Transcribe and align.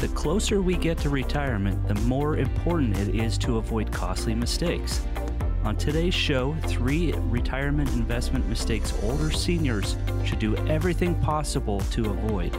The 0.00 0.08
closer 0.08 0.62
we 0.62 0.78
get 0.78 0.96
to 1.00 1.10
retirement, 1.10 1.86
the 1.86 1.94
more 2.06 2.38
important 2.38 2.96
it 2.96 3.14
is 3.14 3.36
to 3.36 3.58
avoid 3.58 3.92
costly 3.92 4.34
mistakes. 4.34 5.02
On 5.62 5.76
today's 5.76 6.14
show, 6.14 6.56
three 6.62 7.12
retirement 7.12 7.90
investment 7.90 8.48
mistakes 8.48 8.94
older 9.02 9.30
seniors 9.30 9.98
should 10.24 10.38
do 10.38 10.56
everything 10.68 11.14
possible 11.16 11.80
to 11.90 12.08
avoid. 12.08 12.56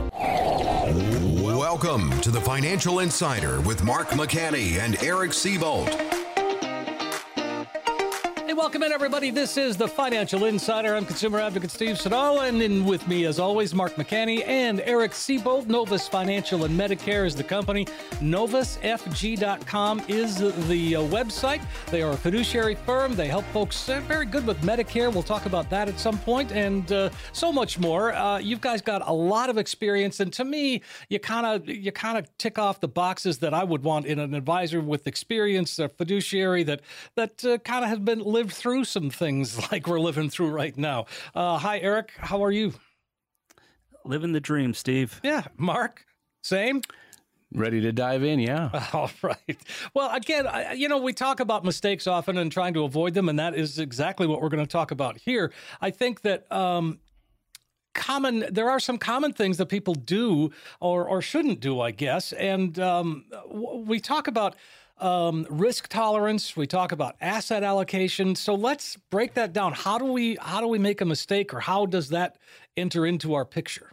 Welcome 1.42 2.12
to 2.22 2.30
the 2.30 2.42
Financial 2.42 3.00
Insider 3.00 3.60
with 3.62 3.84
Mark 3.84 4.10
McCanney 4.10 4.78
and 4.78 5.02
Eric 5.02 5.32
Seyboldt. 5.32 6.21
Welcome 8.62 8.84
in, 8.84 8.92
everybody. 8.92 9.32
This 9.32 9.58
is 9.58 9.76
the 9.76 9.88
Financial 9.88 10.46
Insider. 10.46 10.94
I'm 10.94 11.04
consumer 11.04 11.40
advocate 11.40 11.72
Steve 11.72 12.00
Siddall, 12.00 12.42
and 12.42 12.62
in 12.62 12.86
with 12.86 13.08
me, 13.08 13.26
as 13.26 13.40
always, 13.40 13.74
Mark 13.74 13.96
McCanney 13.96 14.46
and 14.46 14.82
Eric 14.82 15.14
Seyboldt. 15.14 15.66
Novus 15.66 16.08
Financial 16.08 16.64
and 16.64 16.80
Medicare 16.80 17.26
is 17.26 17.36
the 17.36 17.44
company. 17.44 17.86
NovusFG.com 18.20 20.04
is 20.08 20.38
the 20.68 20.96
uh, 20.96 21.02
website. 21.02 21.64
They 21.90 22.04
are 22.04 22.12
a 22.12 22.16
fiduciary 22.16 22.76
firm. 22.76 23.16
They 23.16 23.28
help 23.28 23.46
folks 23.46 23.90
uh, 23.90 24.00
very 24.02 24.28
good 24.28 24.46
with 24.46 24.62
Medicare. 24.62 25.12
We'll 25.12 25.24
talk 25.24 25.48
about 25.48 25.68
that 25.72 25.90
at 25.90 26.00
some 26.00 26.20
point, 26.20 26.52
and 26.52 26.90
uh, 26.92 27.10
so 27.34 27.52
much 27.52 27.80
more. 27.80 28.14
Uh, 28.14 28.38
you 28.38 28.58
guys 28.58 28.84
got 28.84 29.02
a 29.10 29.12
lot 29.12 29.50
of 29.50 29.58
experience, 29.58 30.20
and 30.20 30.32
to 30.34 30.46
me, 30.46 30.84
you 31.10 31.20
kind 31.20 31.48
of 31.48 31.68
you 31.68 31.92
kind 31.92 32.20
of 32.20 32.38
tick 32.38 32.60
off 32.60 32.80
the 32.80 32.88
boxes 32.88 33.40
that 33.40 33.56
I 33.56 33.64
would 33.64 33.84
want 33.84 34.06
in 34.06 34.20
an 34.20 34.36
advisor 34.36 34.82
with 34.82 35.08
experience, 35.08 35.80
a 35.80 35.90
fiduciary 35.90 36.62
that 36.62 36.82
that 37.16 37.44
uh, 37.44 37.58
kind 37.58 37.84
of 37.84 37.90
has 37.90 37.98
been 37.98 38.20
lived 38.20 38.51
lived 38.52 38.62
through 38.62 38.84
some 38.84 39.10
things 39.10 39.72
like 39.72 39.88
we're 39.88 40.00
living 40.00 40.30
through 40.30 40.50
right 40.50 40.78
now. 40.78 41.06
Uh, 41.34 41.58
hi, 41.58 41.80
Eric. 41.80 42.12
How 42.18 42.44
are 42.44 42.52
you? 42.52 42.74
Living 44.04 44.34
the 44.34 44.40
dream, 44.42 44.74
Steve. 44.74 45.20
Yeah. 45.24 45.44
Mark, 45.58 46.06
same. 46.44 46.82
Ready 47.54 47.82
to 47.82 47.92
dive 47.92 48.24
in, 48.24 48.40
yeah. 48.40 48.88
All 48.94 49.12
right. 49.22 49.58
Well, 49.94 50.14
again, 50.16 50.48
I, 50.48 50.74
you 50.74 50.88
know, 50.88 50.98
we 50.98 51.14
talk 51.14 51.40
about 51.40 51.64
mistakes 51.66 52.08
often 52.08 52.38
and 52.38 52.52
trying 52.52 52.74
to 52.76 52.84
avoid 52.84 53.14
them, 53.14 53.30
and 53.30 53.38
that 53.40 53.56
is 53.56 53.78
exactly 53.78 54.26
what 54.26 54.42
we're 54.42 54.50
going 54.50 54.66
to 54.66 54.72
talk 54.72 54.92
about 54.92 55.18
here. 55.18 55.52
I 55.82 55.92
think 55.92 56.22
that 56.22 56.50
um, 56.52 57.00
common 57.94 58.46
there 58.50 58.70
are 58.70 58.80
some 58.80 58.98
common 58.98 59.34
things 59.34 59.58
that 59.58 59.66
people 59.66 59.94
do 59.94 60.50
or 60.80 61.06
or 61.06 61.22
shouldn't 61.22 61.60
do 61.60 61.82
i 61.82 61.92
guess 61.92 62.32
and 62.34 62.80
um, 62.80 63.26
we 63.86 64.00
talk 64.00 64.28
about 64.28 64.56
um, 65.02 65.48
risk 65.50 65.88
tolerance. 65.88 66.56
We 66.56 66.68
talk 66.68 66.92
about 66.92 67.16
asset 67.20 67.64
allocation. 67.64 68.36
So 68.36 68.54
let's 68.56 68.96
break 69.10 69.34
that 69.34 69.52
down. 69.52 69.74
How 69.74 69.98
do 69.98 70.06
we 70.06 70.38
how 70.40 70.62
do 70.62 70.68
we 70.68 70.80
make 70.80 71.02
a 71.02 71.06
mistake, 71.06 71.54
or 71.54 71.60
how 71.60 71.86
does 71.86 72.10
that 72.10 72.38
enter 72.78 73.06
into 73.06 73.34
our 73.34 73.46
picture? 73.46 73.92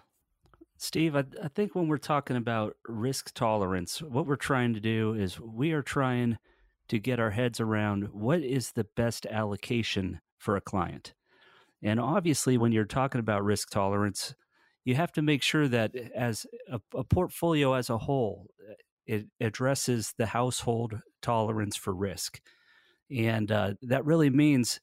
Steve, 0.76 1.16
I, 1.16 1.24
I 1.42 1.48
think 1.48 1.74
when 1.74 1.88
we're 1.88 1.96
talking 1.96 2.36
about 2.36 2.76
risk 2.86 3.34
tolerance, 3.34 4.00
what 4.00 4.26
we're 4.26 4.36
trying 4.36 4.74
to 4.74 4.80
do 4.80 5.12
is 5.14 5.40
we 5.40 5.72
are 5.72 5.82
trying 5.82 6.38
to 6.88 6.98
get 7.00 7.18
our 7.18 7.30
heads 7.30 7.58
around 7.58 8.12
what 8.12 8.40
is 8.40 8.72
the 8.72 8.84
best 8.84 9.26
allocation 9.26 10.20
for 10.38 10.56
a 10.56 10.60
client. 10.60 11.14
And 11.82 11.98
obviously, 11.98 12.56
when 12.56 12.72
you're 12.72 12.84
talking 12.84 13.18
about 13.18 13.44
risk 13.44 13.70
tolerance, 13.70 14.34
you 14.84 14.94
have 14.94 15.12
to 15.12 15.22
make 15.22 15.42
sure 15.42 15.68
that 15.68 15.94
as 16.14 16.46
a, 16.70 16.80
a 16.94 17.04
portfolio 17.04 17.74
as 17.74 17.90
a 17.90 17.98
whole, 17.98 18.46
it 19.08 19.26
addresses 19.40 20.14
the 20.18 20.26
household 20.26 21.00
tolerance 21.22 21.76
for 21.76 21.94
risk. 21.94 22.40
And 23.10 23.50
uh, 23.50 23.74
that 23.82 24.04
really 24.04 24.30
means 24.30 24.80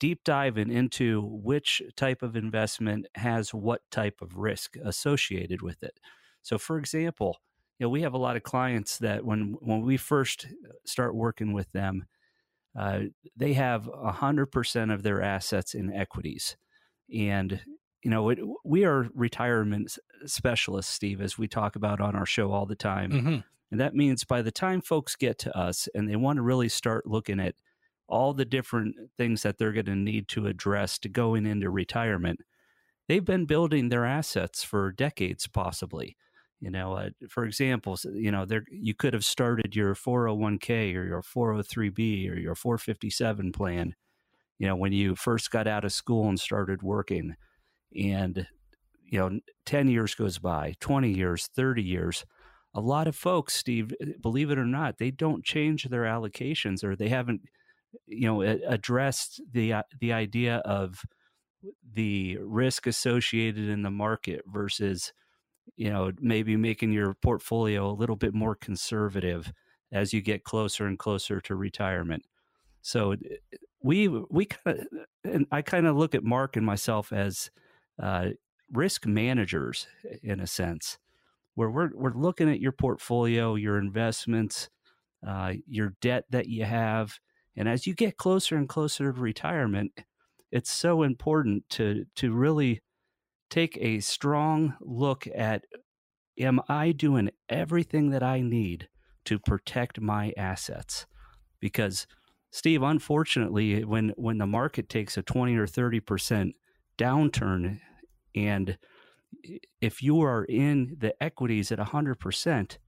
deep 0.00 0.24
diving 0.24 0.70
into 0.70 1.22
which 1.22 1.80
type 1.96 2.22
of 2.22 2.34
investment 2.34 3.06
has 3.14 3.54
what 3.54 3.80
type 3.90 4.20
of 4.20 4.36
risk 4.36 4.76
associated 4.84 5.62
with 5.62 5.82
it. 5.82 5.98
So, 6.42 6.58
for 6.58 6.78
example, 6.78 7.38
you 7.78 7.86
know, 7.86 7.90
we 7.90 8.02
have 8.02 8.14
a 8.14 8.18
lot 8.18 8.36
of 8.36 8.42
clients 8.42 8.98
that 8.98 9.24
when 9.24 9.56
when 9.60 9.82
we 9.82 9.96
first 9.96 10.46
start 10.84 11.14
working 11.14 11.52
with 11.52 11.70
them, 11.72 12.06
uh, 12.76 13.00
they 13.36 13.52
have 13.52 13.88
hundred 14.02 14.46
percent 14.46 14.90
of 14.90 15.02
their 15.02 15.22
assets 15.22 15.74
in 15.74 15.92
equities, 15.92 16.56
and 17.14 17.60
you 18.02 18.10
know, 18.10 18.28
it, 18.30 18.38
we 18.64 18.84
are 18.84 19.08
retirement 19.14 19.96
specialists, 20.26 20.92
Steve, 20.92 21.20
as 21.20 21.38
we 21.38 21.46
talk 21.46 21.76
about 21.76 22.00
on 22.00 22.16
our 22.16 22.26
show 22.26 22.52
all 22.52 22.66
the 22.66 22.74
time. 22.74 23.10
Mm-hmm. 23.10 23.36
And 23.70 23.80
that 23.80 23.94
means 23.94 24.24
by 24.24 24.42
the 24.42 24.50
time 24.50 24.82
folks 24.82 25.16
get 25.16 25.38
to 25.40 25.56
us 25.56 25.88
and 25.94 26.08
they 26.08 26.16
want 26.16 26.36
to 26.36 26.42
really 26.42 26.68
start 26.68 27.06
looking 27.06 27.40
at 27.40 27.54
all 28.08 28.34
the 28.34 28.44
different 28.44 28.96
things 29.16 29.42
that 29.42 29.56
they're 29.56 29.72
going 29.72 29.86
to 29.86 29.96
need 29.96 30.28
to 30.28 30.46
address 30.46 30.98
to 30.98 31.08
going 31.08 31.46
into 31.46 31.70
retirement, 31.70 32.40
they've 33.08 33.24
been 33.24 33.46
building 33.46 33.88
their 33.88 34.04
assets 34.04 34.62
for 34.62 34.92
decades, 34.92 35.46
possibly. 35.46 36.16
You 36.60 36.70
know, 36.70 36.92
uh, 36.92 37.10
for 37.28 37.44
example, 37.44 37.98
you 38.12 38.30
know, 38.30 38.44
there 38.44 38.64
you 38.70 38.94
could 38.94 39.14
have 39.14 39.24
started 39.24 39.74
your 39.74 39.94
401k 39.94 40.94
or 40.94 41.04
your 41.04 41.22
403b 41.22 42.30
or 42.30 42.38
your 42.38 42.54
457 42.54 43.52
plan, 43.52 43.94
you 44.58 44.68
know, 44.68 44.76
when 44.76 44.92
you 44.92 45.16
first 45.16 45.50
got 45.50 45.66
out 45.66 45.84
of 45.84 45.92
school 45.92 46.28
and 46.28 46.38
started 46.38 46.82
working 46.82 47.34
and 47.96 48.46
you 49.04 49.18
know 49.18 49.40
10 49.66 49.88
years 49.88 50.14
goes 50.14 50.38
by 50.38 50.74
20 50.80 51.10
years 51.10 51.48
30 51.54 51.82
years 51.82 52.24
a 52.74 52.80
lot 52.80 53.06
of 53.06 53.16
folks 53.16 53.54
steve 53.54 53.92
believe 54.20 54.50
it 54.50 54.58
or 54.58 54.64
not 54.64 54.98
they 54.98 55.10
don't 55.10 55.44
change 55.44 55.84
their 55.84 56.02
allocations 56.02 56.82
or 56.82 56.96
they 56.96 57.08
haven't 57.08 57.42
you 58.06 58.26
know 58.26 58.42
addressed 58.42 59.40
the 59.52 59.74
the 60.00 60.12
idea 60.12 60.56
of 60.58 61.04
the 61.94 62.38
risk 62.38 62.86
associated 62.86 63.68
in 63.68 63.82
the 63.82 63.90
market 63.90 64.42
versus 64.46 65.12
you 65.76 65.90
know 65.90 66.10
maybe 66.20 66.56
making 66.56 66.92
your 66.92 67.14
portfolio 67.14 67.90
a 67.90 67.92
little 67.92 68.16
bit 68.16 68.34
more 68.34 68.54
conservative 68.54 69.52
as 69.92 70.12
you 70.12 70.20
get 70.20 70.44
closer 70.44 70.86
and 70.86 70.98
closer 70.98 71.40
to 71.40 71.54
retirement. 71.54 72.24
So 72.80 73.14
we 73.82 74.08
we 74.08 74.46
kind 74.46 74.80
of 74.80 74.86
and 75.24 75.46
i 75.52 75.62
kind 75.62 75.86
of 75.86 75.96
look 75.96 76.14
at 76.14 76.24
mark 76.24 76.56
and 76.56 76.66
myself 76.66 77.12
as 77.12 77.50
uh, 78.00 78.30
risk 78.70 79.06
managers 79.06 79.86
in 80.22 80.40
a 80.40 80.46
sense, 80.46 80.98
where 81.54 81.70
we're 81.70 81.90
we're 81.94 82.14
looking 82.14 82.50
at 82.50 82.60
your 82.60 82.72
portfolio, 82.72 83.54
your 83.54 83.78
investments, 83.78 84.68
uh, 85.26 85.54
your 85.66 85.94
debt 86.00 86.24
that 86.30 86.48
you 86.48 86.64
have, 86.64 87.18
and 87.56 87.68
as 87.68 87.86
you 87.86 87.94
get 87.94 88.16
closer 88.16 88.56
and 88.56 88.68
closer 88.68 89.12
to 89.12 89.20
retirement, 89.20 89.92
it's 90.50 90.72
so 90.72 91.02
important 91.02 91.68
to 91.70 92.04
to 92.16 92.32
really 92.32 92.80
take 93.50 93.76
a 93.80 94.00
strong 94.00 94.74
look 94.80 95.26
at 95.34 95.64
am 96.38 96.60
I 96.68 96.92
doing 96.92 97.30
everything 97.48 98.10
that 98.10 98.22
I 98.22 98.40
need 98.40 98.88
to 99.26 99.38
protect 99.38 100.00
my 100.00 100.32
assets? 100.36 101.06
Because 101.60 102.06
Steve, 102.50 102.82
unfortunately, 102.82 103.84
when 103.84 104.12
when 104.16 104.38
the 104.38 104.46
market 104.46 104.88
takes 104.88 105.16
a 105.16 105.22
20 105.22 105.56
or 105.56 105.66
30 105.66 106.00
percent 106.00 106.54
downturn 106.98 107.80
and 108.34 108.78
if 109.80 110.02
you 110.02 110.20
are 110.22 110.44
in 110.44 110.96
the 110.98 111.20
equities 111.22 111.72
at 111.72 111.78
100%, 111.78 112.78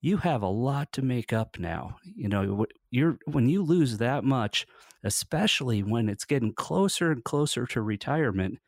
you 0.00 0.16
have 0.18 0.42
a 0.42 0.48
lot 0.48 0.92
to 0.92 1.02
make 1.02 1.32
up 1.32 1.58
now. 1.58 1.96
You 2.02 2.28
know, 2.28 2.66
you're 2.90 3.18
when 3.26 3.48
you 3.48 3.62
lose 3.62 3.98
that 3.98 4.24
much, 4.24 4.66
especially 5.04 5.82
when 5.82 6.08
it's 6.08 6.24
getting 6.24 6.52
closer 6.54 7.12
and 7.12 7.22
closer 7.22 7.66
to 7.66 7.82
retirement 7.82 8.58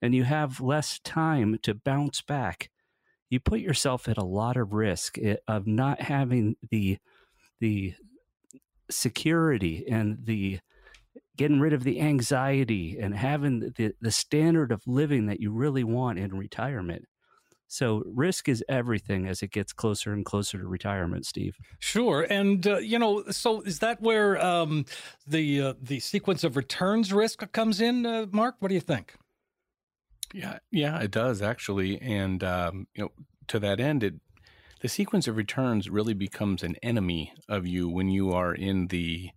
and 0.00 0.14
you 0.14 0.24
have 0.24 0.60
less 0.60 0.98
time 1.00 1.58
to 1.62 1.74
bounce 1.74 2.22
back, 2.22 2.70
you 3.28 3.40
put 3.40 3.60
yourself 3.60 4.08
at 4.08 4.16
a 4.16 4.24
lot 4.24 4.56
of 4.56 4.72
risk 4.72 5.18
eh, 5.18 5.36
of 5.46 5.66
not 5.66 6.00
having 6.00 6.56
the 6.70 6.98
the 7.60 7.94
security 8.90 9.84
and 9.90 10.18
the 10.24 10.60
getting 11.38 11.60
rid 11.60 11.72
of 11.72 11.84
the 11.84 12.00
anxiety 12.00 12.98
and 13.00 13.14
having 13.14 13.72
the, 13.76 13.94
the 14.00 14.10
standard 14.10 14.70
of 14.70 14.82
living 14.86 15.26
that 15.26 15.40
you 15.40 15.50
really 15.50 15.84
want 15.84 16.18
in 16.18 16.36
retirement. 16.36 17.06
So 17.68 18.02
risk 18.06 18.48
is 18.48 18.64
everything 18.68 19.26
as 19.26 19.42
it 19.42 19.52
gets 19.52 19.72
closer 19.72 20.12
and 20.12 20.24
closer 20.24 20.58
to 20.58 20.66
retirement, 20.66 21.26
Steve. 21.26 21.56
Sure, 21.78 22.26
and 22.28 22.66
uh, 22.66 22.78
you 22.78 22.98
know, 22.98 23.24
so 23.30 23.60
is 23.60 23.78
that 23.80 24.00
where 24.00 24.42
um, 24.44 24.86
the 25.26 25.60
uh, 25.60 25.74
the 25.80 26.00
sequence 26.00 26.44
of 26.44 26.56
returns 26.56 27.12
risk 27.12 27.50
comes 27.52 27.80
in, 27.80 28.06
uh, 28.06 28.26
Mark? 28.32 28.56
What 28.60 28.68
do 28.68 28.74
you 28.74 28.80
think? 28.80 29.14
Yeah, 30.32 30.58
yeah, 30.70 30.98
it 31.00 31.10
does 31.10 31.42
actually, 31.42 32.00
and 32.00 32.42
um, 32.42 32.86
you 32.94 33.04
know, 33.04 33.12
to 33.48 33.58
that 33.58 33.80
end, 33.80 34.02
it 34.02 34.14
the 34.80 34.88
sequence 34.88 35.28
of 35.28 35.36
returns 35.36 35.90
really 35.90 36.14
becomes 36.14 36.62
an 36.62 36.76
enemy 36.82 37.34
of 37.48 37.66
you 37.66 37.88
when 37.88 38.08
you 38.08 38.32
are 38.32 38.54
in 38.54 38.86
the 38.86 39.30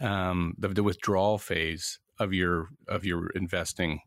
um, 0.00 0.54
the, 0.58 0.68
the 0.68 0.82
withdrawal 0.82 1.38
phase 1.38 1.98
of 2.18 2.32
your 2.32 2.68
of 2.88 3.04
your 3.04 3.30
investing 3.30 4.00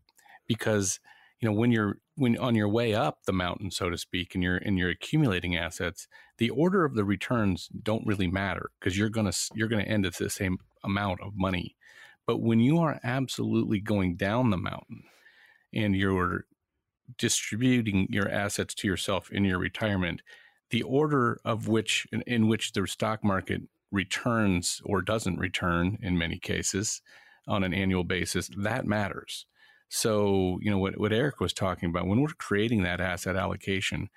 because 0.48 1.00
you 1.40 1.48
know 1.48 1.54
when 1.54 1.72
you're 1.72 1.98
when 2.16 2.38
on 2.38 2.56
your 2.56 2.70
way 2.70 2.94
up 2.94 3.20
the 3.26 3.34
mountain 3.34 3.72
so 3.72 3.90
to 3.90 3.98
speak 3.98 4.34
and 4.34 4.44
you're 4.44 4.58
and 4.58 4.78
you're 4.78 4.90
accumulating 4.90 5.56
assets 5.56 6.08
the 6.40 6.50
order 6.50 6.86
of 6.86 6.96
the 6.96 7.04
returns 7.04 7.70
don't 7.84 8.08
really 8.08 8.28
matter 8.28 8.72
because 8.80 8.98
you're 8.98 9.10
going 9.10 9.30
to 9.30 9.38
you're 9.54 9.68
going 9.68 9.84
to 9.84 9.92
end 9.92 10.06
at 10.06 10.16
the 10.16 10.30
same 10.30 10.58
amount 10.84 11.22
of 11.22 11.34
money. 11.36 11.76
But 12.26 12.42
when 12.42 12.60
you 12.60 12.80
are 12.80 13.00
absolutely 13.04 13.80
going 13.80 14.16
down 14.16 14.50
the 14.50 14.58
mountain 14.58 15.04
and 15.74 15.96
you're 15.96 16.46
distributing 17.18 18.08
your 18.10 18.30
assets 18.30 18.74
to 18.76 18.88
yourself 18.88 19.32
in 19.32 19.44
your 19.44 19.60
retirement 19.60 20.22
the 20.70 20.84
order 20.84 21.40
of 21.44 21.68
which 21.68 22.06
in, 22.12 22.22
in, 22.22 22.48
which 22.48 22.74
the 22.74 22.86
stock 22.86 23.24
market 23.24 23.62
returns 23.92 24.82
or 24.86 25.02
doesn't 25.02 25.40
return 25.40 25.98
in 26.02 26.18
many 26.18 26.38
cases 26.38 27.02
on 27.48 27.64
an 27.64 27.74
annual 27.74 28.04
basis 28.04 28.50
that 28.58 28.86
matters. 28.86 29.46
So 29.90 30.60
you 30.62 30.70
know 30.70 30.78
what, 30.78 31.00
what 31.00 31.14
eric 31.14 31.40
was 31.40 31.54
talking 31.54 31.90
about 31.90 32.06
when 32.06 32.22
we're 32.22 32.30
creating 32.38 32.84
that 32.84 33.02
asset 33.02 33.36
allocation 33.36 34.10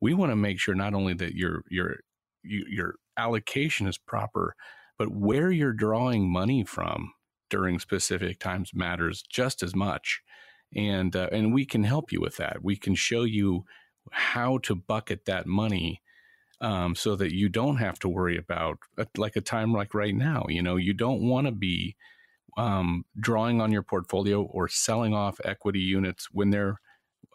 we 0.00 0.12
want 0.12 0.32
to 0.32 0.36
make 0.36 0.58
sure 0.58 0.74
not 0.74 0.94
only 0.94 1.14
that 1.14 1.34
your 1.34 1.62
your 1.70 2.00
your 2.42 2.96
allocation 3.16 3.86
is 3.86 3.96
proper 3.96 4.56
but 5.00 5.14
where 5.16 5.50
you're 5.50 5.72
drawing 5.72 6.30
money 6.30 6.62
from 6.62 7.14
during 7.48 7.78
specific 7.78 8.38
times 8.38 8.72
matters 8.74 9.22
just 9.22 9.62
as 9.62 9.74
much. 9.74 10.20
And 10.76 11.16
uh, 11.16 11.28
and 11.32 11.54
we 11.54 11.64
can 11.64 11.84
help 11.84 12.12
you 12.12 12.20
with 12.20 12.36
that. 12.36 12.62
We 12.62 12.76
can 12.76 12.94
show 12.94 13.24
you 13.24 13.64
how 14.12 14.58
to 14.58 14.74
bucket 14.74 15.24
that 15.24 15.46
money 15.46 16.02
um, 16.60 16.94
so 16.94 17.16
that 17.16 17.34
you 17.34 17.48
don't 17.48 17.76
have 17.76 17.98
to 18.00 18.08
worry 18.08 18.36
about 18.36 18.78
a, 18.98 19.06
like 19.16 19.36
a 19.36 19.40
time 19.40 19.72
like 19.72 19.94
right 19.94 20.14
now. 20.14 20.44
You 20.48 20.62
know, 20.62 20.76
you 20.76 20.92
don't 20.92 21.22
want 21.22 21.46
to 21.46 21.52
be 21.52 21.96
um, 22.56 23.04
drawing 23.18 23.60
on 23.60 23.72
your 23.72 23.82
portfolio 23.82 24.42
or 24.42 24.68
selling 24.68 25.14
off 25.14 25.40
equity 25.44 25.80
units 25.80 26.28
when 26.32 26.50
they're 26.50 26.80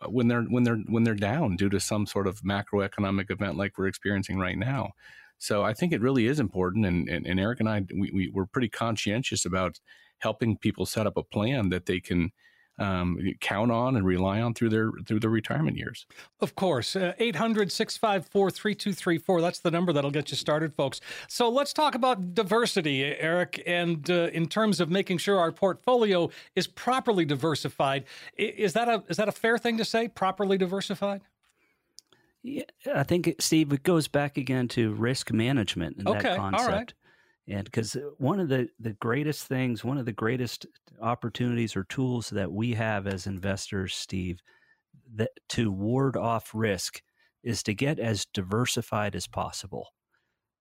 when 0.07 0.27
they're 0.27 0.43
when 0.43 0.63
they're 0.63 0.81
when 0.87 1.03
they're 1.03 1.15
down 1.15 1.55
due 1.55 1.69
to 1.69 1.79
some 1.79 2.05
sort 2.05 2.27
of 2.27 2.41
macroeconomic 2.41 3.31
event 3.31 3.57
like 3.57 3.77
we're 3.77 3.87
experiencing 3.87 4.37
right 4.37 4.57
now. 4.57 4.91
So 5.37 5.63
I 5.63 5.73
think 5.73 5.91
it 5.91 6.01
really 6.01 6.27
is 6.27 6.39
important, 6.39 6.85
and, 6.85 7.09
and, 7.09 7.25
and 7.25 7.39
Eric 7.39 7.59
and 7.59 7.69
I 7.69 7.85
we, 7.93 8.11
we, 8.13 8.31
we're 8.33 8.45
pretty 8.45 8.69
conscientious 8.69 9.45
about 9.45 9.79
helping 10.19 10.57
people 10.57 10.85
set 10.85 11.07
up 11.07 11.17
a 11.17 11.23
plan 11.23 11.69
that 11.69 11.85
they 11.85 11.99
can 11.99 12.31
um, 12.77 13.17
count 13.39 13.71
on 13.71 13.95
and 13.95 14.05
rely 14.05 14.41
on 14.41 14.53
through 14.53 14.69
their 14.69 14.91
through 15.05 15.19
their 15.19 15.29
retirement 15.29 15.77
years. 15.77 16.05
Of 16.41 16.55
course, 16.55 16.95
uh, 16.95 17.13
800 17.19 17.71
654 17.71 18.51
3234. 18.51 19.41
That's 19.41 19.59
the 19.59 19.71
number 19.71 19.93
that'll 19.93 20.11
get 20.11 20.31
you 20.31 20.37
started, 20.37 20.73
folks. 20.73 20.99
So 21.27 21.49
let's 21.49 21.73
talk 21.73 21.95
about 21.95 22.33
diversity, 22.33 23.03
Eric, 23.03 23.63
and 23.65 24.09
uh, 24.09 24.29
in 24.33 24.47
terms 24.47 24.79
of 24.79 24.89
making 24.89 25.19
sure 25.19 25.39
our 25.39 25.51
portfolio 25.51 26.29
is 26.55 26.67
properly 26.67 27.25
diversified. 27.25 28.05
Is 28.37 28.73
that 28.73 28.87
a 28.87 29.03
is 29.07 29.17
that 29.17 29.29
a 29.29 29.33
fair 29.33 29.57
thing 29.57 29.77
to 29.77 29.85
say? 29.85 30.07
Properly 30.07 30.57
diversified? 30.57 31.21
Yeah, 32.43 32.63
I 32.93 33.01
think 33.01 33.35
Steve, 33.39 33.73
it 33.73 33.81
goes 33.81 34.07
back 34.07 34.37
again 34.37 34.67
to 34.69 34.93
risk 34.93 35.31
management 35.31 35.97
and 35.97 36.07
okay, 36.07 36.21
that 36.21 36.37
concept. 36.37 36.63
All 36.63 36.69
right. 36.69 36.93
And 37.47 37.63
because 37.65 37.95
uh, 37.95 38.09
one 38.17 38.39
of 38.39 38.49
the, 38.49 38.69
the 38.79 38.93
greatest 38.93 39.47
things, 39.47 39.83
one 39.83 39.97
of 39.97 40.05
the 40.05 40.11
greatest 40.11 40.65
opportunities 41.01 41.75
or 41.75 41.83
tools 41.85 42.29
that 42.31 42.51
we 42.51 42.73
have 42.73 43.07
as 43.07 43.27
investors, 43.27 43.93
Steve, 43.95 44.39
that 45.15 45.31
to 45.49 45.71
ward 45.71 46.17
off 46.17 46.51
risk 46.53 47.01
is 47.43 47.61
to 47.63 47.73
get 47.73 47.99
as 47.99 48.25
diversified 48.33 49.15
as 49.15 49.27
possible. 49.27 49.93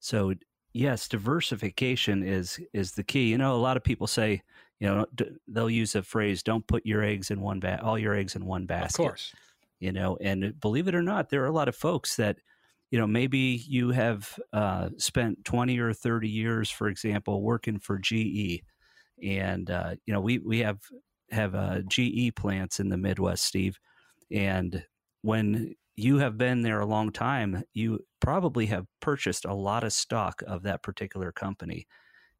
So 0.01 0.35
yes, 0.75 1.09
diversification 1.09 2.23
is 2.23 2.61
is 2.75 2.93
the 2.93 3.05
key. 3.05 3.31
You 3.31 3.39
know, 3.39 3.55
a 3.55 3.57
lot 3.57 3.79
of 3.79 3.85
people 3.85 4.07
say, 4.07 4.43
you 4.81 4.89
know, 4.89 5.07
they'll 5.49 5.71
use 5.71 5.95
a 5.95 6.03
phrase, 6.03 6.43
"Don't 6.43 6.67
put 6.67 6.85
your 6.85 7.03
eggs 7.03 7.31
in 7.31 7.41
one 7.41 7.61
bat, 7.61 7.83
all 7.83 7.99
your 7.99 8.15
eggs 8.15 8.37
in 8.37 8.45
one 8.45 8.67
basket." 8.67 9.03
Of 9.03 9.09
course. 9.09 9.35
You 9.81 9.93
know, 9.93 10.19
and 10.21 10.45
uh, 10.45 10.49
believe 10.61 10.89
it 10.89 10.95
or 10.95 11.03
not, 11.03 11.31
there 11.31 11.43
are 11.43 11.49
a 11.49 11.53
lot 11.53 11.69
of 11.69 11.77
folks 11.77 12.17
that 12.17 12.39
you 12.95 13.01
know, 13.01 13.09
maybe 13.09 13.61
you 13.67 13.91
have 13.91 14.39
uh, 14.53 14.89
spent 14.99 15.45
20 15.45 15.81
or 15.81 15.93
30 15.93 16.29
years, 16.29 16.71
for 16.71 16.87
example, 16.87 17.43
working 17.43 17.81
for 17.81 17.99
GE. 17.99 18.63
And, 19.21 19.69
uh, 19.69 19.97
you 20.07 20.15
know, 20.15 20.21
we, 20.21 20.39
we 20.39 20.61
have, 20.61 20.79
have 21.33 21.57
uh, 21.57 21.81
GE 21.89 22.37
plants 22.37 22.79
in 22.79 22.91
the 22.91 22.97
Midwest, 22.97 23.43
Steve. 23.43 23.81
And 24.31 24.85
when 25.23 25.75
you 25.97 26.19
have 26.19 26.39
been 26.39 26.63
there 26.63 26.79
a 26.79 26.87
long 26.87 27.11
time, 27.11 27.65
you 27.73 27.99
probably 28.21 28.67
have 28.67 28.87
purchased 29.01 29.45
a 29.45 29.55
lot 29.55 29.83
of 29.83 29.93
stock 29.93 30.45
of 30.47 30.63
that 30.63 30.85
particular 30.85 31.33
company. 31.33 31.89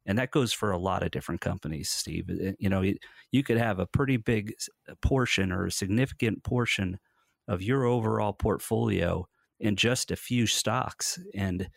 And 0.05 0.17
that 0.17 0.31
goes 0.31 0.53
for 0.53 0.71
a 0.71 0.77
lot 0.77 1.03
of 1.03 1.11
different 1.11 1.41
companies, 1.41 1.89
Steve. 1.89 2.29
You 2.59 2.69
know, 2.69 2.81
you 3.29 3.43
could 3.43 3.57
have 3.57 3.79
a 3.79 3.87
pretty 3.87 4.15
big 4.15 4.53
portion 5.01 5.51
or 5.51 5.65
a 5.65 5.71
significant 5.71 6.45
portion 6.45 6.97
of 7.45 7.61
your 7.61 7.83
overall 7.83 8.31
portfolio 8.31 9.27
in 9.59 9.75
just 9.75 10.11
a 10.11 10.15
few 10.15 10.47
stocks. 10.47 11.19
And 11.33 11.69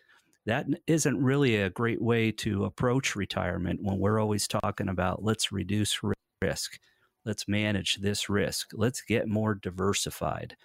that 0.46 0.66
isn't 0.86 1.22
really 1.22 1.56
a 1.56 1.70
great 1.70 2.00
way 2.00 2.32
to 2.32 2.64
approach 2.64 3.14
retirement 3.14 3.80
when 3.82 3.98
we're 3.98 4.18
always 4.18 4.48
talking 4.48 4.88
about 4.88 5.22
let's 5.22 5.52
reduce 5.52 6.00
risk, 6.40 6.78
let's 7.24 7.46
manage 7.46 7.96
this 7.96 8.28
risk, 8.28 8.70
let's 8.72 9.02
get 9.02 9.28
more 9.28 9.54
diversified. 9.54 10.56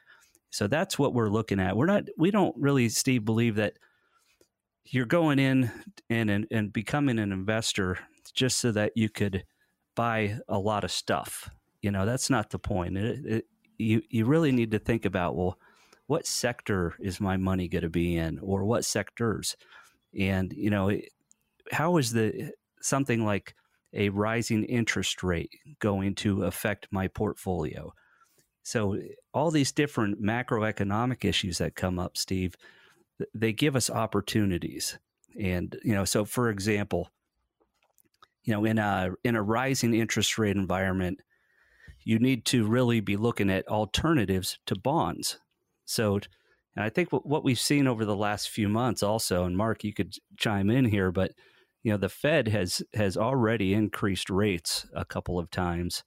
So 0.49 0.67
that's 0.67 0.97
what 0.97 1.13
we're 1.13 1.29
looking 1.29 1.59
at. 1.59 1.75
We're 1.75 1.87
not, 1.87 2.03
we 2.17 2.31
don't 2.31 2.55
really, 2.57 2.87
Steve, 2.89 3.25
believe 3.25 3.55
that 3.55 3.73
you're 4.85 5.05
going 5.05 5.39
in 5.39 5.71
and, 6.09 6.29
and, 6.29 6.47
and 6.51 6.71
becoming 6.71 7.19
an 7.19 7.31
investor 7.31 7.97
just 8.33 8.59
so 8.59 8.71
that 8.71 8.93
you 8.95 9.09
could 9.09 9.45
buy 9.95 10.37
a 10.47 10.57
lot 10.57 10.83
of 10.83 10.91
stuff. 10.91 11.49
You 11.81 11.91
know, 11.91 12.05
that's 12.05 12.29
not 12.29 12.51
the 12.51 12.59
point. 12.59 12.97
It, 12.97 13.25
it, 13.25 13.45
you, 13.77 14.01
you 14.09 14.25
really 14.25 14.51
need 14.51 14.71
to 14.71 14.79
think 14.79 15.05
about, 15.05 15.35
well, 15.35 15.57
what 16.07 16.27
sector 16.27 16.95
is 16.99 17.21
my 17.21 17.37
money 17.37 17.67
going 17.67 17.83
to 17.83 17.89
be 17.89 18.17
in 18.17 18.39
or 18.39 18.65
what 18.65 18.85
sectors? 18.85 19.55
And 20.17 20.53
you 20.53 20.69
know 20.69 20.91
how 21.71 21.97
is 21.97 22.11
the 22.11 22.51
something 22.81 23.25
like 23.25 23.55
a 23.93 24.09
rising 24.09 24.63
interest 24.65 25.23
rate 25.23 25.51
going 25.79 26.15
to 26.15 26.43
affect 26.43 26.87
my 26.91 27.07
portfolio? 27.07 27.93
So 28.63 28.97
all 29.33 29.51
these 29.51 29.71
different 29.71 30.21
macroeconomic 30.21 31.25
issues 31.25 31.57
that 31.57 31.75
come 31.75 31.99
up 31.99 32.17
steve 32.17 32.55
they 33.33 33.53
give 33.53 33.75
us 33.75 33.89
opportunities. 33.89 34.97
And 35.39 35.75
you 35.83 35.93
know 35.93 36.05
so 36.05 36.25
for 36.25 36.49
example 36.49 37.09
you 38.43 38.53
know 38.53 38.65
in 38.65 38.77
a 38.77 39.11
in 39.23 39.35
a 39.35 39.41
rising 39.41 39.93
interest 39.93 40.37
rate 40.37 40.55
environment 40.55 41.21
you 42.03 42.19
need 42.19 42.43
to 42.45 42.67
really 42.67 42.99
be 42.99 43.15
looking 43.15 43.49
at 43.49 43.67
alternatives 43.67 44.59
to 44.65 44.75
bonds 44.75 45.39
so, 45.85 46.19
I 46.75 46.89
think 46.89 47.09
what, 47.11 47.43
we've 47.43 47.59
seen 47.59 47.87
over 47.87 48.03
the 48.03 48.15
last 48.15 48.49
few 48.49 48.67
months 48.67 49.03
also, 49.03 49.43
and 49.43 49.55
Mark, 49.55 49.83
you 49.83 49.93
could 49.93 50.15
chime 50.37 50.69
in 50.69 50.85
here, 50.85 51.11
but 51.11 51.31
you 51.83 51.91
know 51.91 51.97
the 51.97 52.09
Fed 52.09 52.47
has 52.47 52.81
has 52.93 53.17
already 53.17 53.73
increased 53.73 54.29
rates 54.29 54.87
a 54.95 55.05
couple 55.05 55.37
of 55.37 55.51
times, 55.51 56.03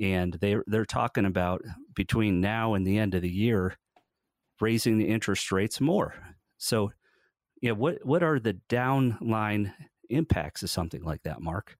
and 0.00 0.34
they 0.34 0.56
they're 0.66 0.84
talking 0.84 1.24
about 1.24 1.62
between 1.94 2.40
now 2.40 2.74
and 2.74 2.86
the 2.86 2.98
end 2.98 3.14
of 3.14 3.22
the 3.22 3.30
year 3.30 3.76
raising 4.60 4.98
the 4.98 5.08
interest 5.08 5.50
rates 5.50 5.80
more. 5.80 6.14
So, 6.58 6.92
yeah, 7.60 7.72
what 7.72 8.04
what 8.04 8.22
are 8.22 8.38
the 8.38 8.58
downline 8.68 9.72
impacts 10.10 10.62
of 10.62 10.70
something 10.70 11.02
like 11.02 11.22
that, 11.22 11.40
Mark? 11.40 11.76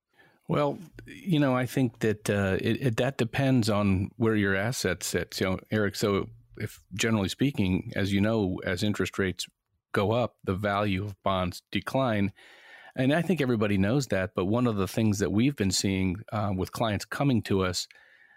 Well, 0.48 0.78
you 1.06 1.38
know, 1.38 1.56
I 1.56 1.66
think 1.66 2.00
that 2.00 2.28
uh, 2.28 2.58
it, 2.60 2.86
it, 2.86 2.96
that 2.98 3.16
depends 3.16 3.70
on 3.70 4.10
where 4.16 4.34
your 4.34 4.54
assets 4.54 5.06
sit. 5.06 5.40
You 5.40 5.50
know, 5.50 5.58
Eric. 5.70 5.96
So 5.96 6.28
if 6.58 6.80
generally 6.94 7.28
speaking, 7.28 7.92
as 7.96 8.12
you 8.12 8.20
know, 8.20 8.60
as 8.64 8.82
interest 8.82 9.18
rates 9.18 9.46
go 9.92 10.12
up, 10.12 10.36
the 10.44 10.54
value 10.54 11.04
of 11.04 11.22
bonds 11.22 11.62
decline. 11.72 12.32
And 12.96 13.12
I 13.12 13.22
think 13.22 13.40
everybody 13.40 13.78
knows 13.78 14.08
that. 14.08 14.32
But 14.36 14.44
one 14.44 14.66
of 14.66 14.76
the 14.76 14.88
things 14.88 15.18
that 15.18 15.32
we've 15.32 15.56
been 15.56 15.70
seeing 15.70 16.16
uh, 16.32 16.52
with 16.54 16.72
clients 16.72 17.04
coming 17.04 17.42
to 17.44 17.64
us, 17.64 17.88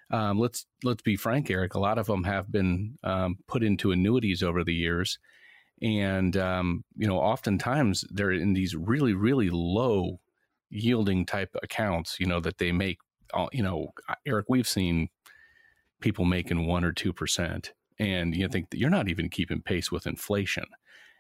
um, 0.10 0.40
let's 0.40 0.66
let's 0.84 1.02
be 1.02 1.18
frank, 1.18 1.50
Eric. 1.52 1.74
A 1.76 1.80
lot 1.80 1.98
of 1.98 2.08
them 2.08 2.24
have 2.24 2.50
been 2.52 2.98
um, 3.04 3.38
put 3.48 3.62
into 3.62 3.92
annuities 3.92 4.42
over 4.42 4.64
the 4.64 4.74
years, 4.74 5.20
and 5.82 6.36
um, 6.38 6.86
you 6.96 7.08
know, 7.08 7.18
oftentimes 7.18 8.06
they're 8.10 8.32
in 8.32 8.54
these 8.54 8.74
really 8.74 9.14
really 9.14 9.50
low 9.52 10.20
yielding 10.70 11.26
type 11.26 11.56
accounts. 11.62 12.20
You 12.20 12.26
know 12.26 12.40
that 12.40 12.58
they 12.58 12.72
make. 12.72 13.00
Uh, 13.34 13.48
you 13.52 13.62
know, 13.62 13.90
Eric, 14.26 14.46
we've 14.48 14.68
seen 14.68 15.10
people 16.00 16.24
making 16.24 16.66
one 16.66 16.86
or 16.86 16.94
two 16.94 17.12
percent 17.12 17.74
and 18.00 18.36
you 18.36 18.48
think 18.48 18.70
that 18.70 18.80
you're 18.80 18.90
not 18.90 19.10
even 19.10 19.30
keeping 19.30 19.62
pace 19.62 19.92
with 19.92 20.08
inflation. 20.08 20.66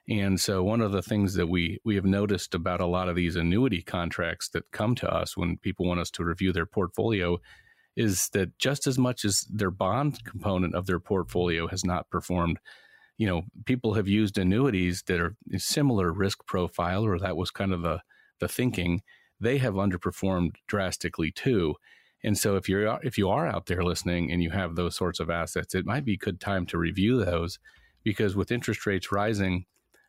And 0.09 0.39
so 0.39 0.63
one 0.63 0.81
of 0.81 0.93
the 0.93 1.01
things 1.01 1.33
that 1.33 1.47
we 1.47 1.79
we 1.83 1.95
have 1.95 2.05
noticed 2.05 2.55
about 2.55 2.79
a 2.79 2.85
lot 2.85 3.09
of 3.09 3.15
these 3.15 3.35
annuity 3.35 3.81
contracts 3.81 4.49
that 4.49 4.71
come 4.71 4.95
to 4.95 5.09
us 5.09 5.35
when 5.35 5.57
people 5.57 5.85
want 5.85 5.99
us 5.99 6.11
to 6.11 6.23
review 6.23 6.53
their 6.53 6.65
portfolio 6.65 7.39
is 7.95 8.29
that 8.29 8.57
just 8.57 8.87
as 8.87 8.97
much 8.97 9.25
as 9.25 9.41
their 9.49 9.71
bond 9.71 10.23
component 10.23 10.75
of 10.75 10.85
their 10.85 10.99
portfolio 10.99 11.67
has 11.67 11.83
not 11.83 12.09
performed, 12.09 12.59
you 13.17 13.27
know, 13.27 13.41
people 13.65 13.95
have 13.95 14.07
used 14.07 14.37
annuities 14.37 15.03
that 15.07 15.19
are 15.19 15.35
similar 15.57 16.13
risk 16.13 16.45
profile 16.45 17.03
or 17.03 17.19
that 17.19 17.35
was 17.35 17.51
kind 17.51 17.73
of 17.73 17.81
the 17.81 17.99
the 18.39 18.47
thinking, 18.47 19.01
they 19.39 19.57
have 19.57 19.73
underperformed 19.73 20.55
drastically 20.67 21.31
too. 21.31 21.75
And 22.23 22.37
so 22.37 22.55
if 22.55 22.67
you're 22.67 22.99
if 23.03 23.17
you 23.17 23.29
are 23.29 23.47
out 23.47 23.67
there 23.67 23.83
listening 23.83 24.31
and 24.31 24.41
you 24.41 24.49
have 24.51 24.75
those 24.75 24.95
sorts 24.95 25.19
of 25.19 25.29
assets, 25.29 25.75
it 25.75 25.85
might 25.85 26.05
be 26.05 26.13
a 26.13 26.17
good 26.17 26.39
time 26.39 26.65
to 26.67 26.77
review 26.77 27.23
those 27.23 27.59
because 28.03 28.35
with 28.35 28.51
interest 28.51 28.85
rates 28.85 29.11
rising, 29.11 29.65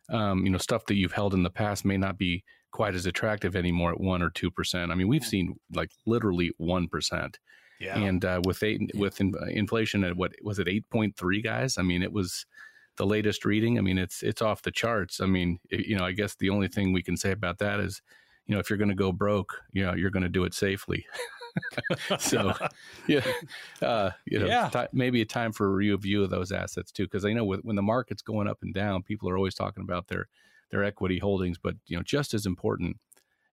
um, 0.09 0.43
you 0.45 0.51
know 0.51 0.57
stuff 0.57 0.85
that 0.87 0.95
you've 0.95 1.13
held 1.13 1.33
in 1.33 1.43
the 1.43 1.49
past 1.49 1.85
may 1.85 1.97
not 1.97 2.17
be 2.17 2.43
quite 2.71 2.95
as 2.95 3.05
attractive 3.05 3.55
anymore 3.55 3.91
at 3.91 3.99
one 3.99 4.21
or 4.21 4.29
two 4.29 4.51
percent. 4.51 4.91
I 4.91 4.95
mean, 4.95 5.07
we've 5.07 5.25
seen 5.25 5.55
like 5.73 5.91
literally 6.05 6.51
one 6.57 6.87
percent. 6.87 7.39
Yeah. 7.79 7.97
And 7.97 8.25
uh, 8.25 8.41
with 8.43 8.61
eight, 8.61 8.91
with 8.93 9.21
in, 9.21 9.33
inflation 9.49 10.03
at 10.03 10.17
what 10.17 10.33
was 10.43 10.59
it 10.59 10.67
eight 10.67 10.89
point 10.89 11.15
three 11.15 11.41
guys? 11.41 11.77
I 11.77 11.81
mean, 11.81 12.03
it 12.03 12.11
was 12.11 12.45
the 12.97 13.05
latest 13.05 13.45
reading. 13.45 13.77
I 13.77 13.81
mean, 13.81 13.97
it's 13.97 14.21
it's 14.21 14.41
off 14.41 14.61
the 14.61 14.71
charts. 14.71 15.21
I 15.21 15.25
mean, 15.25 15.59
it, 15.69 15.87
you 15.87 15.97
know, 15.97 16.03
I 16.03 16.11
guess 16.11 16.35
the 16.35 16.49
only 16.49 16.67
thing 16.67 16.91
we 16.91 17.03
can 17.03 17.15
say 17.15 17.31
about 17.31 17.59
that 17.59 17.79
is, 17.79 18.01
you 18.49 18.55
know, 18.55 18.59
if 18.59 18.69
you're 18.71 18.77
going 18.79 18.89
to 18.89 18.95
go 18.95 19.13
broke, 19.13 19.61
you 19.73 19.85
know, 19.85 19.95
you're 19.95 20.11
going 20.11 20.23
to 20.23 20.29
do 20.29 20.43
it 20.45 20.55
safely. 20.55 21.07
so, 22.17 22.53
yeah, 23.07 23.33
uh, 23.81 24.11
you 24.25 24.39
know, 24.39 24.49
Yeah. 24.49 24.69
ti- 24.71 24.87
maybe 24.91 25.21
a 25.21 25.25
time 25.25 25.51
for 25.51 25.67
a 25.67 25.69
review 25.69 26.23
of 26.23 26.31
those 26.31 26.51
assets 26.51 26.91
too, 26.91 27.05
because 27.05 27.25
I 27.25 27.33
know 27.33 27.45
with, 27.45 27.61
when 27.61 27.75
the 27.75 27.83
market's 27.83 28.23
going 28.23 28.47
up 28.47 28.59
and 28.63 28.73
down, 28.73 29.03
people 29.03 29.29
are 29.29 29.37
always 29.37 29.55
talking 29.55 29.83
about 29.83 30.07
their 30.07 30.27
their 30.71 30.83
equity 30.83 31.19
holdings, 31.19 31.57
but 31.59 31.75
you 31.87 31.97
know, 31.97 32.03
just 32.03 32.33
as 32.33 32.45
important, 32.45 32.97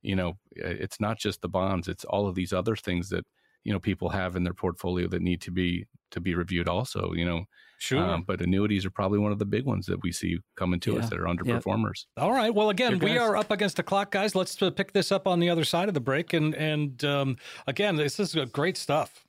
you 0.02 0.16
know, 0.16 0.38
it's 0.52 1.00
not 1.00 1.18
just 1.18 1.42
the 1.42 1.48
bonds; 1.48 1.88
it's 1.88 2.04
all 2.04 2.28
of 2.28 2.34
these 2.34 2.52
other 2.52 2.76
things 2.76 3.10
that 3.10 3.26
you 3.64 3.72
know 3.72 3.80
people 3.80 4.10
have 4.10 4.36
in 4.36 4.44
their 4.44 4.54
portfolio 4.54 5.08
that 5.08 5.22
need 5.22 5.42
to 5.42 5.52
be 5.52 5.86
to 6.12 6.20
be 6.20 6.34
reviewed. 6.34 6.68
Also, 6.68 7.12
you 7.14 7.24
know, 7.24 7.46
Sure. 7.78 7.98
um, 8.02 8.22
but 8.26 8.40
annuities 8.40 8.86
are 8.86 8.90
probably 8.90 9.18
one 9.18 9.32
of 9.32 9.38
the 9.38 9.44
big 9.44 9.64
ones 9.64 9.84
that 9.86 10.02
we 10.02 10.10
see 10.10 10.38
coming 10.56 10.80
to 10.80 10.92
Yeah. 10.94 11.00
us 11.00 11.10
that 11.10 11.18
are 11.18 11.24
underperformers. 11.26 12.06
All 12.16 12.32
right. 12.32 12.54
Well, 12.54 12.70
again, 12.70 12.98
we 12.98 13.18
are 13.18 13.36
up 13.36 13.50
against 13.50 13.76
the 13.76 13.82
clock, 13.82 14.10
guys. 14.10 14.34
Let's 14.34 14.60
uh, 14.62 14.70
pick 14.70 14.92
this 14.92 15.12
up 15.12 15.26
on 15.26 15.40
the 15.40 15.50
other 15.50 15.64
side 15.64 15.88
of 15.88 15.94
the 15.94 16.00
break. 16.00 16.32
And 16.32 16.54
and 16.54 17.04
um, 17.04 17.36
again, 17.66 17.96
this 17.96 18.18
is 18.18 18.34
uh, 18.36 18.46
great 18.46 18.76
stuff. 18.76 19.24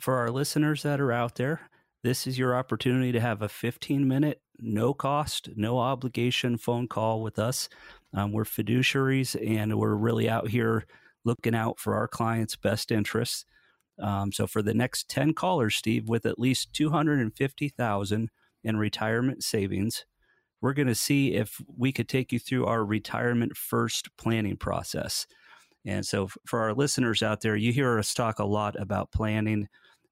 For 0.00 0.16
our 0.16 0.30
listeners 0.30 0.82
that 0.82 1.00
are 1.00 1.12
out 1.12 1.36
there, 1.36 1.60
this 2.02 2.26
is 2.26 2.36
your 2.36 2.56
opportunity 2.56 3.12
to 3.12 3.20
have 3.20 3.42
a 3.42 3.48
15 3.48 4.08
minute, 4.08 4.40
no 4.58 4.92
cost, 4.92 5.50
no 5.54 5.78
obligation 5.78 6.56
phone 6.58 6.88
call 6.88 7.22
with 7.22 7.38
us. 7.38 7.68
Um, 8.12 8.32
we're 8.32 8.44
fiduciaries 8.44 9.36
and 9.48 9.78
we're 9.78 9.94
really 9.94 10.28
out 10.28 10.48
here 10.48 10.84
looking 11.24 11.54
out 11.54 11.78
for 11.78 11.94
our 11.94 12.08
clients' 12.08 12.56
best 12.56 12.90
interests. 12.90 13.44
Um, 13.98 14.32
so 14.32 14.46
for 14.46 14.62
the 14.62 14.74
next 14.74 15.08
10 15.08 15.34
callers, 15.34 15.76
Steve, 15.76 16.08
with 16.08 16.26
at 16.26 16.38
least 16.38 16.72
250,000 16.72 18.30
in 18.64 18.76
retirement 18.76 19.44
savings, 19.44 20.04
we're 20.60 20.72
going 20.72 20.88
to 20.88 20.94
see 20.94 21.34
if 21.34 21.60
we 21.76 21.92
could 21.92 22.08
take 22.08 22.32
you 22.32 22.38
through 22.38 22.66
our 22.66 22.84
retirement 22.84 23.56
first 23.56 24.08
planning 24.16 24.56
process. 24.56 25.26
And 25.84 26.06
so 26.06 26.28
for 26.46 26.60
our 26.60 26.72
listeners 26.72 27.22
out 27.22 27.42
there, 27.42 27.56
you 27.56 27.72
hear 27.72 27.98
us 27.98 28.14
talk 28.14 28.38
a 28.38 28.46
lot 28.46 28.80
about 28.80 29.12
planning 29.12 29.68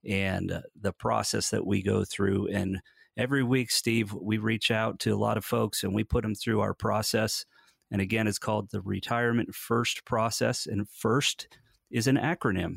and 0.06 0.62
the 0.78 0.92
process 0.92 1.50
that 1.50 1.66
we 1.66 1.82
go 1.82 2.04
through. 2.04 2.48
And 2.48 2.80
every 3.16 3.42
week, 3.42 3.70
Steve, 3.70 4.12
we 4.12 4.38
reach 4.38 4.70
out 4.70 4.98
to 5.00 5.14
a 5.14 5.16
lot 5.16 5.38
of 5.38 5.44
folks 5.44 5.82
and 5.82 5.94
we 5.94 6.04
put 6.04 6.22
them 6.22 6.34
through 6.34 6.60
our 6.60 6.74
process. 6.74 7.44
And 7.90 8.00
again, 8.00 8.26
it's 8.26 8.38
called 8.38 8.70
the 8.70 8.82
retirement 8.82 9.54
first 9.54 10.04
process. 10.04 10.66
And 10.66 10.88
first 10.88 11.48
is 11.90 12.06
an 12.06 12.16
acronym. 12.16 12.76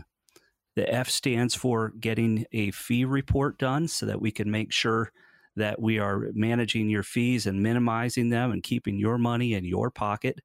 The 0.75 0.91
F 0.93 1.09
stands 1.09 1.55
for 1.55 1.89
getting 1.99 2.45
a 2.51 2.71
fee 2.71 3.05
report 3.05 3.57
done 3.57 3.87
so 3.87 4.05
that 4.05 4.21
we 4.21 4.31
can 4.31 4.51
make 4.51 4.71
sure 4.73 5.11
that 5.55 5.81
we 5.81 5.99
are 5.99 6.31
managing 6.33 6.89
your 6.89 7.03
fees 7.03 7.47
and 7.47 7.63
minimizing 7.63 8.29
them 8.29 8.51
and 8.51 8.61
keeping 8.61 8.99
your 8.99 9.17
money 9.17 9.53
in 9.53 9.63
your 9.63 9.89
pocket. 9.89 10.39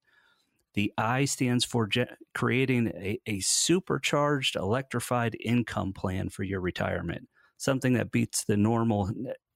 The 0.74 0.92
I 0.96 1.24
stands 1.24 1.64
for 1.64 1.88
ge- 1.88 2.06
creating 2.32 2.92
a, 2.94 3.18
a 3.26 3.40
supercharged 3.40 4.54
electrified 4.54 5.36
income 5.44 5.92
plan 5.92 6.28
for 6.28 6.44
your 6.44 6.60
retirement, 6.60 7.28
something 7.56 7.94
that 7.94 8.12
beats 8.12 8.44
the 8.44 8.56
normal 8.56 9.10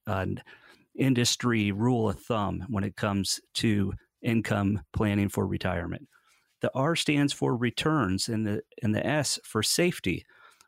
uh, 0.09 0.27
industry 0.97 1.71
rule 1.71 2.09
of 2.09 2.19
thumb 2.19 2.65
when 2.69 2.83
it 2.83 2.97
comes 2.97 3.41
to 3.55 3.93
income 4.23 4.81
planning 4.93 5.29
for 5.29 5.47
retirement. 5.47 6.09
The 6.63 6.71
R 6.75 6.97
stands 6.97 7.33
for 7.33 7.57
returns 7.57 8.29
and 8.29 8.47
the 8.47 8.63
and 8.83 8.95
the 8.95 9.07
S 9.07 9.39
for 9.45 9.63
safety. 9.63 10.25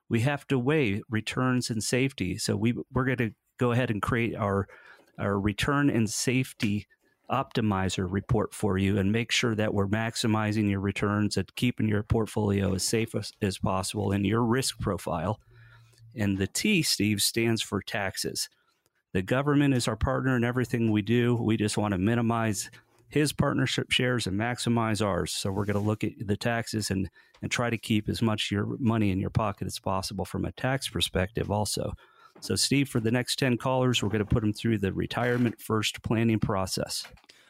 We 0.09 0.21
have 0.21 0.47
to 0.49 0.59
weigh 0.59 1.03
returns 1.11 1.71
and 1.71 1.83
safety. 1.83 2.39
So 2.39 2.57
we 2.57 2.75
we're 2.93 3.05
going 3.05 3.19
to 3.19 3.31
go 3.59 3.73
ahead 3.73 3.91
and 3.91 4.01
create 4.01 4.37
our 4.37 4.69
our 5.19 5.39
return 5.39 5.91
and 5.91 6.09
safety 6.09 6.87
optimizer 7.31 8.07
report 8.09 8.55
for 8.55 8.79
you 8.79 8.99
and 8.99 9.11
make 9.11 9.33
sure 9.33 9.55
that 9.55 9.75
we're 9.75 9.89
maximizing 9.89 10.71
your 10.71 10.81
returns 10.81 11.37
and 11.37 11.55
keeping 11.57 11.89
your 11.89 12.03
portfolio 12.03 12.75
as 12.75 12.85
safe 12.85 13.15
as, 13.15 13.33
as 13.43 13.59
possible 13.59 14.13
in 14.13 14.25
your 14.25 14.45
risk 14.45 14.79
profile. 14.79 15.41
And 16.15 16.39
the 16.39 16.47
T, 16.47 16.83
Steve, 16.83 17.21
stands 17.21 17.63
for 17.63 17.83
taxes. 17.83 18.49
The 19.13 19.23
government 19.23 19.75
is 19.75 19.89
our 19.89 19.97
partner 19.97 20.37
in 20.37 20.45
everything 20.45 20.91
we 20.91 21.03
do. 21.03 21.35
We 21.35 21.57
just 21.57 21.77
want 21.77 21.93
to 21.93 21.99
minimize 21.99 22.71
his 23.09 23.33
partnership 23.33 23.91
shares 23.91 24.27
and 24.27 24.39
maximize 24.39 25.05
ours. 25.05 25.33
So 25.33 25.51
we're 25.51 25.65
going 25.65 25.81
to 25.81 25.87
look 25.87 26.05
at 26.05 26.13
the 26.19 26.37
taxes 26.37 26.91
and 26.91 27.09
and 27.43 27.51
try 27.51 27.71
to 27.71 27.79
keep 27.79 28.09
as 28.09 28.23
much 28.23 28.51
your 28.51 28.67
money 28.79 29.11
in 29.11 29.21
your 29.21 29.31
pocket 29.31 29.67
as 29.67 29.79
possible 29.79 30.25
from 30.25 30.45
a 30.45 30.53
tax 30.53 30.89
perspective 30.89 31.51
also. 31.51 31.93
So 32.41 32.55
Steve, 32.55 32.89
for 32.89 33.01
the 33.01 33.11
next 33.11 33.39
10 33.39 33.57
callers, 33.57 34.03
we're 34.03 34.09
going 34.09 34.25
to 34.25 34.35
put 34.35 34.41
them 34.41 34.53
through 34.53 34.79
the 34.79 34.93
retirement 34.93 35.61
first 35.61 36.03
planning 36.03 36.39
process. 36.39 37.07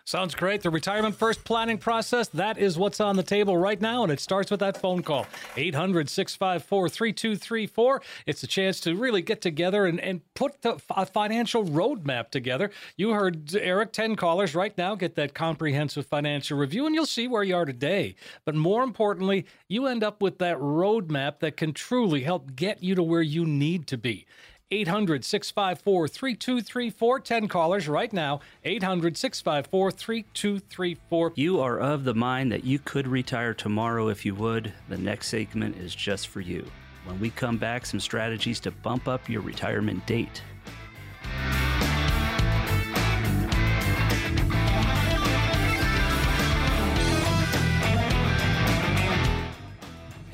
Sounds 0.06 0.36
great. 0.36 0.62
The 0.62 0.70
retirement 0.70 1.16
first 1.16 1.42
planning 1.42 1.78
process, 1.78 2.28
that 2.28 2.58
is 2.58 2.78
what's 2.78 3.00
on 3.00 3.16
the 3.16 3.24
table 3.24 3.56
right 3.56 3.80
now, 3.80 4.04
and 4.04 4.12
it 4.12 4.20
starts 4.20 4.52
with 4.52 4.60
that 4.60 4.80
phone 4.80 5.02
call 5.02 5.26
800 5.56 6.08
654 6.08 6.88
3234. 6.88 8.02
It's 8.24 8.40
a 8.44 8.46
chance 8.46 8.78
to 8.82 8.94
really 8.94 9.20
get 9.20 9.40
together 9.40 9.84
and, 9.84 9.98
and 9.98 10.20
put 10.34 10.62
the, 10.62 10.80
a 10.90 11.06
financial 11.06 11.64
roadmap 11.64 12.30
together. 12.30 12.70
You 12.96 13.14
heard 13.14 13.52
Eric, 13.56 13.92
10 13.92 14.14
callers 14.14 14.54
right 14.54 14.78
now, 14.78 14.94
get 14.94 15.16
that 15.16 15.34
comprehensive 15.34 16.06
financial 16.06 16.56
review, 16.56 16.86
and 16.86 16.94
you'll 16.94 17.04
see 17.04 17.26
where 17.26 17.42
you 17.42 17.56
are 17.56 17.64
today. 17.64 18.14
But 18.44 18.54
more 18.54 18.84
importantly, 18.84 19.44
you 19.66 19.88
end 19.88 20.04
up 20.04 20.22
with 20.22 20.38
that 20.38 20.58
roadmap 20.58 21.40
that 21.40 21.56
can 21.56 21.72
truly 21.72 22.20
help 22.20 22.54
get 22.54 22.80
you 22.80 22.94
to 22.94 23.02
where 23.02 23.22
you 23.22 23.44
need 23.44 23.88
to 23.88 23.98
be. 23.98 24.24
800 24.70 25.24
654 25.24 26.08
3234. 26.08 27.20
10 27.20 27.48
callers 27.48 27.88
right 27.88 28.12
now. 28.12 28.40
800 28.64 29.16
654 29.16 29.90
3234. 29.92 31.32
You 31.36 31.60
are 31.60 31.78
of 31.78 32.04
the 32.04 32.14
mind 32.14 32.50
that 32.50 32.64
you 32.64 32.78
could 32.80 33.06
retire 33.06 33.54
tomorrow 33.54 34.08
if 34.08 34.26
you 34.26 34.34
would. 34.34 34.72
The 34.88 34.98
next 34.98 35.28
segment 35.28 35.76
is 35.76 35.94
just 35.94 36.28
for 36.28 36.40
you. 36.40 36.68
When 37.04 37.20
we 37.20 37.30
come 37.30 37.56
back, 37.56 37.86
some 37.86 38.00
strategies 38.00 38.58
to 38.60 38.72
bump 38.72 39.06
up 39.06 39.28
your 39.28 39.42
retirement 39.42 40.04
date. 40.06 40.42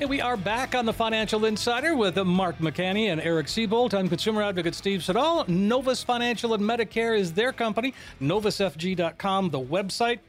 We 0.07 0.19
are 0.19 0.35
back 0.35 0.75
on 0.75 0.85
the 0.85 0.91
Financial 0.91 1.45
Insider 1.45 1.95
with 1.95 2.17
Mark 2.17 2.57
McCanney 2.57 3.11
and 3.11 3.21
Eric 3.21 3.47
Seyboldt. 3.47 3.93
I'm 3.93 4.09
consumer 4.09 4.43
advocate 4.43 4.75
Steve 4.75 5.01
Siddall. 5.01 5.45
Novus 5.47 6.03
Financial 6.03 6.53
and 6.53 6.61
Medicare 6.61 7.17
is 7.17 7.31
their 7.31 7.53
company. 7.53 7.93
NovusFG.com, 8.21 9.49
the 9.49 9.61
website. 9.61 10.19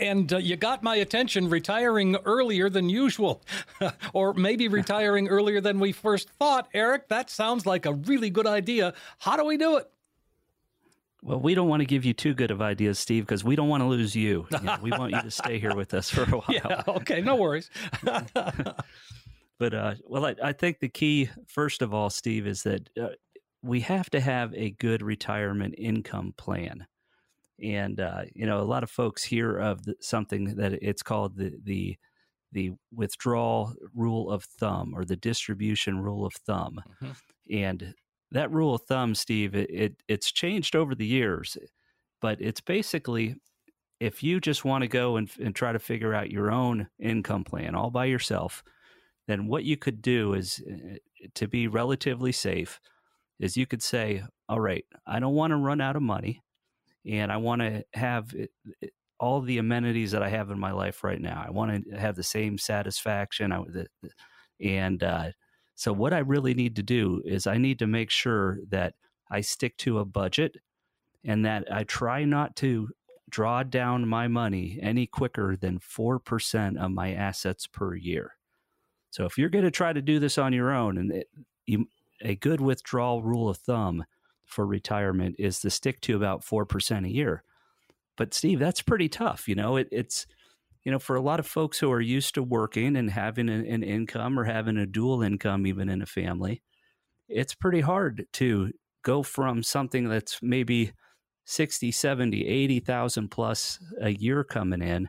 And 0.00 0.32
uh, 0.32 0.38
you 0.38 0.56
got 0.56 0.82
my 0.82 0.96
attention 0.96 1.48
retiring 1.48 2.16
earlier 2.24 2.68
than 2.68 2.88
usual, 2.88 3.40
or 4.12 4.34
maybe 4.34 4.66
retiring 4.66 5.28
earlier 5.28 5.60
than 5.60 5.78
we 5.78 5.92
first 5.92 6.28
thought. 6.30 6.68
Eric, 6.74 7.08
that 7.08 7.30
sounds 7.30 7.64
like 7.64 7.86
a 7.86 7.92
really 7.92 8.30
good 8.30 8.48
idea. 8.48 8.94
How 9.18 9.36
do 9.36 9.44
we 9.44 9.56
do 9.56 9.76
it? 9.76 9.88
Well, 11.24 11.38
we 11.40 11.54
don't 11.54 11.68
want 11.68 11.80
to 11.80 11.86
give 11.86 12.04
you 12.04 12.12
too 12.14 12.34
good 12.34 12.50
of 12.50 12.60
ideas, 12.60 12.98
Steve, 12.98 13.24
because 13.24 13.44
we 13.44 13.54
don't 13.54 13.68
want 13.68 13.82
to 13.82 13.86
lose 13.86 14.16
you. 14.16 14.46
You 14.50 14.58
know, 14.60 14.78
we 14.82 14.90
want 14.90 15.12
you 15.12 15.22
to 15.22 15.30
stay 15.30 15.58
here 15.60 15.74
with 15.74 15.94
us 15.94 16.10
for 16.10 16.22
a 16.22 16.26
while. 16.26 16.44
Yeah, 16.48 16.82
okay, 16.88 17.20
no 17.20 17.36
worries. 17.36 17.70
But 19.58 19.74
uh, 19.74 19.94
well, 20.08 20.26
I, 20.26 20.34
I 20.42 20.52
think 20.52 20.80
the 20.80 20.88
key, 20.88 21.30
first 21.46 21.82
of 21.82 21.94
all, 21.94 22.10
Steve, 22.10 22.48
is 22.48 22.64
that 22.64 22.88
uh, 23.00 23.10
we 23.62 23.78
have 23.82 24.10
to 24.10 24.18
have 24.18 24.52
a 24.54 24.70
good 24.72 25.02
retirement 25.02 25.76
income 25.78 26.34
plan. 26.36 26.84
And 27.62 28.00
uh, 28.00 28.22
you 28.34 28.44
know, 28.44 28.58
a 28.58 28.62
lot 28.66 28.82
of 28.82 28.90
folks 28.90 29.22
hear 29.22 29.56
of 29.56 29.84
the, 29.84 29.94
something 30.00 30.56
that 30.56 30.72
it's 30.72 31.04
called 31.04 31.36
the 31.36 31.52
the 31.62 31.96
the 32.50 32.72
withdrawal 32.92 33.72
rule 33.94 34.32
of 34.32 34.42
thumb 34.42 34.94
or 34.96 35.04
the 35.04 35.14
distribution 35.14 36.00
rule 36.00 36.26
of 36.26 36.32
thumb. 36.44 36.80
Mhm. 37.00 37.14
And 37.52 37.94
that 38.32 38.52
rule 38.52 38.76
of 38.76 38.82
thumb, 38.84 39.14
Steve, 39.16 39.56
it, 39.56 39.70
it 39.70 39.96
it's 40.08 40.32
changed 40.32 40.76
over 40.76 40.94
the 40.94 41.06
years, 41.06 41.58
but 42.22 42.40
it's 42.40 42.62
basically 42.62 43.36
if 44.00 44.22
you 44.22 44.40
just 44.40 44.64
want 44.64 44.82
to 44.82 44.88
go 44.88 45.16
and, 45.16 45.30
and 45.40 45.54
try 45.54 45.72
to 45.72 45.78
figure 45.78 46.14
out 46.14 46.30
your 46.30 46.50
own 46.50 46.88
income 47.00 47.44
plan 47.44 47.74
all 47.74 47.90
by 47.90 48.04
yourself, 48.06 48.64
then 49.28 49.46
what 49.46 49.64
you 49.64 49.76
could 49.76 50.02
do 50.02 50.34
is 50.34 50.62
uh, 50.70 50.96
to 51.34 51.48
be 51.48 51.68
relatively 51.68 52.32
safe 52.32 52.80
is 53.40 53.56
you 53.56 53.66
could 53.66 53.82
say, 53.82 54.22
all 54.48 54.60
right, 54.60 54.84
I 55.06 55.20
don't 55.20 55.34
want 55.34 55.52
to 55.52 55.56
run 55.56 55.80
out 55.80 55.96
of 55.96 56.02
money 56.02 56.42
and 57.06 57.32
I 57.32 57.38
want 57.38 57.62
to 57.62 57.84
have 57.94 58.34
it- 58.34 58.52
all 59.20 59.40
the 59.40 59.58
amenities 59.58 60.12
that 60.12 60.22
I 60.22 60.28
have 60.30 60.50
in 60.50 60.58
my 60.58 60.72
life 60.72 61.04
right 61.04 61.20
now. 61.20 61.44
I 61.46 61.50
want 61.50 61.86
to 61.90 61.96
have 61.98 62.16
the 62.16 62.24
same 62.24 62.58
satisfaction. 62.58 63.52
I, 63.52 63.62
the- 63.68 63.88
and 64.60 65.02
uh, 65.02 65.30
so, 65.74 65.92
what 65.92 66.12
I 66.12 66.18
really 66.18 66.54
need 66.54 66.76
to 66.76 66.82
do 66.82 67.22
is 67.24 67.46
I 67.46 67.58
need 67.58 67.78
to 67.80 67.86
make 67.86 68.10
sure 68.10 68.58
that 68.68 68.94
I 69.30 69.40
stick 69.40 69.76
to 69.78 69.98
a 69.98 70.04
budget 70.04 70.56
and 71.24 71.44
that 71.44 71.72
I 71.72 71.84
try 71.84 72.24
not 72.24 72.56
to 72.56 72.88
draw 73.30 73.62
down 73.62 74.06
my 74.06 74.28
money 74.28 74.78
any 74.82 75.06
quicker 75.06 75.56
than 75.56 75.78
4% 75.78 76.76
of 76.76 76.90
my 76.90 77.14
assets 77.14 77.66
per 77.66 77.94
year. 77.94 78.36
So 79.10 79.24
if 79.24 79.38
you're 79.38 79.48
going 79.48 79.64
to 79.64 79.70
try 79.70 79.92
to 79.92 80.02
do 80.02 80.18
this 80.18 80.36
on 80.36 80.52
your 80.52 80.70
own 80.70 80.98
and 80.98 81.12
it, 81.12 81.28
you, 81.64 81.86
a 82.20 82.34
good 82.34 82.60
withdrawal 82.60 83.22
rule 83.22 83.48
of 83.48 83.56
thumb, 83.56 84.04
for 84.44 84.66
retirement 84.66 85.36
is 85.38 85.60
to 85.60 85.70
stick 85.70 86.00
to 86.02 86.14
about 86.14 86.42
4% 86.42 87.06
a 87.06 87.10
year. 87.10 87.42
But 88.16 88.34
Steve, 88.34 88.58
that's 88.58 88.82
pretty 88.82 89.08
tough. 89.08 89.48
You 89.48 89.54
know, 89.54 89.76
it, 89.76 89.88
it's, 89.90 90.26
you 90.84 90.90
know, 90.92 90.98
for 90.98 91.16
a 91.16 91.20
lot 91.22 91.40
of 91.40 91.46
folks 91.46 91.78
who 91.78 91.90
are 91.90 92.00
used 92.00 92.34
to 92.34 92.42
working 92.42 92.96
and 92.96 93.10
having 93.10 93.48
an, 93.48 93.64
an 93.66 93.82
income 93.82 94.38
or 94.38 94.44
having 94.44 94.76
a 94.76 94.86
dual 94.86 95.22
income, 95.22 95.66
even 95.66 95.88
in 95.88 96.02
a 96.02 96.06
family, 96.06 96.62
it's 97.28 97.54
pretty 97.54 97.80
hard 97.80 98.26
to 98.34 98.70
go 99.04 99.22
from 99.22 99.62
something 99.62 100.08
that's 100.08 100.38
maybe 100.42 100.92
60, 101.46 101.92
70, 101.92 102.46
80,000 102.46 103.28
plus 103.28 103.78
a 104.00 104.10
year 104.10 104.44
coming 104.44 104.82
in. 104.82 105.08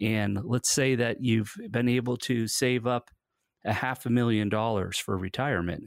And 0.00 0.38
let's 0.44 0.72
say 0.72 0.94
that 0.96 1.18
you've 1.20 1.54
been 1.70 1.88
able 1.88 2.16
to 2.18 2.46
save 2.46 2.86
up 2.86 3.10
a 3.64 3.72
half 3.72 4.06
a 4.06 4.10
million 4.10 4.48
dollars 4.48 4.98
for 4.98 5.16
retirement. 5.16 5.84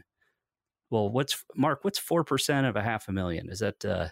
Well, 0.89 1.09
what's 1.09 1.43
Mark? 1.55 1.85
What's 1.85 1.99
four 1.99 2.25
percent 2.25 2.67
of 2.67 2.75
a 2.75 2.81
half 2.81 3.07
a 3.07 3.13
million? 3.13 3.49
Is 3.49 3.59
that 3.59 3.85
uh, 3.85 4.09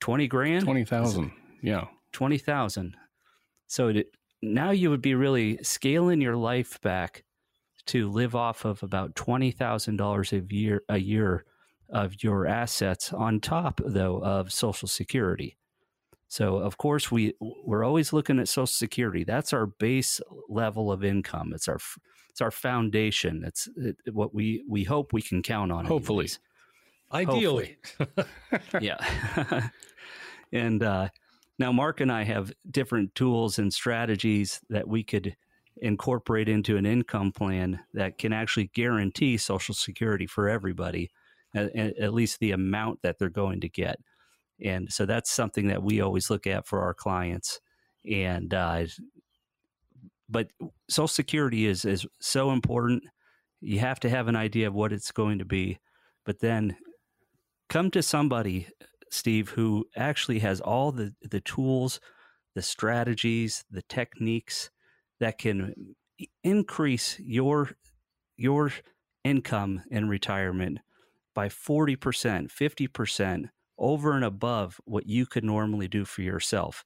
twenty 0.00 0.26
grand? 0.26 0.64
Twenty 0.64 0.84
thousand. 0.84 1.30
Yeah, 1.62 1.86
twenty 2.10 2.38
thousand. 2.38 2.96
So 3.66 3.88
it, 3.88 4.06
now 4.42 4.70
you 4.70 4.90
would 4.90 5.02
be 5.02 5.14
really 5.14 5.58
scaling 5.62 6.20
your 6.20 6.36
life 6.36 6.80
back 6.80 7.24
to 7.86 8.10
live 8.10 8.34
off 8.34 8.64
of 8.64 8.82
about 8.82 9.14
twenty 9.14 9.50
thousand 9.50 9.96
dollars 9.96 10.32
a 10.32 10.40
year 10.40 10.82
a 10.88 10.98
year 10.98 11.44
of 11.90 12.22
your 12.22 12.46
assets 12.46 13.12
on 13.12 13.40
top 13.40 13.80
though 13.84 14.22
of 14.22 14.52
social 14.52 14.88
security. 14.88 15.56
So 16.28 16.56
of 16.56 16.78
course 16.78 17.10
we 17.10 17.34
we're 17.40 17.84
always 17.84 18.12
looking 18.12 18.38
at 18.38 18.48
social 18.48 18.66
security. 18.66 19.24
That's 19.24 19.52
our 19.52 19.66
base 19.66 20.20
level 20.48 20.90
of 20.90 21.04
income. 21.04 21.52
It's 21.54 21.68
our 21.68 21.78
it's 22.30 22.40
our 22.40 22.50
foundation. 22.50 23.44
It's 23.44 23.68
it, 23.76 23.96
what 24.12 24.34
we 24.34 24.64
we 24.68 24.84
hope 24.84 25.12
we 25.12 25.22
can 25.22 25.42
count 25.42 25.70
on 25.70 25.84
hopefully. 25.84 26.28
ideally 27.12 27.76
hopefully. 27.98 28.26
yeah. 28.80 29.68
And 30.52 30.84
uh, 30.84 31.08
now 31.58 31.72
mark 31.72 32.00
and 32.00 32.12
i 32.12 32.24
have 32.24 32.52
different 32.70 33.14
tools 33.14 33.58
and 33.58 33.72
strategies 33.72 34.60
that 34.68 34.86
we 34.86 35.02
could 35.02 35.36
incorporate 35.78 36.48
into 36.48 36.76
an 36.76 36.86
income 36.86 37.32
plan 37.32 37.80
that 37.92 38.18
can 38.18 38.32
actually 38.32 38.70
guarantee 38.74 39.36
social 39.36 39.74
security 39.74 40.26
for 40.26 40.48
everybody 40.48 41.10
at, 41.54 41.74
at 41.76 42.14
least 42.14 42.40
the 42.40 42.52
amount 42.52 43.00
that 43.02 43.18
they're 43.18 43.28
going 43.28 43.60
to 43.60 43.68
get. 43.68 43.98
And 44.62 44.92
so 44.92 45.06
that's 45.06 45.30
something 45.30 45.68
that 45.68 45.82
we 45.82 46.00
always 46.00 46.30
look 46.30 46.46
at 46.46 46.66
for 46.66 46.80
our 46.82 46.94
clients. 46.94 47.60
And 48.08 48.52
uh, 48.52 48.86
but 50.28 50.48
Social 50.88 51.08
Security 51.08 51.66
is 51.66 51.84
is 51.84 52.06
so 52.20 52.50
important. 52.50 53.04
You 53.60 53.80
have 53.80 54.00
to 54.00 54.10
have 54.10 54.28
an 54.28 54.36
idea 54.36 54.68
of 54.68 54.74
what 54.74 54.92
it's 54.92 55.10
going 55.10 55.38
to 55.38 55.44
be, 55.44 55.78
but 56.24 56.40
then 56.40 56.76
come 57.68 57.90
to 57.92 58.02
somebody, 58.02 58.68
Steve, 59.14 59.50
who 59.50 59.86
actually 59.96 60.40
has 60.40 60.60
all 60.60 60.92
the 60.92 61.14
the 61.22 61.40
tools, 61.40 62.00
the 62.54 62.62
strategies, 62.62 63.64
the 63.70 63.82
techniques 63.82 64.70
that 65.20 65.38
can 65.38 65.94
increase 66.42 67.18
your 67.20 67.70
your 68.36 68.72
income 69.24 69.82
in 69.90 70.08
retirement 70.08 70.78
by 71.34 71.48
40%, 71.48 71.96
50% 71.98 73.48
over 73.78 74.12
and 74.12 74.24
above 74.24 74.80
what 74.84 75.06
you 75.06 75.26
could 75.26 75.44
normally 75.44 75.88
do 75.88 76.04
for 76.04 76.22
yourself. 76.22 76.84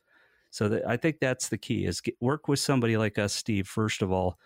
So 0.51 0.69
that, 0.71 0.89
I 0.89 0.97
think 0.97 1.19
that's 1.21 1.49
the 1.49 1.59
key 1.59 1.85
is 1.85 2.01
get, 2.01 2.17
work 2.21 2.49
with 2.49 2.59
somebody 2.59 2.97
like 2.97 3.19
us, 3.19 3.35
Steve, 3.35 3.67
first 3.69 4.01
of 4.03 4.11
all, 4.11 4.39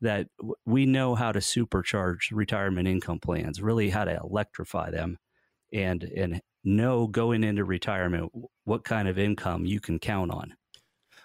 that 0.00 0.28
w- 0.38 0.54
we 0.64 0.86
know 0.86 1.14
how 1.14 1.32
to 1.32 1.40
supercharge 1.40 2.30
retirement 2.32 2.88
income 2.88 3.18
plans, 3.18 3.60
really 3.60 3.90
how 3.90 4.04
to 4.04 4.18
electrify 4.22 4.90
them 4.90 5.18
and, 5.72 6.04
and 6.04 6.40
know 6.64 7.06
going 7.06 7.44
into 7.44 7.64
retirement 7.64 8.32
what 8.64 8.84
kind 8.84 9.08
of 9.08 9.18
income 9.18 9.66
you 9.66 9.80
can 9.80 9.98
count 9.98 10.30
on. 10.30 10.54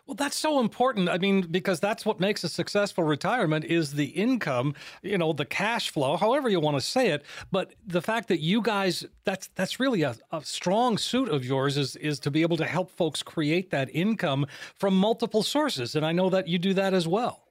Well, 0.08 0.16
that's 0.16 0.38
so 0.38 0.62
important. 0.62 1.10
I 1.10 1.18
mean, 1.18 1.42
because 1.42 1.82
that's 1.82 2.06
what 2.06 2.22
makes 2.22 2.42
a 2.46 2.50
successful 2.50 3.04
retirement 3.04 3.66
is 3.66 3.92
the 3.92 4.06
income, 4.06 4.74
you 5.02 5.18
know, 5.18 5.34
the 5.34 5.44
cash 5.44 5.90
flow, 5.90 6.16
however 6.16 6.48
you 6.48 6.62
want 6.62 6.78
to 6.78 6.82
say 6.82 7.10
it. 7.10 7.26
But 7.52 7.74
the 7.86 8.02
fact 8.02 8.30
that 8.30 8.40
you 8.40 8.62
guys, 8.62 9.06
that's 9.26 9.50
that's 9.56 9.82
really 9.82 10.04
a, 10.04 10.16
a 10.32 10.42
strong 10.46 10.98
suit 10.98 11.28
of 11.28 11.44
yours 11.44 11.76
is 11.76 11.98
is 11.98 12.20
to 12.22 12.32
be 12.32 12.42
able 12.42 12.56
to 12.56 12.66
help 12.66 12.90
folks 12.90 13.22
create 13.22 13.70
that 13.72 13.94
income 13.94 14.46
from 14.76 14.96
multiple 14.96 15.44
sources. 15.44 15.94
And 15.94 16.06
I 16.06 16.14
know 16.14 16.30
that 16.30 16.48
you 16.48 16.58
do 16.58 16.74
that 16.76 16.94
as 16.94 17.06
well. 17.06 17.44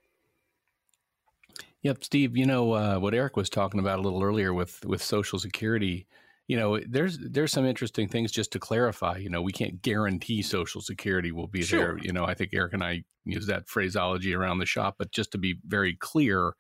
Yep, 1.83 2.05
Steve. 2.05 2.39
You 2.39 2.47
know 2.47 2.73
uh, 2.73 2.99
what 2.99 3.13
Eric 3.13 3.37
was 3.37 3.51
talking 3.51 3.81
about 3.81 3.99
a 3.99 4.03
little 4.03 4.23
earlier 4.23 4.55
with 4.55 4.83
with 4.87 5.03
Social 5.03 5.39
Security 5.39 6.07
you 6.49 6.57
know, 6.57 6.79
there's 6.89 7.19
there's 7.19 7.53
some 7.53 7.67
interesting 7.67 8.09
things 8.09 8.31
just 8.31 8.53
to 8.53 8.59
clarify. 8.59 9.17
You 9.17 9.29
know, 9.29 9.43
we 9.43 9.53
can't 9.53 9.83
guarantee 9.83 10.43
Social 10.43 10.81
Security 10.81 11.33
will 11.33 11.49
be 11.49 11.63
sure. 11.63 11.79
there. 11.79 11.99
You 11.99 12.13
know, 12.13 12.25
I 12.25 12.35
think 12.35 12.51
Eric 12.53 12.73
and 12.73 12.85
I 12.85 13.03
use 13.25 13.47
that 13.47 13.69
phraseology 13.69 14.33
around 14.35 14.59
the 14.59 14.67
shop, 14.67 14.95
but 14.99 15.11
just 15.11 15.33
to 15.33 15.39
be 15.39 15.57
very 15.67 15.95
clear, 15.95 16.55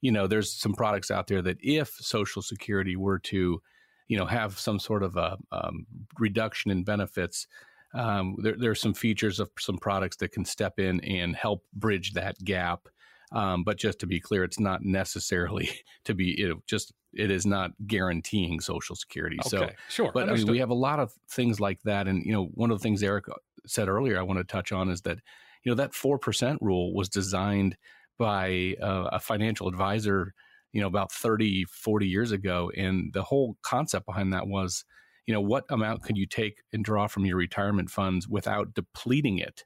you 0.00 0.12
know, 0.12 0.26
there's 0.26 0.52
some 0.52 0.72
products 0.72 1.10
out 1.10 1.26
there 1.26 1.42
that 1.42 1.58
if 1.60 1.88
Social 1.98 2.42
Security 2.42 2.94
were 2.94 3.18
to, 3.20 3.60
you 4.06 4.16
know, 4.16 4.26
have 4.26 4.58
some 4.58 4.78
sort 4.78 5.02
of 5.02 5.16
a 5.16 5.36
um, 5.50 5.86
reduction 6.18 6.70
in 6.70 6.84
benefits, 6.84 7.48
um, 7.94 8.36
there, 8.38 8.54
there 8.56 8.70
are 8.70 8.76
some 8.76 8.94
features 8.94 9.40
of 9.40 9.50
some 9.58 9.78
products 9.78 10.16
that 10.18 10.30
can 10.30 10.44
step 10.44 10.78
in 10.78 11.00
and 11.00 11.34
help 11.34 11.64
bridge 11.72 12.12
that 12.12 12.36
gap. 12.44 12.88
Um, 13.32 13.64
but 13.64 13.78
just 13.78 13.98
to 14.00 14.06
be 14.06 14.20
clear, 14.20 14.44
it's 14.44 14.60
not 14.60 14.84
necessarily 14.84 15.70
to 16.04 16.14
be 16.14 16.36
you 16.38 16.48
know, 16.50 16.62
just 16.68 16.92
it 17.16 17.30
is 17.30 17.46
not 17.46 17.72
guaranteeing 17.86 18.60
Social 18.60 18.96
Security. 18.96 19.38
Okay, 19.40 19.48
so 19.48 19.68
sure, 19.88 20.10
but 20.12 20.28
I 20.28 20.34
mean, 20.34 20.46
we 20.46 20.58
have 20.58 20.70
a 20.70 20.74
lot 20.74 21.00
of 21.00 21.12
things 21.28 21.60
like 21.60 21.82
that, 21.82 22.08
and 22.08 22.24
you 22.24 22.32
know, 22.32 22.46
one 22.54 22.70
of 22.70 22.78
the 22.78 22.82
things 22.82 23.02
Eric 23.02 23.26
said 23.66 23.88
earlier, 23.88 24.18
I 24.18 24.22
want 24.22 24.38
to 24.38 24.44
touch 24.44 24.72
on 24.72 24.90
is 24.90 25.02
that 25.02 25.18
you 25.62 25.70
know 25.70 25.76
that 25.76 25.94
four 25.94 26.18
percent 26.18 26.58
rule 26.60 26.94
was 26.94 27.08
designed 27.08 27.76
by 28.18 28.74
uh, 28.80 29.08
a 29.12 29.20
financial 29.20 29.68
advisor, 29.68 30.34
you 30.72 30.80
know, 30.80 30.86
about 30.86 31.10
30, 31.10 31.64
40 31.64 32.06
years 32.06 32.30
ago, 32.32 32.70
and 32.76 33.12
the 33.12 33.22
whole 33.22 33.56
concept 33.62 34.06
behind 34.06 34.32
that 34.32 34.46
was, 34.46 34.84
you 35.26 35.34
know, 35.34 35.40
what 35.40 35.64
amount 35.68 36.02
could 36.04 36.16
you 36.16 36.26
take 36.26 36.58
and 36.72 36.84
draw 36.84 37.08
from 37.08 37.26
your 37.26 37.36
retirement 37.36 37.90
funds 37.90 38.28
without 38.28 38.74
depleting 38.74 39.38
it? 39.38 39.64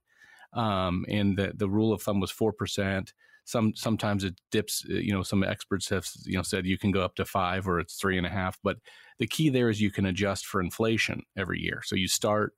Um, 0.54 1.04
and 1.08 1.36
the 1.36 1.52
the 1.54 1.68
rule 1.68 1.92
of 1.92 2.02
thumb 2.02 2.20
was 2.20 2.30
four 2.30 2.52
percent 2.52 3.12
some 3.48 3.74
sometimes 3.74 4.24
it 4.24 4.38
dips. 4.50 4.84
Uh, 4.88 4.94
you 4.96 5.10
know, 5.10 5.22
some 5.22 5.42
experts 5.42 5.88
have 5.88 6.06
you 6.26 6.36
know 6.36 6.42
said 6.42 6.66
you 6.66 6.76
can 6.76 6.90
go 6.90 7.00
up 7.00 7.14
to 7.14 7.24
five 7.24 7.66
or 7.66 7.80
it's 7.80 7.94
three 7.94 8.18
and 8.18 8.26
a 8.26 8.30
half. 8.30 8.58
But 8.62 8.76
the 9.18 9.26
key 9.26 9.48
there 9.48 9.70
is 9.70 9.80
you 9.80 9.90
can 9.90 10.04
adjust 10.04 10.44
for 10.44 10.60
inflation 10.60 11.22
every 11.34 11.58
year. 11.58 11.80
So 11.82 11.96
you 11.96 12.08
start 12.08 12.52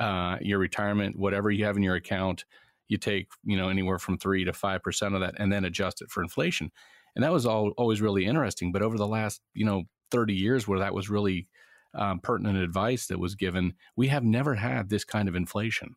uh, 0.00 0.38
your 0.40 0.58
retirement, 0.58 1.16
whatever 1.16 1.52
you 1.52 1.64
have 1.66 1.76
in 1.76 1.84
your 1.84 1.94
account, 1.94 2.44
you 2.88 2.98
take 2.98 3.28
you 3.44 3.56
know 3.56 3.68
anywhere 3.68 4.00
from 4.00 4.18
three 4.18 4.44
to 4.44 4.52
five 4.52 4.82
percent 4.82 5.14
of 5.14 5.20
that, 5.20 5.34
and 5.38 5.52
then 5.52 5.64
adjust 5.64 6.02
it 6.02 6.10
for 6.10 6.20
inflation. 6.20 6.72
And 7.14 7.22
that 7.22 7.32
was 7.32 7.46
all 7.46 7.70
always 7.78 8.02
really 8.02 8.26
interesting. 8.26 8.72
But 8.72 8.82
over 8.82 8.98
the 8.98 9.06
last 9.06 9.40
you 9.54 9.64
know 9.64 9.84
thirty 10.10 10.34
years, 10.34 10.66
where 10.66 10.80
that 10.80 10.94
was 10.94 11.08
really 11.08 11.46
um, 11.94 12.18
pertinent 12.18 12.58
advice 12.58 13.06
that 13.06 13.20
was 13.20 13.36
given, 13.36 13.74
we 13.94 14.08
have 14.08 14.24
never 14.24 14.56
had 14.56 14.88
this 14.88 15.04
kind 15.04 15.28
of 15.28 15.36
inflation. 15.36 15.94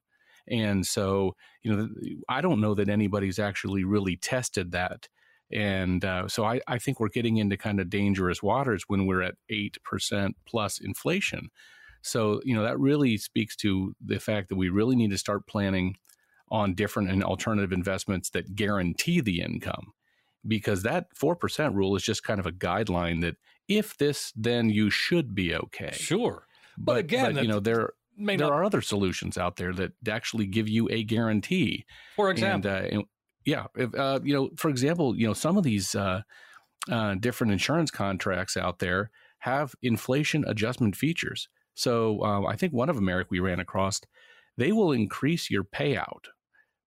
And 0.50 0.86
so, 0.86 1.36
you 1.64 1.76
know, 1.76 1.90
I 2.30 2.42
don't 2.42 2.62
know 2.62 2.74
that 2.76 2.90
anybody's 2.90 3.40
actually 3.40 3.84
really 3.84 4.16
tested 4.16 4.72
that. 4.72 5.08
And 5.52 6.04
uh, 6.04 6.28
so 6.28 6.44
I, 6.44 6.60
I 6.68 6.78
think 6.78 7.00
we're 7.00 7.08
getting 7.10 7.38
into 7.38 7.58
kind 7.58 7.80
of 7.80 7.90
dangerous 7.90 8.44
waters 8.44 8.84
when 8.88 9.06
we're 9.06 9.22
at 9.22 9.36
8% 9.52 10.34
plus 10.46 10.80
inflation. 10.80 11.50
So, 12.02 12.42
you 12.44 12.56
know, 12.56 12.64
that 12.64 12.80
really 12.80 13.18
speaks 13.18 13.56
to 13.58 13.94
the 14.06 14.20
fact 14.20 14.50
that 14.50 14.56
we 14.56 14.70
really 14.70 14.96
need 14.96 15.12
to 15.12 15.18
start 15.18 15.48
planning 15.48 15.96
on 16.50 16.74
different 16.74 17.10
and 17.10 17.24
alternative 17.24 17.72
investments 17.72 18.30
that 18.32 18.56
guarantee 18.56 19.22
the 19.22 19.42
income 19.42 19.94
because 20.48 20.84
that 20.84 21.08
4% 21.16 21.74
rule 21.74 21.96
is 21.96 22.04
just 22.04 22.24
kind 22.24 22.40
of 22.40 22.46
a 22.46 22.52
guideline 22.52 23.22
that 23.22 23.36
if 23.68 23.98
this 23.98 24.32
then 24.36 24.70
you 24.70 24.90
should 24.90 25.36
be 25.36 25.54
okay 25.54 25.92
sure 25.92 26.46
but, 26.78 26.94
but 26.94 26.98
again 27.00 27.34
but, 27.34 27.44
you 27.44 27.50
know 27.50 27.60
there 27.60 27.92
may 28.18 28.36
there 28.36 28.48
not. 28.48 28.54
are 28.54 28.64
other 28.64 28.82
solutions 28.82 29.38
out 29.38 29.56
there 29.56 29.74
that 29.74 29.92
actually 30.08 30.46
give 30.46 30.68
you 30.68 30.88
a 30.92 31.04
guarantee. 31.04 31.86
For 32.16 32.30
example, 32.30 32.72
and, 32.72 32.86
uh, 32.86 32.90
and 32.92 33.04
yeah, 33.46 33.68
if, 33.76 33.94
uh, 33.96 34.20
you 34.24 34.34
know, 34.34 34.50
for 34.58 34.70
example, 34.70 35.18
you 35.18 35.28
know, 35.28 35.34
some 35.34 35.58
of 35.58 35.64
these 35.64 35.96
uh, 35.96 36.22
uh, 36.92 37.16
different 37.16 37.54
insurance 37.54 37.92
contracts 37.92 38.58
out 38.58 38.80
there 38.80 39.10
have 39.40 39.76
inflation 39.82 40.44
adjustment 40.48 40.96
features. 40.96 41.48
So 41.76 42.24
um, 42.24 42.46
I 42.46 42.56
think 42.56 42.74
one 42.74 42.90
of 42.90 42.96
them, 42.96 43.08
Eric, 43.08 43.28
we 43.30 43.40
ran 43.40 43.60
across, 43.60 44.02
they 44.58 44.72
will 44.72 44.92
increase 44.92 45.50
your 45.50 45.64
payout 45.64 46.26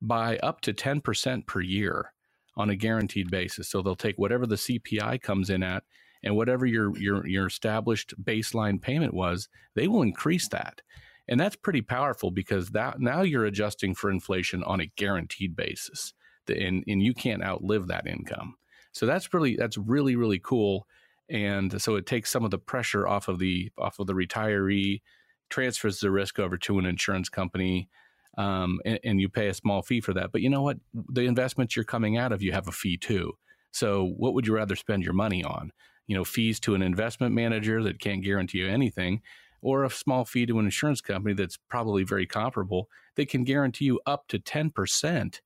by 0.03 0.37
up 0.39 0.61
to 0.63 0.73
ten 0.73 1.01
percent 1.01 1.47
per 1.47 1.61
year 1.61 2.13
on 2.57 2.71
a 2.71 2.77
guaranteed 2.77 3.31
basis. 3.31 3.71
So 3.71 3.81
they'll 3.81 3.97
take 3.97 4.19
whatever 4.19 4.47
the 4.47 4.57
CPI 4.57 5.23
comes 5.23 5.51
in 5.51 5.63
at 5.63 5.85
and 6.23 6.37
whatever 6.37 6.67
your 6.67 6.97
your 6.99 7.27
your 7.27 7.47
established 7.47 8.15
baseline 8.23 8.81
payment 8.81 9.15
was, 9.15 9.49
they 9.75 9.89
will 9.89 10.03
increase 10.03 10.49
that. 10.49 10.83
And 11.31 11.41
that's 11.41 11.57
pretty 11.57 11.81
powerful 11.81 12.31
because 12.31 12.71
that 12.71 13.01
now 13.01 13.23
you're 13.23 13.47
adjusting 13.47 13.95
for 13.95 14.11
inflation 14.11 14.63
on 14.65 14.81
a 14.81 14.91
guaranteed 14.97 15.57
basis. 15.57 16.13
And, 16.49 16.85
and 16.87 17.03
you 17.03 17.15
can't 17.15 17.43
outlive 17.43 17.87
that 17.87 18.07
income. 18.07 18.57
So 18.93 19.07
that's 19.07 19.33
really 19.33 19.57
that's 19.57 19.79
really 19.79 20.17
really 20.17 20.41
cool. 20.41 20.87
and 21.31 21.81
so 21.81 21.95
it 21.95 22.07
takes 22.07 22.31
some 22.31 22.45
of 22.45 22.51
the 22.51 22.59
pressure 22.59 23.07
off 23.07 23.29
of 23.29 23.39
the 23.39 23.71
off 23.79 23.99
of 23.99 24.07
the 24.07 24.15
retiree, 24.15 25.01
transfers 25.49 26.01
the 26.01 26.11
risk 26.11 26.39
over 26.39 26.57
to 26.59 26.79
an 26.79 26.87
insurance 26.87 27.29
company, 27.29 27.89
um, 28.37 28.81
and, 28.85 28.99
and 29.05 29.21
you 29.21 29.29
pay 29.29 29.49
a 29.49 29.55
small 29.55 29.83
fee 29.83 30.01
for 30.01 30.13
that. 30.15 30.33
But 30.33 30.43
you 30.43 30.51
know 30.51 30.63
what? 30.63 30.79
The 30.93 31.23
investments 31.23 31.77
you're 31.77 31.85
coming 31.85 32.17
out 32.17 32.33
of, 32.33 32.43
you 32.43 32.53
have 32.53 32.69
a 32.69 32.73
fee 32.73 32.97
too. 32.97 33.33
So 33.73 34.13
what 34.17 34.35
would 34.35 34.47
you 34.47 34.55
rather 34.55 34.77
spend 34.77 35.05
your 35.05 35.15
money 35.15 35.45
on? 35.45 35.71
You 36.09 36.17
know, 36.17 36.25
fees 36.25 36.59
to 36.61 36.75
an 36.75 36.83
investment 36.83 37.35
manager 37.35 37.83
that 37.85 38.01
can't 38.01 38.25
guarantee 38.25 38.59
you 38.59 38.69
anything, 38.69 39.23
or 39.63 39.85
a 39.85 39.91
small 39.91 40.25
fee 40.25 40.47
to 40.47 40.59
an 40.59 40.65
insurance 40.65 41.01
company 41.01 41.35
that's 41.35 41.59
probably 41.69 42.05
very 42.05 42.27
comparable. 42.27 42.89
They 43.17 43.27
can 43.27 43.45
guarantee 43.45 43.87
you 43.87 44.01
up 44.07 44.29
to 44.29 44.39
ten 44.39 44.71
percent 44.71 45.41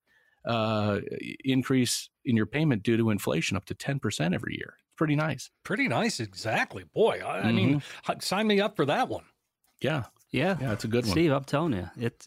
uh, 0.46 1.00
increase 1.44 2.10
in 2.24 2.36
your 2.36 2.46
payment 2.46 2.82
due 2.82 2.96
to 2.96 3.10
inflation, 3.10 3.56
up 3.56 3.64
to 3.66 3.74
ten 3.74 3.98
percent 3.98 4.34
every 4.34 4.54
year. 4.56 4.74
It's 4.78 4.94
pretty 4.96 5.16
nice. 5.16 5.50
Pretty 5.64 5.88
nice, 5.88 6.20
exactly. 6.20 6.84
Boy, 6.94 7.20
I, 7.24 7.38
mm-hmm. 7.38 7.46
I 7.46 7.52
mean, 7.52 7.80
mm-hmm. 7.80 8.20
sign 8.20 8.46
me 8.46 8.60
up 8.60 8.76
for 8.76 8.86
that 8.86 9.08
one. 9.08 9.24
Yeah, 9.80 10.04
yeah, 10.30 10.56
yeah. 10.60 10.72
It's 10.72 10.84
a 10.84 10.88
good 10.88 11.04
one. 11.04 11.12
Steve, 11.12 11.32
I'm 11.32 11.44
telling 11.44 11.72
you, 11.72 11.88
it. 11.98 12.26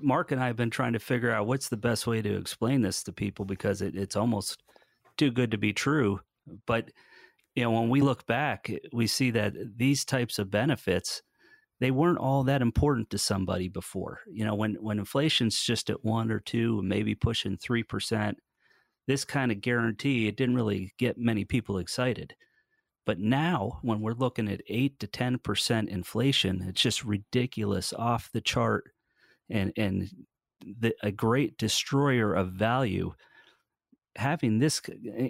Mark 0.00 0.32
and 0.32 0.42
I 0.42 0.46
have 0.46 0.56
been 0.56 0.70
trying 0.70 0.94
to 0.94 0.98
figure 0.98 1.30
out 1.30 1.46
what's 1.46 1.68
the 1.68 1.76
best 1.76 2.06
way 2.06 2.22
to 2.22 2.36
explain 2.36 2.80
this 2.80 3.02
to 3.02 3.12
people 3.12 3.44
because 3.44 3.82
it, 3.82 3.94
it's 3.94 4.16
almost 4.16 4.62
too 5.18 5.30
good 5.30 5.50
to 5.50 5.58
be 5.58 5.74
true. 5.74 6.20
But 6.66 6.90
you 7.54 7.62
know, 7.62 7.70
when 7.70 7.88
we 7.88 8.00
look 8.00 8.26
back, 8.26 8.70
we 8.92 9.06
see 9.06 9.30
that 9.30 9.54
these 9.76 10.04
types 10.04 10.38
of 10.38 10.50
benefits 10.50 11.22
they 11.80 11.90
weren't 11.90 12.18
all 12.18 12.44
that 12.44 12.62
important 12.62 13.10
to 13.10 13.18
somebody 13.18 13.68
before. 13.68 14.20
You 14.30 14.44
know, 14.44 14.54
when 14.54 14.74
when 14.76 14.98
inflation's 14.98 15.60
just 15.60 15.90
at 15.90 16.04
one 16.04 16.30
or 16.30 16.40
two, 16.40 16.80
maybe 16.82 17.14
pushing 17.14 17.56
three 17.56 17.82
percent, 17.82 18.38
this 19.06 19.24
kind 19.24 19.50
of 19.52 19.60
guarantee 19.60 20.26
it 20.26 20.36
didn't 20.36 20.54
really 20.54 20.94
get 20.98 21.18
many 21.18 21.44
people 21.44 21.78
excited. 21.78 22.34
But 23.06 23.18
now, 23.18 23.80
when 23.82 24.00
we're 24.00 24.12
looking 24.12 24.48
at 24.48 24.62
eight 24.68 24.98
to 25.00 25.06
ten 25.06 25.38
percent 25.38 25.88
inflation, 25.90 26.64
it's 26.68 26.80
just 26.80 27.04
ridiculous, 27.04 27.92
off 27.92 28.30
the 28.32 28.40
chart, 28.40 28.84
and 29.50 29.72
and 29.76 30.08
the, 30.80 30.94
a 31.02 31.10
great 31.10 31.58
destroyer 31.58 32.34
of 32.34 32.52
value 32.52 33.12
having 34.16 34.58
this 34.58 34.80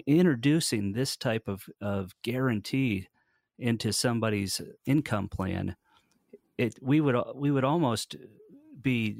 introducing 0.05 0.93
this 0.93 1.17
type 1.17 1.47
of, 1.47 1.67
of 1.81 2.11
guarantee 2.23 3.07
into 3.57 3.91
somebody's 3.91 4.61
income 4.85 5.29
plan 5.29 5.75
it 6.57 6.77
we 6.81 7.01
would 7.01 7.15
we 7.35 7.51
would 7.51 7.63
almost 7.63 8.15
be 8.81 9.17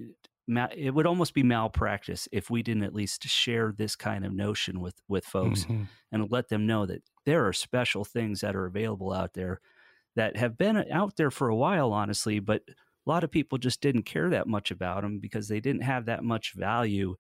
it 0.48 0.94
would 0.94 1.08
almost 1.08 1.34
be 1.34 1.42
malpractice 1.42 2.28
if 2.32 2.50
we 2.50 2.62
didn't 2.62 2.84
at 2.84 2.94
least 2.94 3.24
share 3.24 3.74
this 3.76 3.96
kind 3.96 4.26
of 4.26 4.32
notion 4.32 4.80
with 4.80 5.02
with 5.08 5.26
folks 5.26 5.64
mm-hmm. 5.64 5.84
and 6.12 6.32
let 6.32 6.50
them 6.50 6.68
know 6.68 6.86
that 6.86 7.02
there 7.26 7.48
are 7.48 7.54
special 7.54 8.06
things 8.06 8.42
that 8.42 8.56
are 8.56 8.66
available 8.66 9.12
out 9.12 9.34
there 9.34 9.60
that 10.16 10.38
have 10.38 10.58
been 10.58 10.86
out 10.92 11.16
there 11.16 11.32
for 11.32 11.50
a 11.50 11.56
while 11.56 11.92
honestly 11.92 12.40
but 12.40 12.62
a 12.68 13.10
lot 13.10 13.24
of 13.24 13.32
people 13.32 13.58
just 13.58 13.82
didn't 13.82 14.04
care 14.04 14.30
that 14.30 14.48
much 14.48 14.70
about 14.70 15.02
them 15.02 15.20
because 15.20 15.48
they 15.48 15.60
didn't 15.60 15.84
have 15.84 16.06
that 16.06 16.24
much 16.24 16.54
value 16.54 17.16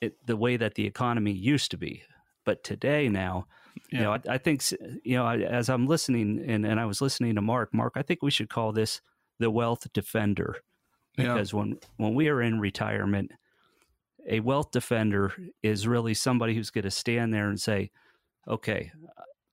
it, 0.00 0.26
the 0.26 0.36
way 0.36 0.56
that 0.56 0.74
the 0.74 0.86
economy 0.86 1.32
used 1.32 1.70
to 1.70 1.76
be. 1.76 2.02
But 2.44 2.62
today, 2.62 3.08
now, 3.08 3.46
yeah. 3.90 3.98
you 3.98 4.04
know, 4.04 4.12
I, 4.12 4.20
I, 4.34 4.38
think, 4.38 4.62
you 5.04 5.16
know, 5.16 5.28
as 5.28 5.68
I'm 5.68 5.86
listening 5.86 6.44
and, 6.46 6.64
and 6.64 6.78
I 6.78 6.84
was 6.84 7.00
listening 7.00 7.34
to 7.34 7.42
Mark, 7.42 7.74
Mark, 7.74 7.94
I 7.96 8.02
think 8.02 8.22
we 8.22 8.30
should 8.30 8.48
call 8.48 8.72
this 8.72 9.00
the 9.38 9.50
wealth 9.50 9.92
defender 9.92 10.56
because 11.16 11.52
yeah. 11.52 11.58
when 11.58 11.78
when 11.96 12.14
we 12.14 12.28
are 12.28 12.42
in 12.42 12.60
retirement, 12.60 13.32
a 14.28 14.40
wealth 14.40 14.70
defender 14.70 15.32
is 15.62 15.86
really 15.86 16.14
somebody 16.14 16.54
who's 16.54 16.70
going 16.70 16.84
to 16.84 16.90
stand 16.90 17.32
there 17.32 17.48
and 17.48 17.60
say, 17.60 17.90
"Okay, 18.46 18.92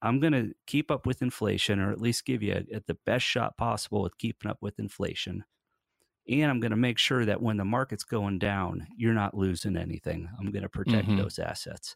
I'm 0.01 0.19
going 0.19 0.34
to 0.34 0.53
keep 0.67 0.91
up 0.91 1.06
with 1.06 1.21
inflation, 1.21 1.79
or 1.79 1.91
at 1.91 2.01
least 2.01 2.25
give 2.25 2.43
you 2.43 2.65
a, 2.71 2.82
the 2.86 2.97
best 3.06 3.25
shot 3.25 3.58
possible 3.58 4.01
with 4.01 4.17
keeping 4.17 4.49
up 4.49 4.58
with 4.62 4.79
inflation." 4.79 5.43
And 6.28 6.50
I'm 6.50 6.60
going 6.60 6.72
to 6.72 6.78
make 6.78 6.98
sure 6.98 7.26
that 7.26 7.42
when 7.42 7.58
the 7.58 7.66
market's 7.66 8.04
going 8.04 8.40
down, 8.40 8.88
you're 8.98 9.14
not 9.14 9.36
losing 9.36 9.76
anything. 9.76 10.30
I'm 10.40 10.52
going 10.52 10.64
to 10.64 10.70
protect 10.70 11.08
mm-hmm. 11.08 11.18
those 11.18 11.40
assets. 11.40 11.96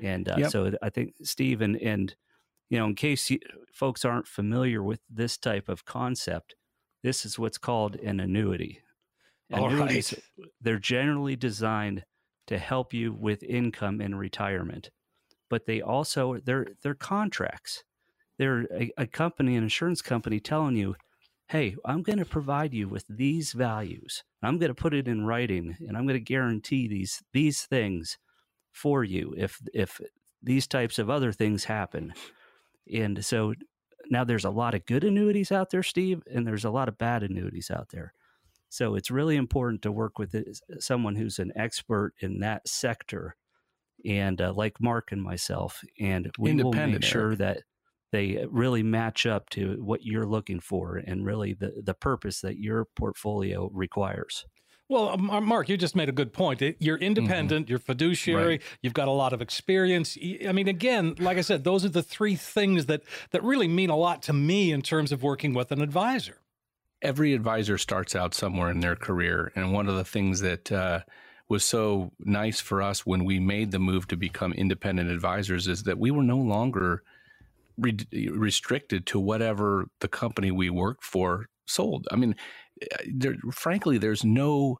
And 0.00 0.28
uh, 0.28 0.36
yep. 0.38 0.50
so 0.50 0.72
I 0.82 0.90
think 0.90 1.14
Steve 1.22 1.60
and, 1.60 1.76
and 1.76 2.14
you 2.68 2.78
know, 2.78 2.86
in 2.86 2.94
case 2.94 3.28
you, 3.28 3.38
folks 3.72 4.04
aren't 4.04 4.28
familiar 4.28 4.82
with 4.82 5.00
this 5.10 5.36
type 5.36 5.68
of 5.68 5.84
concept, 5.84 6.54
this 7.02 7.26
is 7.26 7.38
what's 7.38 7.58
called 7.58 7.96
an 7.96 8.20
annuity. 8.20 8.80
Annuities, 9.50 10.14
right. 10.38 10.48
they're 10.60 10.78
generally 10.78 11.34
designed 11.34 12.04
to 12.46 12.56
help 12.56 12.94
you 12.94 13.12
with 13.12 13.42
income 13.42 14.00
in 14.00 14.14
retirement, 14.14 14.90
but 15.48 15.66
they 15.66 15.80
also 15.80 16.38
they're 16.44 16.68
they're 16.82 16.94
contracts. 16.94 17.82
They're 18.38 18.66
a, 18.72 18.90
a 18.96 19.06
company, 19.06 19.56
an 19.56 19.64
insurance 19.64 20.02
company, 20.02 20.38
telling 20.38 20.76
you 20.76 20.94
hey, 21.50 21.74
I'm 21.84 22.02
going 22.04 22.20
to 22.20 22.24
provide 22.24 22.72
you 22.72 22.86
with 22.88 23.04
these 23.08 23.52
values. 23.52 24.22
I'm 24.40 24.58
going 24.58 24.70
to 24.70 24.82
put 24.82 24.94
it 24.94 25.08
in 25.08 25.26
writing 25.26 25.76
and 25.80 25.96
I'm 25.96 26.06
going 26.06 26.18
to 26.18 26.24
guarantee 26.24 26.86
these 26.86 27.22
these 27.32 27.62
things 27.62 28.18
for 28.72 29.02
you 29.02 29.34
if 29.36 29.60
if 29.74 30.00
these 30.42 30.68
types 30.68 30.98
of 30.98 31.10
other 31.10 31.32
things 31.32 31.64
happen. 31.64 32.14
And 32.92 33.24
so 33.24 33.54
now 34.10 34.22
there's 34.22 34.44
a 34.44 34.50
lot 34.50 34.74
of 34.74 34.86
good 34.86 35.02
annuities 35.02 35.50
out 35.50 35.70
there, 35.70 35.82
Steve, 35.82 36.22
and 36.32 36.46
there's 36.46 36.64
a 36.64 36.70
lot 36.70 36.88
of 36.88 36.98
bad 36.98 37.24
annuities 37.24 37.70
out 37.70 37.88
there. 37.90 38.14
So 38.68 38.94
it's 38.94 39.10
really 39.10 39.34
important 39.34 39.82
to 39.82 39.92
work 39.92 40.18
with 40.20 40.34
someone 40.78 41.16
who's 41.16 41.40
an 41.40 41.52
expert 41.56 42.14
in 42.20 42.38
that 42.40 42.68
sector, 42.68 43.34
and 44.06 44.40
uh, 44.40 44.52
like 44.52 44.80
Mark 44.80 45.10
and 45.10 45.20
myself, 45.20 45.82
and 45.98 46.30
we 46.38 46.54
will 46.54 46.72
make 46.72 47.02
sure 47.02 47.34
that 47.34 47.64
they 48.12 48.44
really 48.50 48.82
match 48.82 49.26
up 49.26 49.50
to 49.50 49.76
what 49.82 50.04
you're 50.04 50.26
looking 50.26 50.60
for 50.60 50.96
and 50.96 51.24
really 51.24 51.54
the, 51.54 51.80
the 51.82 51.94
purpose 51.94 52.40
that 52.40 52.58
your 52.58 52.84
portfolio 52.96 53.70
requires. 53.72 54.44
Well, 54.90 55.16
Mark, 55.18 55.68
you 55.68 55.76
just 55.76 55.94
made 55.94 56.08
a 56.08 56.12
good 56.12 56.32
point. 56.32 56.60
You're 56.60 56.96
mm-hmm. 56.96 57.04
independent, 57.04 57.66
mm-hmm. 57.66 57.70
you're 57.70 57.78
fiduciary, 57.78 58.54
right. 58.54 58.62
you've 58.82 58.92
got 58.92 59.06
a 59.06 59.12
lot 59.12 59.32
of 59.32 59.40
experience. 59.40 60.18
I 60.44 60.50
mean, 60.50 60.66
again, 60.66 61.14
like 61.20 61.38
I 61.38 61.42
said, 61.42 61.62
those 61.62 61.84
are 61.84 61.90
the 61.90 62.02
three 62.02 62.34
things 62.34 62.86
that 62.86 63.02
that 63.30 63.44
really 63.44 63.68
mean 63.68 63.88
a 63.88 63.96
lot 63.96 64.20
to 64.22 64.32
me 64.32 64.72
in 64.72 64.82
terms 64.82 65.12
of 65.12 65.22
working 65.22 65.54
with 65.54 65.70
an 65.70 65.80
advisor. 65.80 66.38
Every 67.02 67.34
advisor 67.34 67.78
starts 67.78 68.16
out 68.16 68.34
somewhere 68.34 68.68
in 68.68 68.80
their 68.80 68.96
career, 68.96 69.52
and 69.54 69.72
one 69.72 69.86
of 69.86 69.94
the 69.94 70.04
things 70.04 70.40
that 70.40 70.72
uh, 70.72 71.00
was 71.48 71.64
so 71.64 72.10
nice 72.18 72.60
for 72.60 72.82
us 72.82 73.06
when 73.06 73.24
we 73.24 73.38
made 73.38 73.70
the 73.70 73.78
move 73.78 74.08
to 74.08 74.16
become 74.16 74.52
independent 74.54 75.08
advisors 75.08 75.68
is 75.68 75.84
that 75.84 75.98
we 75.98 76.10
were 76.10 76.24
no 76.24 76.38
longer 76.38 77.04
re- 77.80 78.30
restricted 78.30 79.06
to 79.06 79.18
whatever 79.18 79.86
the 80.00 80.08
company 80.08 80.50
we 80.50 80.70
worked 80.70 81.04
for 81.04 81.46
sold. 81.66 82.06
I 82.10 82.16
mean, 82.16 82.34
there, 83.12 83.36
frankly, 83.52 83.98
there's 83.98 84.24
no 84.24 84.78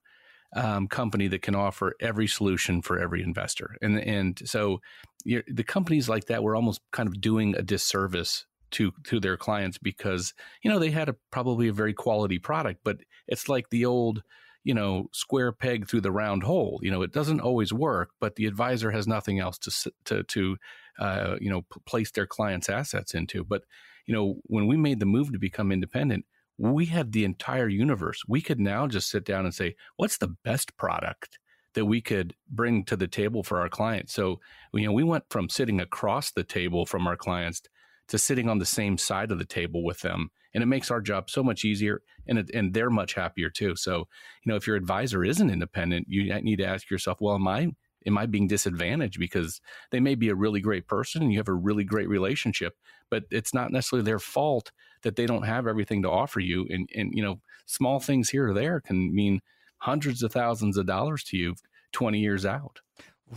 um, 0.54 0.88
company 0.88 1.28
that 1.28 1.42
can 1.42 1.54
offer 1.54 1.94
every 2.00 2.26
solution 2.26 2.82
for 2.82 2.98
every 2.98 3.22
investor, 3.22 3.76
and 3.80 3.98
and 4.00 4.40
so 4.44 4.80
the 5.24 5.64
companies 5.64 6.08
like 6.08 6.26
that 6.26 6.42
were 6.42 6.56
almost 6.56 6.80
kind 6.92 7.08
of 7.08 7.20
doing 7.20 7.54
a 7.54 7.62
disservice 7.62 8.46
to 8.72 8.92
to 9.04 9.20
their 9.20 9.36
clients 9.36 9.78
because 9.78 10.34
you 10.62 10.70
know 10.70 10.78
they 10.78 10.90
had 10.90 11.08
a 11.08 11.16
probably 11.30 11.68
a 11.68 11.72
very 11.72 11.92
quality 11.92 12.38
product, 12.38 12.80
but 12.84 12.98
it's 13.28 13.48
like 13.48 13.70
the 13.70 13.84
old 13.84 14.22
you 14.64 14.74
know 14.74 15.08
square 15.12 15.52
peg 15.52 15.88
through 15.88 16.02
the 16.02 16.12
round 16.12 16.42
hole. 16.42 16.80
You 16.82 16.90
know, 16.90 17.02
it 17.02 17.12
doesn't 17.12 17.40
always 17.40 17.72
work, 17.72 18.10
but 18.20 18.36
the 18.36 18.46
advisor 18.46 18.90
has 18.90 19.06
nothing 19.06 19.38
else 19.38 19.58
to 19.58 19.92
to 20.04 20.22
to 20.24 20.56
uh, 21.00 21.36
you 21.40 21.50
know, 21.50 21.62
p- 21.62 21.80
place 21.86 22.10
their 22.10 22.26
clients' 22.26 22.68
assets 22.68 23.14
into. 23.14 23.42
But, 23.42 23.64
you 24.06 24.14
know, 24.14 24.36
when 24.44 24.66
we 24.66 24.76
made 24.76 25.00
the 25.00 25.06
move 25.06 25.32
to 25.32 25.38
become 25.38 25.72
independent, 25.72 26.26
we 26.58 26.86
had 26.86 27.12
the 27.12 27.24
entire 27.24 27.68
universe. 27.68 28.22
We 28.28 28.42
could 28.42 28.60
now 28.60 28.86
just 28.86 29.10
sit 29.10 29.24
down 29.24 29.46
and 29.46 29.54
say, 29.54 29.76
what's 29.96 30.18
the 30.18 30.36
best 30.44 30.76
product 30.76 31.38
that 31.74 31.86
we 31.86 32.02
could 32.02 32.34
bring 32.50 32.84
to 32.84 32.96
the 32.96 33.08
table 33.08 33.42
for 33.42 33.60
our 33.60 33.70
clients? 33.70 34.12
So, 34.12 34.40
you 34.74 34.84
know, 34.84 34.92
we 34.92 35.04
went 35.04 35.24
from 35.30 35.48
sitting 35.48 35.80
across 35.80 36.32
the 36.32 36.44
table 36.44 36.84
from 36.84 37.06
our 37.06 37.16
clients 37.16 37.62
to 38.08 38.18
sitting 38.18 38.48
on 38.48 38.58
the 38.58 38.66
same 38.66 38.98
side 38.98 39.30
of 39.30 39.38
the 39.38 39.46
table 39.46 39.82
with 39.82 40.00
them. 40.00 40.30
And 40.54 40.62
it 40.62 40.66
makes 40.66 40.90
our 40.90 41.00
job 41.00 41.30
so 41.30 41.42
much 41.42 41.64
easier 41.64 42.02
and, 42.26 42.38
it, 42.38 42.50
and 42.52 42.74
they're 42.74 42.90
much 42.90 43.14
happier 43.14 43.50
too. 43.50 43.76
So, 43.76 43.98
you 43.98 44.50
know, 44.50 44.56
if 44.56 44.66
your 44.66 44.76
advisor 44.76 45.24
isn't 45.24 45.50
independent, 45.50 46.06
you 46.08 46.32
need 46.40 46.56
to 46.56 46.66
ask 46.66 46.90
yourself, 46.90 47.18
well, 47.20 47.36
am 47.36 47.46
I 47.48 47.70
am 48.06 48.16
I 48.16 48.26
being 48.26 48.46
disadvantaged 48.46 49.18
because 49.18 49.60
they 49.90 50.00
may 50.00 50.14
be 50.14 50.30
a 50.30 50.34
really 50.34 50.60
great 50.60 50.86
person 50.86 51.22
and 51.22 51.32
you 51.32 51.38
have 51.38 51.48
a 51.48 51.54
really 51.54 51.84
great 51.84 52.08
relationship, 52.08 52.74
but 53.10 53.24
it's 53.30 53.52
not 53.52 53.72
necessarily 53.72 54.04
their 54.04 54.18
fault 54.18 54.72
that 55.02 55.16
they 55.16 55.26
don't 55.26 55.42
have 55.42 55.66
everything 55.66 56.02
to 56.02 56.10
offer 56.10 56.40
you. 56.40 56.66
And, 56.70 56.88
and 56.94 57.12
you 57.14 57.22
know, 57.22 57.40
small 57.66 58.00
things 58.00 58.30
here 58.30 58.48
or 58.48 58.54
there 58.54 58.80
can 58.80 59.14
mean 59.14 59.40
hundreds 59.78 60.22
of 60.22 60.32
thousands 60.32 60.76
of 60.76 60.86
dollars 60.86 61.24
to 61.24 61.36
you 61.36 61.54
20 61.92 62.18
years 62.18 62.46
out. 62.46 62.80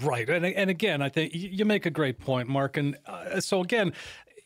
Right. 0.02 0.28
And, 0.28 0.46
and 0.46 0.70
again, 0.70 1.02
I 1.02 1.10
think 1.10 1.34
you 1.34 1.66
make 1.66 1.86
a 1.86 1.92
great 1.92 2.20
point, 2.20 2.48
Mark. 2.50 2.78
And 2.78 2.98
uh, 3.06 3.40
so, 3.40 3.62
again, 3.62 3.94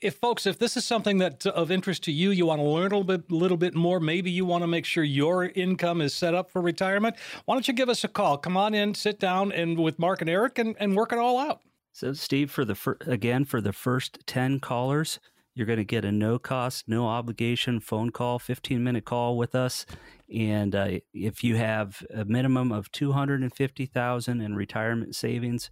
if 0.02 0.16
folks, 0.16 0.46
if 0.46 0.60
this 0.60 0.78
is 0.78 0.86
something 0.86 1.18
that's 1.18 1.46
of 1.46 1.72
interest 1.72 2.04
to 2.04 2.12
you, 2.12 2.30
you 2.32 2.46
want 2.46 2.62
to 2.62 2.68
learn 2.68 2.92
a 2.92 2.98
little 2.98 3.04
bit, 3.04 3.32
little 3.32 3.58
bit 3.58 3.74
more, 3.74 4.00
maybe 4.00 4.30
you 4.30 4.46
want 4.46 4.62
to 4.64 4.68
make 4.68 4.86
sure 4.86 5.04
your 5.04 5.46
income 5.46 6.02
is 6.02 6.14
set 6.14 6.36
up 6.36 6.52
for 6.52 6.62
retirement, 6.62 7.16
why 7.46 7.56
don't 7.56 7.68
you 7.68 7.74
give 7.74 7.90
us 7.90 8.04
a 8.04 8.08
call? 8.08 8.38
Come 8.38 8.56
on 8.56 8.74
in, 8.74 8.94
sit 8.94 9.20
down 9.20 9.52
and 9.52 9.80
with 9.80 9.98
Mark 9.98 10.22
and 10.22 10.30
Eric 10.30 10.60
and, 10.60 10.76
and 10.80 10.96
work 10.96 11.12
it 11.12 11.18
all 11.18 11.40
out. 11.40 11.62
So, 11.94 12.14
Steve, 12.14 12.52
for 12.52 12.64
the 12.64 12.76
fir- 12.76 12.98
again 13.08 13.44
for 13.44 13.60
the 13.60 13.74
first 13.74 14.20
ten 14.28 14.60
callers, 14.60 15.20
You're 15.58 15.66
going 15.66 15.78
to 15.78 15.84
get 15.84 16.06
a 16.06 16.12
no 16.12 16.38
cost, 16.38 16.88
no 16.88 17.08
obligation 17.08 17.80
phone 17.80 18.12
call, 18.12 18.38
15 18.38 18.84
minute 18.84 19.06
call 19.06 19.38
with 19.38 19.56
us. 19.56 19.88
And 20.32 20.76
uh, 20.76 21.00
if 21.16 21.44
you 21.44 21.56
have 21.56 22.04
a 22.14 22.26
minimum 22.26 22.72
of 22.72 22.92
250,000 22.92 24.40
in 24.40 24.56
retirement 24.56 25.16
savings, 25.16 25.72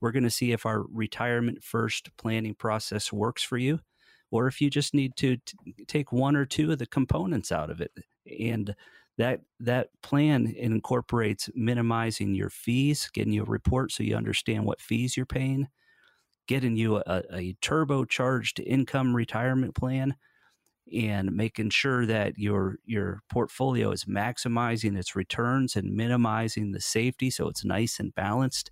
we're 0.00 0.12
going 0.12 0.24
to 0.24 0.30
see 0.30 0.52
if 0.52 0.66
our 0.66 0.84
retirement 0.92 1.62
first 1.62 2.10
planning 2.16 2.54
process 2.54 3.12
works 3.12 3.42
for 3.42 3.58
you 3.58 3.80
or 4.30 4.46
if 4.46 4.60
you 4.60 4.70
just 4.70 4.94
need 4.94 5.16
to 5.16 5.36
t- 5.36 5.56
take 5.86 6.12
one 6.12 6.36
or 6.36 6.44
two 6.44 6.72
of 6.72 6.78
the 6.78 6.86
components 6.86 7.52
out 7.52 7.70
of 7.70 7.80
it. 7.80 7.92
And 8.40 8.74
that 9.18 9.40
that 9.60 9.88
plan 10.02 10.52
incorporates 10.56 11.48
minimizing 11.54 12.34
your 12.34 12.50
fees, 12.50 13.08
getting 13.14 13.32
you 13.32 13.42
a 13.42 13.46
report 13.46 13.92
so 13.92 14.02
you 14.02 14.14
understand 14.14 14.64
what 14.64 14.80
fees 14.80 15.16
you're 15.16 15.24
paying, 15.24 15.68
getting 16.46 16.76
you 16.76 16.96
a, 16.96 17.22
a 17.32 17.54
turbocharged 17.62 18.62
income 18.66 19.16
retirement 19.16 19.74
plan, 19.74 20.16
and 20.92 21.32
making 21.32 21.70
sure 21.70 22.06
that 22.06 22.38
your 22.38 22.76
your 22.84 23.20
portfolio 23.28 23.90
is 23.90 24.04
maximizing 24.04 24.96
its 24.96 25.16
returns 25.16 25.74
and 25.74 25.96
minimizing 25.96 26.72
the 26.72 26.80
safety 26.80 27.28
so 27.28 27.48
it's 27.48 27.64
nice 27.64 27.98
and 27.98 28.14
balanced 28.14 28.70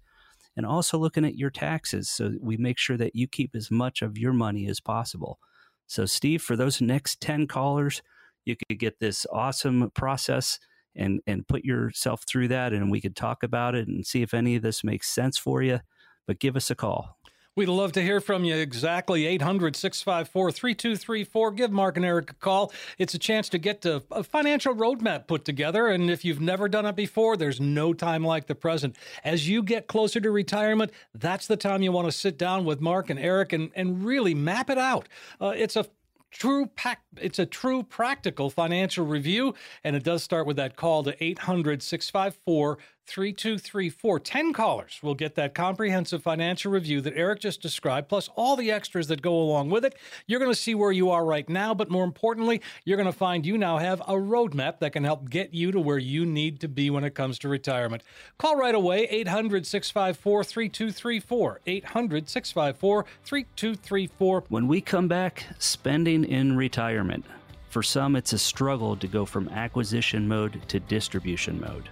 and 0.56 0.64
also 0.64 0.98
looking 0.98 1.24
at 1.24 1.36
your 1.36 1.50
taxes 1.50 2.08
so 2.08 2.32
we 2.40 2.56
make 2.56 2.78
sure 2.78 2.96
that 2.96 3.14
you 3.14 3.26
keep 3.26 3.54
as 3.54 3.70
much 3.70 4.02
of 4.02 4.18
your 4.18 4.32
money 4.32 4.66
as 4.68 4.80
possible. 4.80 5.38
So, 5.86 6.06
Steve, 6.06 6.42
for 6.42 6.56
those 6.56 6.80
next 6.80 7.20
10 7.20 7.46
callers, 7.46 8.02
you 8.44 8.56
could 8.56 8.78
get 8.78 9.00
this 9.00 9.26
awesome 9.32 9.90
process 9.94 10.58
and, 10.96 11.20
and 11.26 11.46
put 11.46 11.64
yourself 11.64 12.22
through 12.26 12.48
that, 12.48 12.72
and 12.72 12.90
we 12.90 13.00
could 13.00 13.16
talk 13.16 13.42
about 13.42 13.74
it 13.74 13.88
and 13.88 14.06
see 14.06 14.22
if 14.22 14.32
any 14.32 14.56
of 14.56 14.62
this 14.62 14.84
makes 14.84 15.08
sense 15.08 15.36
for 15.36 15.62
you. 15.62 15.80
But 16.26 16.38
give 16.38 16.56
us 16.56 16.70
a 16.70 16.74
call. 16.74 17.18
We'd 17.56 17.68
love 17.68 17.92
to 17.92 18.02
hear 18.02 18.20
from 18.20 18.44
you. 18.44 18.56
Exactly 18.56 19.26
800 19.26 19.76
654 19.76 20.50
3234. 20.50 21.50
Give 21.52 21.70
Mark 21.70 21.96
and 21.96 22.04
Eric 22.04 22.32
a 22.32 22.34
call. 22.34 22.72
It's 22.98 23.14
a 23.14 23.18
chance 23.18 23.48
to 23.50 23.58
get 23.58 23.86
a 23.86 24.00
financial 24.24 24.74
roadmap 24.74 25.28
put 25.28 25.44
together. 25.44 25.86
And 25.86 26.10
if 26.10 26.24
you've 26.24 26.40
never 26.40 26.68
done 26.68 26.84
it 26.84 26.96
before, 26.96 27.36
there's 27.36 27.60
no 27.60 27.92
time 27.92 28.24
like 28.24 28.48
the 28.48 28.56
present. 28.56 28.96
As 29.22 29.48
you 29.48 29.62
get 29.62 29.86
closer 29.86 30.18
to 30.20 30.32
retirement, 30.32 30.90
that's 31.14 31.46
the 31.46 31.56
time 31.56 31.82
you 31.82 31.92
want 31.92 32.08
to 32.08 32.12
sit 32.12 32.36
down 32.36 32.64
with 32.64 32.80
Mark 32.80 33.08
and 33.08 33.20
Eric 33.20 33.52
and, 33.52 33.70
and 33.76 34.04
really 34.04 34.34
map 34.34 34.68
it 34.68 34.78
out. 34.78 35.08
Uh, 35.40 35.52
it's 35.54 35.76
a 35.76 35.86
true 36.32 36.66
pack 36.74 37.00
it's 37.18 37.38
a 37.38 37.46
true 37.46 37.84
practical 37.84 38.50
financial 38.50 39.06
review 39.06 39.54
and 39.84 39.94
it 39.94 40.02
does 40.02 40.20
start 40.20 40.48
with 40.48 40.56
that 40.56 40.74
call 40.74 41.04
to 41.04 41.16
800-654 41.18 42.76
3234 43.06 44.20
10 44.20 44.52
callers 44.52 45.00
will 45.02 45.14
get 45.14 45.34
that 45.34 45.54
comprehensive 45.54 46.22
financial 46.22 46.70
review 46.72 47.02
that 47.02 47.12
eric 47.16 47.40
just 47.40 47.60
described 47.60 48.08
plus 48.08 48.30
all 48.34 48.56
the 48.56 48.70
extras 48.70 49.08
that 49.08 49.20
go 49.20 49.34
along 49.34 49.68
with 49.70 49.84
it. 49.84 49.94
You're 50.26 50.40
going 50.40 50.50
to 50.50 50.56
see 50.56 50.74
where 50.74 50.92
you 50.92 51.10
are 51.10 51.22
right 51.24 51.48
now 51.48 51.74
but 51.74 51.90
more 51.90 52.04
importantly 52.04 52.60
you're 52.84 52.96
going 52.96 53.06
to 53.06 53.12
find 53.12 53.44
you 53.44 53.58
now 53.58 53.78
have 53.78 54.00
a 54.02 54.14
roadmap 54.14 54.78
that 54.78 54.92
can 54.92 55.02
help 55.04 55.28
get 55.28 55.52
you 55.52 55.72
to 55.72 55.80
where 55.80 55.98
you 55.98 56.24
need 56.24 56.60
to 56.60 56.68
be 56.68 56.88
when 56.90 57.02
it 57.04 57.14
comes 57.14 57.38
to 57.40 57.48
retirement. 57.48 58.02
Call 58.38 58.56
right 58.56 58.74
away 58.74 59.06
800-654-3234 59.24 61.56
800-654-3234 61.66 64.44
when 64.48 64.66
we 64.66 64.80
come 64.80 65.08
back 65.08 65.46
spending 65.58 66.24
in 66.24 66.56
retirement 66.56 67.26
for 67.68 67.82
some 67.82 68.16
it's 68.16 68.32
a 68.32 68.38
struggle 68.38 68.96
to 68.96 69.06
go 69.06 69.26
from 69.26 69.50
acquisition 69.50 70.26
mode 70.26 70.62
to 70.68 70.80
distribution 70.80 71.60
mode 71.60 71.90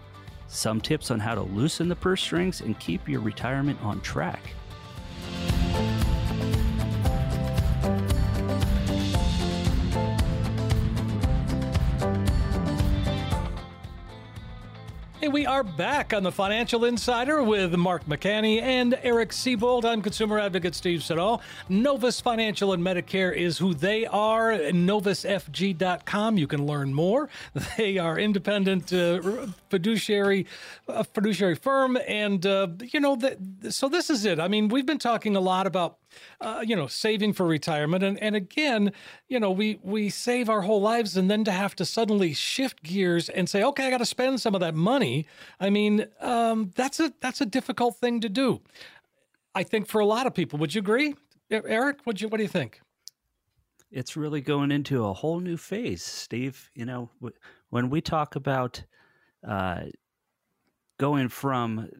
some 0.52 0.80
tips 0.80 1.10
on 1.10 1.18
how 1.18 1.34
to 1.34 1.42
loosen 1.42 1.88
the 1.88 1.96
purse 1.96 2.22
strings 2.22 2.60
and 2.60 2.78
keep 2.78 3.08
your 3.08 3.20
retirement 3.20 3.80
on 3.82 4.00
track. 4.02 4.54
Hey, 15.22 15.28
we 15.28 15.46
are 15.46 15.62
back 15.62 16.12
on 16.12 16.24
the 16.24 16.32
Financial 16.32 16.84
Insider 16.84 17.44
with 17.44 17.72
Mark 17.76 18.04
McCanney 18.06 18.60
and 18.60 18.98
Eric 19.04 19.30
Seyboldt. 19.30 19.84
I'm 19.84 20.02
consumer 20.02 20.40
advocate 20.40 20.74
Steve 20.74 21.04
Siddall. 21.04 21.40
Novus 21.68 22.20
Financial 22.20 22.72
and 22.72 22.82
Medicare 22.82 23.32
is 23.32 23.56
who 23.56 23.72
they 23.72 24.04
are. 24.04 24.50
NovusFG.com. 24.50 26.38
You 26.38 26.48
can 26.48 26.66
learn 26.66 26.92
more. 26.92 27.28
They 27.76 27.98
are 27.98 28.18
independent 28.18 28.92
uh, 28.92 29.46
fiduciary 29.70 30.46
uh, 30.88 31.04
fiduciary 31.04 31.54
firm, 31.54 31.96
and 32.08 32.44
uh, 32.44 32.66
you 32.92 32.98
know, 32.98 33.14
the, 33.14 33.70
so 33.70 33.88
this 33.88 34.10
is 34.10 34.24
it. 34.24 34.40
I 34.40 34.48
mean, 34.48 34.66
we've 34.66 34.86
been 34.86 34.98
talking 34.98 35.36
a 35.36 35.40
lot 35.40 35.68
about 35.68 35.98
uh, 36.40 36.64
you 36.66 36.76
know, 36.76 36.86
saving 36.86 37.32
for 37.32 37.46
retirement. 37.46 38.02
And, 38.02 38.18
and 38.22 38.36
again, 38.36 38.92
you 39.28 39.38
know, 39.40 39.50
we, 39.50 39.78
we 39.82 40.10
save 40.10 40.48
our 40.48 40.62
whole 40.62 40.80
lives 40.80 41.16
and 41.16 41.30
then 41.30 41.44
to 41.44 41.52
have 41.52 41.74
to 41.76 41.84
suddenly 41.84 42.34
shift 42.34 42.82
gears 42.82 43.28
and 43.28 43.48
say, 43.48 43.62
okay, 43.62 43.86
I 43.86 43.90
got 43.90 43.98
to 43.98 44.06
spend 44.06 44.40
some 44.40 44.54
of 44.54 44.60
that 44.60 44.74
money. 44.74 45.26
I 45.60 45.70
mean, 45.70 46.06
um, 46.20 46.72
that's 46.74 47.00
a, 47.00 47.12
that's 47.20 47.40
a 47.40 47.46
difficult 47.46 47.96
thing 47.96 48.20
to 48.20 48.28
do. 48.28 48.60
I 49.54 49.62
think 49.62 49.86
for 49.86 50.00
a 50.00 50.06
lot 50.06 50.26
of 50.26 50.34
people, 50.34 50.58
would 50.58 50.74
you 50.74 50.80
agree? 50.80 51.14
Eric, 51.50 51.98
what 52.04 52.20
you, 52.20 52.28
what 52.28 52.38
do 52.38 52.42
you 52.42 52.48
think? 52.48 52.80
It's 53.90 54.16
really 54.16 54.40
going 54.40 54.72
into 54.72 55.04
a 55.04 55.12
whole 55.12 55.38
new 55.38 55.58
phase, 55.58 56.02
Steve. 56.02 56.70
You 56.74 56.86
know, 56.86 57.10
when 57.68 57.90
we 57.90 58.00
talk 58.00 58.36
about 58.36 58.82
uh, 59.46 59.82
going 60.98 61.28
from, 61.28 61.90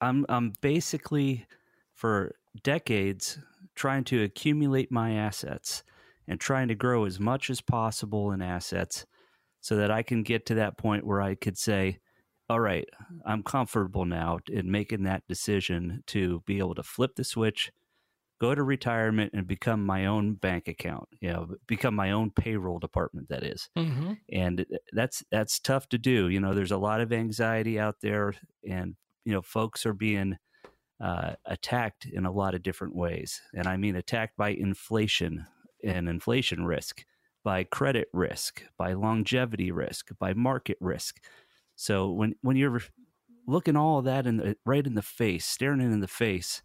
I'm, 0.00 0.26
I'm 0.28 0.52
basically 0.60 1.46
for 1.92 2.34
decades 2.62 3.38
trying 3.74 4.04
to 4.04 4.22
accumulate 4.22 4.90
my 4.92 5.14
assets 5.14 5.82
and 6.28 6.40
trying 6.40 6.68
to 6.68 6.74
grow 6.74 7.04
as 7.04 7.20
much 7.20 7.50
as 7.50 7.60
possible 7.60 8.30
in 8.30 8.40
assets 8.40 9.06
so 9.60 9.76
that 9.76 9.90
I 9.90 10.02
can 10.02 10.22
get 10.22 10.46
to 10.46 10.54
that 10.56 10.78
point 10.78 11.06
where 11.06 11.20
I 11.20 11.34
could 11.34 11.58
say, 11.58 11.98
all 12.48 12.60
right, 12.60 12.86
I'm 13.24 13.42
comfortable 13.42 14.04
now 14.04 14.38
in 14.50 14.70
making 14.70 15.04
that 15.04 15.26
decision 15.28 16.02
to 16.08 16.42
be 16.46 16.58
able 16.58 16.74
to 16.74 16.82
flip 16.82 17.12
the 17.16 17.24
switch, 17.24 17.72
go 18.40 18.54
to 18.54 18.62
retirement, 18.62 19.32
and 19.32 19.46
become 19.46 19.84
my 19.84 20.04
own 20.04 20.34
bank 20.34 20.68
account. 20.68 21.08
You 21.20 21.32
know, 21.32 21.54
become 21.66 21.94
my 21.94 22.10
own 22.10 22.30
payroll 22.30 22.78
department. 22.78 23.30
That 23.30 23.42
is. 23.42 23.70
Mm-hmm. 23.76 24.12
and 24.30 24.66
that's 24.92 25.24
that's 25.30 25.58
tough 25.58 25.88
to 25.88 25.98
do. 25.98 26.28
You 26.28 26.40
know, 26.40 26.52
there's 26.52 26.70
a 26.70 26.76
lot 26.76 27.00
of 27.00 27.12
anxiety 27.12 27.80
out 27.80 27.96
there, 28.02 28.34
and 28.68 28.96
you 29.24 29.32
know, 29.32 29.42
folks 29.42 29.86
are 29.86 29.94
being 29.94 30.36
uh, 31.04 31.34
attacked 31.44 32.06
in 32.06 32.24
a 32.24 32.32
lot 32.32 32.54
of 32.54 32.62
different 32.62 32.96
ways. 32.96 33.42
And 33.52 33.66
I 33.66 33.76
mean 33.76 33.94
attacked 33.94 34.38
by 34.38 34.50
inflation 34.50 35.44
and 35.84 36.08
inflation 36.08 36.64
risk, 36.64 37.04
by 37.44 37.64
credit 37.64 38.08
risk, 38.14 38.62
by 38.78 38.94
longevity 38.94 39.70
risk, 39.70 40.08
by 40.18 40.32
market 40.32 40.78
risk. 40.80 41.20
So 41.76 42.10
when, 42.10 42.36
when 42.40 42.56
you're 42.56 42.80
looking 43.46 43.76
all 43.76 44.00
that 44.00 44.26
in 44.26 44.38
the, 44.38 44.56
right 44.64 44.86
in 44.86 44.94
the 44.94 45.02
face, 45.02 45.44
staring 45.44 45.82
it 45.82 45.92
in 45.92 46.00
the 46.00 46.08
face, 46.08 46.62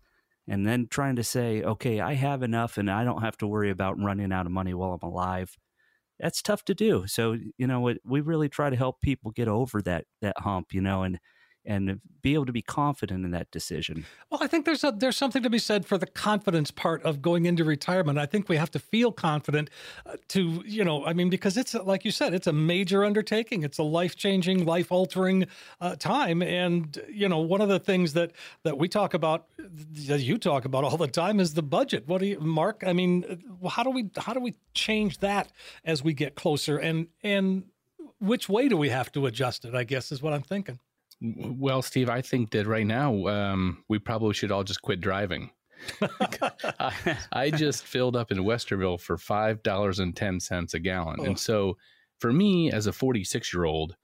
and 0.47 0.65
then 0.65 0.87
trying 0.89 1.17
to 1.17 1.23
say, 1.23 1.61
okay, 1.61 1.99
I 1.99 2.13
have 2.13 2.41
enough 2.41 2.77
and 2.77 2.89
I 2.89 3.03
don't 3.03 3.21
have 3.21 3.37
to 3.39 3.47
worry 3.47 3.69
about 3.69 4.01
running 4.01 4.31
out 4.31 4.45
of 4.45 4.53
money 4.53 4.73
while 4.73 4.93
I'm 4.93 5.09
alive. 5.09 5.57
That's 6.17 6.41
tough 6.41 6.63
to 6.65 6.73
do. 6.73 7.07
So, 7.07 7.35
you 7.57 7.67
know, 7.67 7.93
we 8.05 8.21
really 8.21 8.47
try 8.47 8.69
to 8.69 8.75
help 8.77 9.01
people 9.01 9.31
get 9.31 9.49
over 9.49 9.81
that, 9.81 10.05
that 10.21 10.39
hump, 10.39 10.73
you 10.73 10.79
know, 10.79 11.03
and, 11.03 11.19
and 11.69 12.01
be 12.23 12.33
able 12.33 12.47
to 12.47 12.51
be 12.51 12.63
confident 12.63 13.23
in 13.23 13.29
that 13.29 13.51
decision. 13.51 14.03
Well, 14.29 14.41
I 14.41 14.47
think 14.47 14.65
there's 14.65 14.83
a, 14.83 14.91
there's 14.91 15.15
something 15.15 15.43
to 15.43 15.51
be 15.51 15.59
said 15.59 15.85
for 15.85 15.99
the 15.99 16.07
confidence 16.07 16.71
part 16.71 17.03
of 17.03 17.21
going 17.21 17.45
into 17.45 17.63
retirement. 17.63 18.17
I 18.17 18.25
think 18.25 18.49
we 18.49 18.57
have 18.57 18.71
to 18.71 18.79
feel 18.79 19.11
confident 19.11 19.69
uh, 20.05 20.15
to, 20.29 20.63
you 20.65 20.83
know, 20.83 21.05
I 21.05 21.13
mean, 21.13 21.29
because 21.29 21.57
it's 21.57 21.75
like 21.75 22.03
you 22.03 22.11
said, 22.11 22.33
it's 22.33 22.47
a 22.47 22.53
major 22.53 23.05
undertaking. 23.05 23.61
It's 23.61 23.77
a 23.77 23.83
life 23.83 24.15
changing, 24.15 24.65
life 24.65 24.91
altering 24.91 25.45
uh, 25.79 25.95
time, 25.95 26.41
and 26.41 26.99
you 27.07 27.29
know, 27.29 27.39
one 27.39 27.61
of 27.61 27.69
the 27.69 27.79
things 27.79 28.13
that 28.13 28.31
that 28.63 28.79
we 28.79 28.89
talk 28.89 29.13
about, 29.13 29.45
that 29.59 30.21
you 30.21 30.39
talk 30.39 30.65
about 30.65 30.83
all 30.83 30.97
the 30.97 31.07
time, 31.07 31.39
is 31.39 31.53
the 31.53 31.61
budget. 31.61 32.07
What 32.07 32.21
do 32.21 32.25
you, 32.25 32.39
Mark? 32.39 32.83
I 32.85 32.93
mean, 32.93 33.43
how 33.69 33.83
do 33.83 33.91
we 33.91 34.09
how 34.17 34.33
do 34.33 34.39
we 34.39 34.55
change 34.73 35.19
that 35.19 35.51
as 35.85 36.03
we 36.03 36.13
get 36.13 36.33
closer, 36.33 36.77
and 36.77 37.07
and 37.23 37.65
which 38.19 38.49
way 38.49 38.67
do 38.67 38.75
we 38.75 38.89
have 38.89 39.11
to 39.11 39.27
adjust 39.27 39.65
it? 39.65 39.75
I 39.75 39.83
guess 39.83 40.11
is 40.11 40.21
what 40.23 40.33
I'm 40.33 40.41
thinking. 40.41 40.79
Well, 41.21 41.81
Steve, 41.81 42.09
I 42.09 42.21
think 42.21 42.51
that 42.51 42.65
right 42.65 42.85
now 42.85 43.27
um, 43.27 43.83
we 43.89 43.99
probably 43.99 44.33
should 44.33 44.51
all 44.51 44.63
just 44.63 44.81
quit 44.81 45.01
driving. 45.01 45.51
I, 46.79 47.17
I, 47.31 47.51
just 47.51 47.85
filled 47.85 48.15
up 48.15 48.31
in 48.31 48.39
Westerville 48.39 48.99
for 48.99 49.17
five 49.17 49.63
dollars 49.63 49.99
and 49.99 50.15
ten 50.15 50.39
cents 50.39 50.73
a 50.73 50.79
gallon, 50.79 51.17
oh. 51.19 51.23
and 51.23 51.39
so 51.39 51.77
for 52.19 52.33
me 52.33 52.71
as 52.71 52.87
a 52.87 52.93
forty-six 52.93 53.53
year 53.53 53.65
old, 53.65 53.95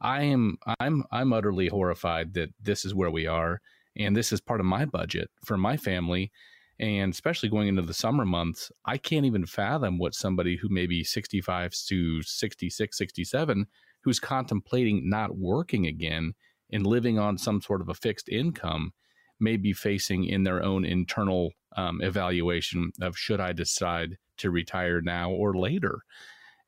I 0.00 0.22
am 0.22 0.58
I'm 0.78 1.04
I'm 1.10 1.32
utterly 1.32 1.68
horrified 1.68 2.34
that 2.34 2.50
this 2.60 2.84
is 2.84 2.94
where 2.94 3.10
we 3.10 3.26
are, 3.26 3.60
and 3.96 4.16
this 4.16 4.32
is 4.32 4.40
part 4.40 4.60
of 4.60 4.66
my 4.66 4.84
budget 4.84 5.28
for 5.44 5.56
my 5.56 5.76
family, 5.76 6.30
and 6.78 7.12
especially 7.12 7.48
going 7.48 7.66
into 7.66 7.82
the 7.82 7.94
summer 7.94 8.24
months, 8.24 8.70
I 8.84 8.96
can't 8.96 9.26
even 9.26 9.46
fathom 9.46 9.98
what 9.98 10.14
somebody 10.14 10.56
who 10.56 10.68
may 10.68 10.86
be 10.86 11.02
sixty-five 11.02 11.74
to 11.88 12.22
66, 12.22 12.96
67, 12.96 13.66
who's 14.02 14.20
contemplating 14.20 15.08
not 15.08 15.36
working 15.36 15.86
again 15.86 16.34
and 16.72 16.86
living 16.86 17.18
on 17.18 17.38
some 17.38 17.60
sort 17.60 17.80
of 17.80 17.88
a 17.88 17.94
fixed 17.94 18.28
income, 18.28 18.92
may 19.40 19.56
be 19.56 19.72
facing 19.72 20.24
in 20.24 20.44
their 20.44 20.62
own 20.62 20.84
internal 20.84 21.50
um, 21.76 22.00
evaluation 22.02 22.92
of 23.00 23.16
should 23.16 23.40
I 23.40 23.52
decide 23.52 24.16
to 24.38 24.50
retire 24.50 25.00
now 25.00 25.30
or 25.30 25.54
later. 25.54 26.00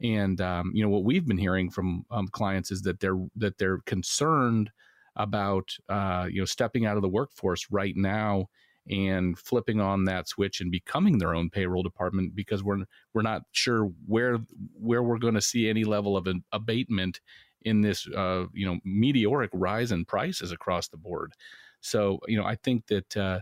And 0.02 0.40
um, 0.40 0.72
you 0.74 0.82
know 0.84 0.90
what 0.90 1.04
we've 1.04 1.26
been 1.26 1.38
hearing 1.38 1.70
from 1.70 2.04
um, 2.10 2.28
clients 2.28 2.70
is 2.70 2.82
that 2.82 3.00
they're 3.00 3.18
that 3.36 3.58
they're 3.58 3.78
concerned 3.86 4.70
about 5.16 5.70
uh, 5.88 6.26
you 6.30 6.40
know 6.40 6.44
stepping 6.44 6.84
out 6.84 6.96
of 6.96 7.02
the 7.02 7.08
workforce 7.08 7.66
right 7.70 7.96
now 7.96 8.46
and 8.88 9.38
flipping 9.38 9.80
on 9.80 10.04
that 10.04 10.28
switch 10.28 10.60
and 10.60 10.70
becoming 10.70 11.18
their 11.18 11.34
own 11.34 11.50
payroll 11.50 11.82
department 11.82 12.34
because 12.34 12.62
we're 12.62 12.84
we're 13.14 13.22
not 13.22 13.42
sure 13.52 13.90
where 14.06 14.38
where 14.74 15.02
we're 15.02 15.18
going 15.18 15.34
to 15.34 15.40
see 15.40 15.68
any 15.68 15.84
level 15.84 16.16
of 16.16 16.26
an 16.26 16.44
abatement 16.52 17.20
in 17.66 17.80
this 17.82 18.08
uh, 18.08 18.46
you 18.54 18.64
know 18.64 18.78
meteoric 18.84 19.50
rise 19.52 19.92
in 19.92 20.04
prices 20.04 20.52
across 20.52 20.88
the 20.88 20.96
board. 20.96 21.32
So 21.80 22.20
you 22.26 22.38
know 22.38 22.46
I 22.46 22.54
think 22.54 22.86
that 22.86 23.16
uh, 23.16 23.40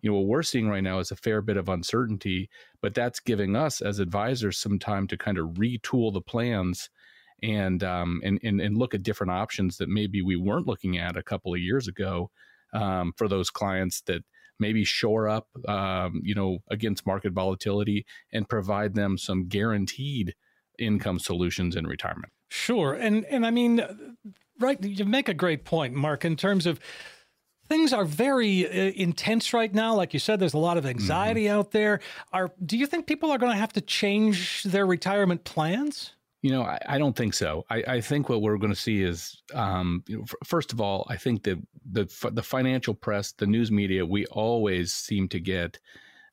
you 0.00 0.10
know 0.10 0.16
what 0.16 0.28
we're 0.28 0.42
seeing 0.42 0.68
right 0.68 0.82
now 0.82 1.00
is 1.00 1.10
a 1.10 1.16
fair 1.16 1.42
bit 1.42 1.56
of 1.56 1.68
uncertainty, 1.68 2.48
but 2.80 2.94
that's 2.94 3.20
giving 3.20 3.56
us 3.56 3.82
as 3.82 3.98
advisors 3.98 4.56
some 4.56 4.78
time 4.78 5.06
to 5.08 5.18
kind 5.18 5.36
of 5.36 5.48
retool 5.54 6.12
the 6.12 6.22
plans 6.22 6.88
and 7.42 7.82
um, 7.82 8.20
and, 8.24 8.38
and 8.42 8.60
and 8.60 8.78
look 8.78 8.94
at 8.94 9.02
different 9.02 9.32
options 9.32 9.76
that 9.76 9.88
maybe 9.88 10.22
we 10.22 10.36
weren't 10.36 10.68
looking 10.68 10.96
at 10.96 11.16
a 11.16 11.22
couple 11.22 11.52
of 11.52 11.60
years 11.60 11.88
ago 11.88 12.30
um, 12.72 13.12
for 13.16 13.28
those 13.28 13.50
clients 13.50 14.00
that 14.02 14.22
maybe 14.58 14.84
shore 14.84 15.28
up 15.28 15.48
um, 15.68 16.20
you 16.24 16.34
know 16.34 16.58
against 16.70 17.06
market 17.06 17.32
volatility 17.32 18.06
and 18.32 18.48
provide 18.48 18.94
them 18.94 19.18
some 19.18 19.48
guaranteed 19.48 20.34
income 20.78 21.18
solutions 21.18 21.76
in 21.76 21.86
retirement. 21.86 22.32
Sure, 22.48 22.94
and 22.94 23.24
and 23.26 23.46
I 23.46 23.50
mean, 23.50 23.82
right, 24.60 24.82
you 24.82 25.04
make 25.04 25.28
a 25.28 25.34
great 25.34 25.64
point, 25.64 25.94
Mark, 25.94 26.24
in 26.24 26.36
terms 26.36 26.66
of 26.66 26.80
things 27.68 27.92
are 27.92 28.04
very 28.04 28.66
uh, 28.66 28.92
intense 28.94 29.52
right 29.52 29.72
now. 29.72 29.94
Like 29.94 30.14
you 30.14 30.20
said, 30.20 30.40
there's 30.40 30.54
a 30.54 30.58
lot 30.58 30.76
of 30.76 30.86
anxiety 30.86 31.44
mm-hmm. 31.44 31.58
out 31.58 31.70
there. 31.72 32.00
Are 32.32 32.50
do 32.64 32.76
you 32.76 32.86
think 32.86 33.06
people 33.06 33.30
are 33.30 33.38
going 33.38 33.52
to 33.52 33.58
have 33.58 33.72
to 33.74 33.80
change 33.80 34.62
their 34.64 34.86
retirement 34.86 35.44
plans? 35.44 36.12
You 36.42 36.52
know, 36.52 36.62
I, 36.62 36.78
I 36.86 36.98
don't 36.98 37.16
think 37.16 37.34
so. 37.34 37.64
I, 37.70 37.82
I, 37.88 38.00
think 38.00 38.28
what 38.28 38.40
we're 38.40 38.58
going 38.58 38.72
to 38.72 38.78
see 38.78 39.02
is, 39.02 39.42
um, 39.54 40.04
you 40.06 40.18
know, 40.18 40.22
f- 40.22 40.34
first 40.44 40.72
of 40.72 40.80
all, 40.80 41.04
I 41.08 41.16
think 41.16 41.42
that 41.44 41.58
the 41.90 42.30
the 42.30 42.42
financial 42.42 42.94
press, 42.94 43.32
the 43.32 43.46
news 43.46 43.72
media, 43.72 44.06
we 44.06 44.26
always 44.26 44.92
seem 44.92 45.28
to 45.28 45.40
get, 45.40 45.80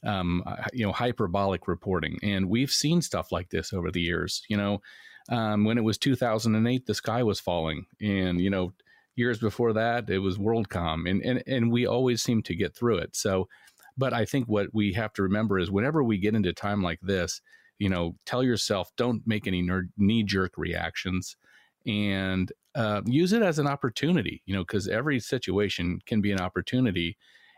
um, 0.04 0.44
you 0.74 0.86
know, 0.86 0.92
hyperbolic 0.92 1.68
reporting, 1.68 2.18
and 2.24 2.50
we've 2.50 2.72
seen 2.72 3.02
stuff 3.02 3.32
like 3.32 3.50
this 3.50 3.74
over 3.74 3.92
the 3.92 4.02
years. 4.02 4.44
You 4.50 4.58
know, 4.58 4.82
um, 5.30 5.64
when 5.64 5.78
it 5.78 5.84
was 5.84 5.98
2008, 5.98 6.86
the 6.86 6.94
sky 6.94 7.24
was 7.24 7.40
falling, 7.40 7.86
and 8.02 8.40
you 8.40 8.50
know, 8.50 8.74
years 9.16 9.40
before 9.40 9.74
that, 9.74 10.10
it 10.10 10.20
was 10.20 10.38
WorldCom, 10.38 11.10
and 11.10 11.22
and 11.24 11.44
and 11.48 11.72
we 11.72 11.86
always 11.86 12.22
seem 12.22 12.44
to 12.44 12.56
get 12.56 12.76
through 12.76 12.98
it. 12.98 13.16
So, 13.16 13.48
but 13.98 14.14
I 14.14 14.26
think 14.26 14.48
what 14.48 14.68
we 14.74 14.94
have 14.94 15.14
to 15.14 15.24
remember 15.24 15.60
is 15.60 15.72
whenever 15.72 16.04
we 16.04 16.18
get 16.18 16.36
into 16.36 16.54
time 16.54 16.82
like 16.82 17.00
this 17.02 17.42
you 17.80 17.90
know, 17.90 18.16
tell 18.26 18.44
yourself 18.44 18.92
don't 18.96 19.22
make 19.26 19.48
any 19.48 19.68
knee 19.98 20.24
jerk 20.24 20.58
reactions 20.58 21.36
and 21.86 22.52
uh, 22.76 23.02
use 23.06 23.34
it 23.34 23.42
as 23.42 23.60
an 23.60 23.68
opportunity, 23.68 24.42
you 24.46 24.56
know, 24.56 24.64
because 24.64 24.88
every 24.88 25.20
situation 25.20 26.00
can 26.06 26.22
be 26.22 26.32
an 26.32 26.40
opportunity. 26.40 27.18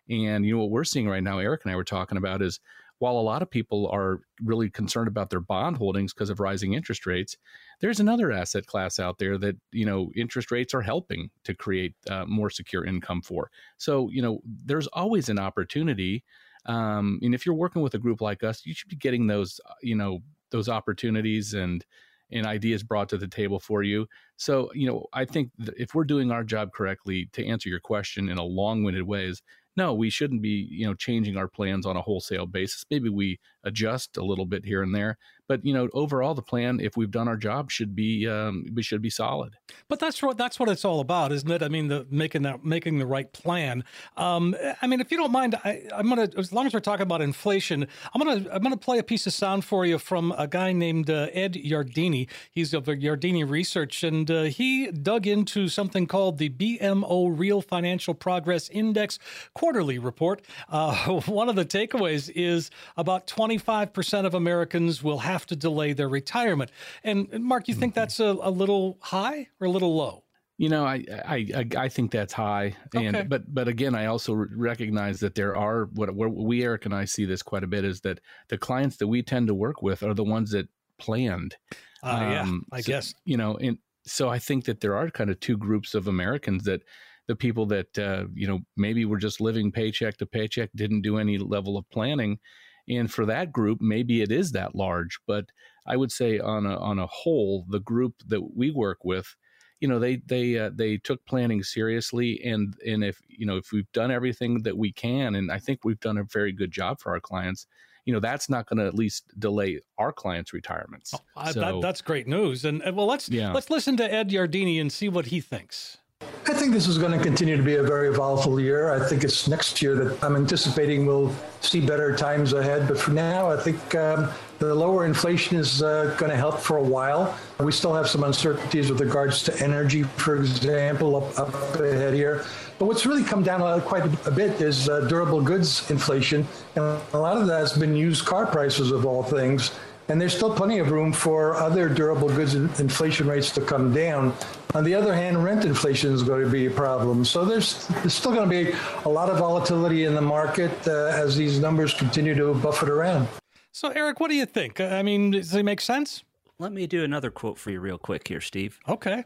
And, 0.09 0.45
you 0.45 0.55
know, 0.55 0.61
what 0.61 0.71
we're 0.71 0.83
seeing 0.83 1.07
right 1.07 1.23
now, 1.23 1.39
Eric 1.39 1.61
and 1.63 1.71
I 1.71 1.75
were 1.75 1.83
talking 1.83 2.17
about 2.17 2.41
is 2.41 2.59
while 2.99 3.17
a 3.17 3.19
lot 3.19 3.41
of 3.41 3.49
people 3.49 3.89
are 3.91 4.21
really 4.41 4.69
concerned 4.69 5.09
about 5.09 5.29
their 5.29 5.41
bond 5.41 5.77
holdings 5.77 6.13
because 6.13 6.29
of 6.29 6.39
rising 6.39 6.73
interest 6.73 7.05
rates, 7.05 7.35
there's 7.81 7.99
another 7.99 8.31
asset 8.31 8.67
class 8.67 8.99
out 8.99 9.17
there 9.17 9.37
that, 9.37 9.57
you 9.71 9.85
know, 9.85 10.11
interest 10.15 10.49
rates 10.49 10.73
are 10.73 10.81
helping 10.81 11.29
to 11.43 11.53
create 11.53 11.93
uh, 12.09 12.25
more 12.25 12.49
secure 12.49 12.85
income 12.85 13.21
for. 13.21 13.51
So, 13.77 14.09
you 14.09 14.21
know, 14.21 14.39
there's 14.45 14.87
always 14.87 15.27
an 15.27 15.39
opportunity 15.39 16.23
um, 16.65 17.19
and 17.21 17.33
if 17.33 17.45
you're 17.45 17.55
working 17.55 17.81
with 17.81 17.93
a 17.93 17.99
group 17.99 18.21
like 18.21 18.43
us, 18.43 18.65
you 18.65 18.73
should 18.73 18.89
be 18.89 18.95
getting 18.95 19.27
those, 19.27 19.59
uh, 19.69 19.73
you 19.81 19.95
know, 19.95 20.19
those 20.51 20.69
opportunities 20.69 21.53
and 21.53 21.85
and 22.31 22.47
ideas 22.47 22.81
brought 22.81 23.07
to 23.09 23.19
the 23.19 23.27
table 23.27 23.59
for 23.59 23.83
you. 23.83 24.07
So, 24.35 24.71
you 24.73 24.87
know, 24.87 25.05
I 25.13 25.25
think 25.25 25.51
if 25.77 25.93
we're 25.93 26.05
doing 26.05 26.31
our 26.31 26.43
job 26.43 26.71
correctly, 26.73 27.29
to 27.33 27.45
answer 27.45 27.69
your 27.69 27.79
question 27.79 28.29
in 28.29 28.39
a 28.39 28.43
long-winded 28.43 29.03
way, 29.03 29.25
is 29.25 29.43
no, 29.75 29.93
we 29.93 30.09
shouldn't 30.09 30.41
be, 30.41 30.67
you 30.71 30.85
know, 30.85 30.93
changing 30.93 31.37
our 31.37 31.47
plans 31.47 31.85
on 31.85 31.97
a 31.97 32.01
wholesale 32.01 32.45
basis. 32.45 32.85
Maybe 32.89 33.09
we 33.09 33.39
adjust 33.63 34.17
a 34.17 34.23
little 34.23 34.45
bit 34.45 34.65
here 34.65 34.81
and 34.83 34.93
there, 34.95 35.17
but 35.47 35.65
you 35.65 35.73
know, 35.73 35.89
overall, 35.93 36.33
the 36.33 36.41
plan, 36.41 36.79
if 36.79 36.97
we've 36.97 37.11
done 37.11 37.27
our 37.27 37.37
job, 37.37 37.71
should 37.71 37.95
be 37.95 38.27
um, 38.27 38.65
we 38.73 38.83
should 38.83 39.01
be 39.01 39.09
solid. 39.09 39.55
But 39.87 39.99
that's 39.99 40.21
what 40.21 40.37
that's 40.37 40.59
what 40.59 40.69
it's 40.69 40.85
all 40.85 40.99
about, 40.99 41.31
isn't 41.31 41.49
it? 41.49 41.61
I 41.61 41.67
mean, 41.67 41.87
the 41.87 42.07
making 42.09 42.43
that 42.43 42.63
making 42.63 42.99
the 42.99 43.05
right 43.05 43.31
plan. 43.31 43.83
Um, 44.17 44.55
I 44.81 44.87
mean, 44.87 44.99
if 44.99 45.11
you 45.11 45.17
don't 45.17 45.31
mind, 45.31 45.55
I, 45.63 45.83
am 45.93 46.09
gonna 46.09 46.29
as 46.37 46.51
long 46.51 46.65
as 46.65 46.73
we're 46.73 46.79
talking 46.79 47.03
about 47.03 47.21
inflation, 47.21 47.87
I'm 48.13 48.21
gonna 48.21 48.49
I'm 48.51 48.61
gonna 48.61 48.77
play 48.77 48.97
a 48.97 49.03
piece 49.03 49.27
of 49.27 49.33
sound 49.33 49.65
for 49.65 49.85
you 49.85 49.99
from 49.99 50.33
a 50.37 50.47
guy 50.47 50.71
named 50.71 51.09
uh, 51.09 51.27
Ed 51.33 51.53
Yardeni. 51.53 52.27
He's 52.51 52.73
of 52.73 52.85
Yardeni 52.85 53.47
Research, 53.49 54.03
and 54.03 54.29
uh, 54.29 54.43
he 54.43 54.91
dug 54.91 55.27
into 55.27 55.67
something 55.67 56.07
called 56.07 56.37
the 56.37 56.49
BMO 56.49 57.37
Real 57.37 57.61
Financial 57.61 58.13
Progress 58.13 58.69
Index 58.69 59.19
quarterly 59.53 59.99
report. 59.99 60.41
Uh, 60.69 61.19
one 61.25 61.49
of 61.49 61.55
the 61.55 61.65
takeaways 61.65 62.31
is 62.35 62.71
about 62.97 63.27
25% 63.27 64.25
of 64.25 64.33
Americans 64.33 65.03
will 65.03 65.19
have 65.19 65.34
have 65.35 65.45
to 65.47 65.55
delay 65.55 65.93
their 65.93 66.09
retirement. 66.09 66.71
And 67.03 67.27
Mark, 67.43 67.67
you 67.67 67.75
think 67.75 67.93
mm-hmm. 67.93 68.01
that's 68.01 68.19
a, 68.19 68.37
a 68.41 68.49
little 68.49 68.97
high 69.01 69.49
or 69.59 69.67
a 69.67 69.69
little 69.69 69.95
low? 69.95 70.23
You 70.57 70.69
know, 70.69 70.85
I, 70.85 71.03
I 71.27 71.67
I 71.75 71.89
think 71.89 72.11
that's 72.11 72.31
high, 72.31 72.77
and 72.95 73.13
okay. 73.13 73.27
but 73.27 73.53
but 73.53 73.67
again, 73.67 73.93
I 73.93 74.05
also 74.05 74.33
recognize 74.33 75.19
that 75.19 75.35
there 75.35 75.53
are 75.53 75.89
what, 75.93 76.15
what 76.15 76.33
we 76.33 76.63
Eric 76.63 76.85
and 76.85 76.95
I 76.95 77.03
see 77.03 77.25
this 77.25 77.43
quite 77.43 77.65
a 77.65 77.67
bit 77.67 77.83
is 77.83 77.99
that 78.01 78.21
the 78.47 78.57
clients 78.57 78.95
that 78.97 79.07
we 79.07 79.21
tend 79.21 79.47
to 79.47 79.53
work 79.53 79.81
with 79.81 80.01
are 80.01 80.13
the 80.13 80.23
ones 80.23 80.51
that 80.51 80.69
planned. 80.97 81.57
Uh, 82.01 82.27
yeah, 82.31 82.41
um, 82.43 82.65
I 82.71 82.79
so, 82.79 82.87
guess 82.87 83.13
you 83.25 83.35
know, 83.35 83.57
and 83.57 83.77
so 84.05 84.29
I 84.29 84.39
think 84.39 84.63
that 84.65 84.79
there 84.79 84.95
are 84.95 85.09
kind 85.09 85.29
of 85.29 85.41
two 85.41 85.57
groups 85.57 85.93
of 85.93 86.07
Americans 86.07 86.63
that 86.63 86.83
the 87.27 87.35
people 87.35 87.65
that 87.65 87.99
uh, 87.99 88.23
you 88.33 88.47
know 88.47 88.59
maybe 88.77 89.03
were 89.03 89.17
just 89.17 89.41
living 89.41 89.73
paycheck 89.73 90.15
to 90.19 90.25
paycheck, 90.25 90.69
didn't 90.73 91.01
do 91.01 91.17
any 91.17 91.37
level 91.37 91.77
of 91.77 91.89
planning, 91.89 92.39
and 92.87 93.11
for 93.11 93.25
that 93.25 93.51
group, 93.51 93.81
maybe 93.81 94.21
it 94.21 94.31
is 94.31 94.51
that 94.51 94.75
large. 94.75 95.19
But 95.27 95.45
I 95.85 95.97
would 95.97 96.11
say 96.11 96.39
on 96.39 96.65
a 96.65 96.77
on 96.77 96.99
a 96.99 97.07
whole, 97.07 97.65
the 97.69 97.79
group 97.79 98.15
that 98.27 98.55
we 98.55 98.71
work 98.71 99.03
with, 99.03 99.35
you 99.79 99.87
know, 99.87 99.99
they 99.99 100.17
they 100.17 100.57
uh, 100.57 100.71
they 100.73 100.97
took 100.97 101.25
planning 101.25 101.63
seriously, 101.63 102.41
and 102.43 102.75
and 102.85 103.03
if 103.03 103.19
you 103.27 103.45
know 103.45 103.57
if 103.57 103.71
we've 103.71 103.91
done 103.91 104.11
everything 104.11 104.63
that 104.63 104.77
we 104.77 104.91
can, 104.91 105.35
and 105.35 105.51
I 105.51 105.59
think 105.59 105.83
we've 105.83 105.99
done 105.99 106.17
a 106.17 106.23
very 106.23 106.51
good 106.51 106.71
job 106.71 106.99
for 106.99 107.13
our 107.13 107.19
clients 107.19 107.67
you 108.05 108.13
know 108.13 108.19
that's 108.19 108.49
not 108.49 108.67
going 108.67 108.77
to 108.77 108.85
at 108.85 108.93
least 108.93 109.25
delay 109.39 109.79
our 109.97 110.13
clients' 110.13 110.53
retirements. 110.53 111.13
Oh, 111.35 111.51
so, 111.51 111.59
that, 111.59 111.81
that's 111.81 112.01
great 112.01 112.27
news. 112.27 112.63
And, 112.63 112.81
and 112.83 112.95
well, 112.95 113.07
let's 113.07 113.29
yeah. 113.29 113.51
let's 113.51 113.69
listen 113.69 113.97
to 113.97 114.13
Ed 114.13 114.29
Yardeni 114.29 114.79
and 114.79 114.91
see 114.91 115.09
what 115.09 115.27
he 115.27 115.41
thinks. 115.41 115.97
I 116.47 116.53
think 116.53 116.73
this 116.73 116.87
is 116.87 116.99
going 116.99 117.11
to 117.11 117.23
continue 117.23 117.57
to 117.57 117.63
be 117.63 117.77
a 117.77 117.83
very 117.83 118.13
volatile 118.13 118.59
year. 118.59 118.93
I 118.93 118.99
think 119.03 119.23
it's 119.23 119.47
next 119.47 119.81
year 119.81 119.95
that 119.95 120.23
I'm 120.23 120.35
anticipating 120.35 121.07
we'll 121.07 121.33
see 121.61 121.83
better 121.83 122.15
times 122.15 122.53
ahead. 122.53 122.87
But 122.87 122.99
for 122.99 123.09
now, 123.11 123.49
I 123.49 123.57
think 123.57 123.95
um, 123.95 124.29
the 124.59 124.75
lower 124.75 125.07
inflation 125.07 125.57
is 125.57 125.81
uh, 125.81 126.15
going 126.19 126.29
to 126.29 126.37
help 126.37 126.59
for 126.59 126.77
a 126.77 126.83
while. 126.83 127.35
We 127.59 127.71
still 127.71 127.95
have 127.95 128.07
some 128.07 128.23
uncertainties 128.23 128.91
with 128.91 129.01
regards 129.01 129.41
to 129.43 129.59
energy, 129.59 130.03
for 130.03 130.35
example, 130.35 131.15
up, 131.15 131.39
up 131.39 131.79
ahead 131.79 132.13
here. 132.13 132.45
But 132.77 132.85
what's 132.85 133.07
really 133.07 133.23
come 133.23 133.41
down 133.41 133.81
quite 133.81 134.05
a 134.27 134.31
bit 134.31 134.61
is 134.61 134.87
uh, 134.87 135.01
durable 135.01 135.41
goods 135.41 135.89
inflation. 135.89 136.47
And 136.75 137.01
a 137.13 137.17
lot 137.17 137.37
of 137.37 137.47
that 137.47 137.59
has 137.59 137.73
been 137.73 137.95
used 137.95 138.23
car 138.23 138.45
prices, 138.45 138.91
of 138.91 139.05
all 139.05 139.23
things. 139.23 139.71
And 140.07 140.21
there's 140.21 140.35
still 140.35 140.53
plenty 140.53 140.77
of 140.77 140.91
room 140.91 141.11
for 141.11 141.55
other 141.55 141.89
durable 141.89 142.29
goods 142.29 142.53
inflation 142.53 143.27
rates 143.27 143.49
to 143.51 143.61
come 143.61 143.91
down. 143.93 144.33
On 144.75 144.83
the 144.83 144.93
other 144.93 145.15
hand, 145.15 145.43
rent 145.43 145.65
inflation 145.65 146.13
is 146.13 146.21
going 146.21 146.43
to 146.43 146.49
be 146.49 146.67
a 146.67 146.71
problem. 146.71 147.25
So 147.25 147.43
there's, 147.43 147.87
there's 147.87 148.13
still 148.13 148.33
going 148.33 148.47
to 148.47 148.71
be 148.71 148.77
a 149.05 149.09
lot 149.09 149.29
of 149.29 149.39
volatility 149.39 150.03
in 150.03 150.13
the 150.13 150.21
market 150.21 150.71
uh, 150.87 151.07
as 151.07 151.35
these 151.35 151.59
numbers 151.59 151.93
continue 151.93 152.35
to 152.35 152.53
buffet 152.53 152.89
around. 152.89 153.27
So, 153.71 153.89
Eric, 153.89 154.19
what 154.19 154.29
do 154.29 154.35
you 154.35 154.45
think? 154.45 154.79
I 154.79 155.01
mean, 155.01 155.31
does 155.31 155.53
it 155.55 155.63
make 155.63 155.81
sense? 155.81 156.23
Let 156.59 156.71
me 156.71 156.87
do 156.87 157.03
another 157.03 157.31
quote 157.31 157.57
for 157.57 157.71
you, 157.71 157.79
real 157.79 157.97
quick, 157.97 158.27
here, 158.27 158.41
Steve. 158.41 158.79
Okay. 158.87 159.25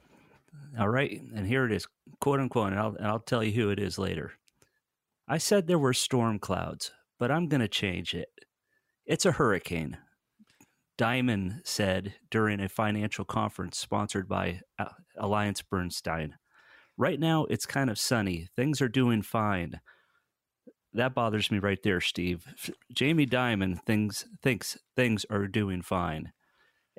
All 0.80 0.90
right. 0.90 1.22
And 1.36 1.46
here 1.46 1.66
it 1.66 1.72
is, 1.72 1.88
quote 2.22 2.40
unquote, 2.40 2.72
and 2.72 2.80
I'll, 2.80 2.96
and 2.96 3.06
I'll 3.06 3.20
tell 3.20 3.44
you 3.44 3.52
who 3.52 3.70
it 3.70 3.80
is 3.80 4.00
later. 4.00 4.34
I 5.28 5.38
said 5.38 5.68
there 5.68 5.78
were 5.78 5.94
storm 5.94 6.40
clouds, 6.40 6.92
but 7.20 7.30
I'm 7.30 7.48
going 7.48 7.62
to 7.62 7.68
change 7.68 8.16
it. 8.16 8.30
It's 9.06 9.26
a 9.26 9.34
hurricane. 9.34 9.98
Dimon 11.00 11.66
said 11.66 12.14
during 12.30 12.60
a 12.60 12.68
financial 12.68 13.24
conference 13.24 13.78
sponsored 13.78 14.28
by 14.28 14.60
uh, 14.78 14.90
Alliance 15.18 15.62
Bernstein. 15.62 16.36
Right 16.98 17.18
now, 17.18 17.46
it's 17.46 17.66
kind 17.66 17.90
of 17.90 17.98
sunny. 17.98 18.50
Things 18.58 18.82
are 18.82 18.90
doing 18.90 19.22
fine. 19.22 19.80
That 20.92 21.14
bothers 21.14 21.52
me 21.52 21.60
right 21.60 21.82
there, 21.84 22.02
Steve. 22.02 22.46
Jamie 22.94 23.26
Dimon 23.26 23.82
things, 23.86 24.26
thinks 24.44 24.78
things 24.98 25.26
are 25.30 25.48
doing 25.48 25.82
fine. 25.82 26.34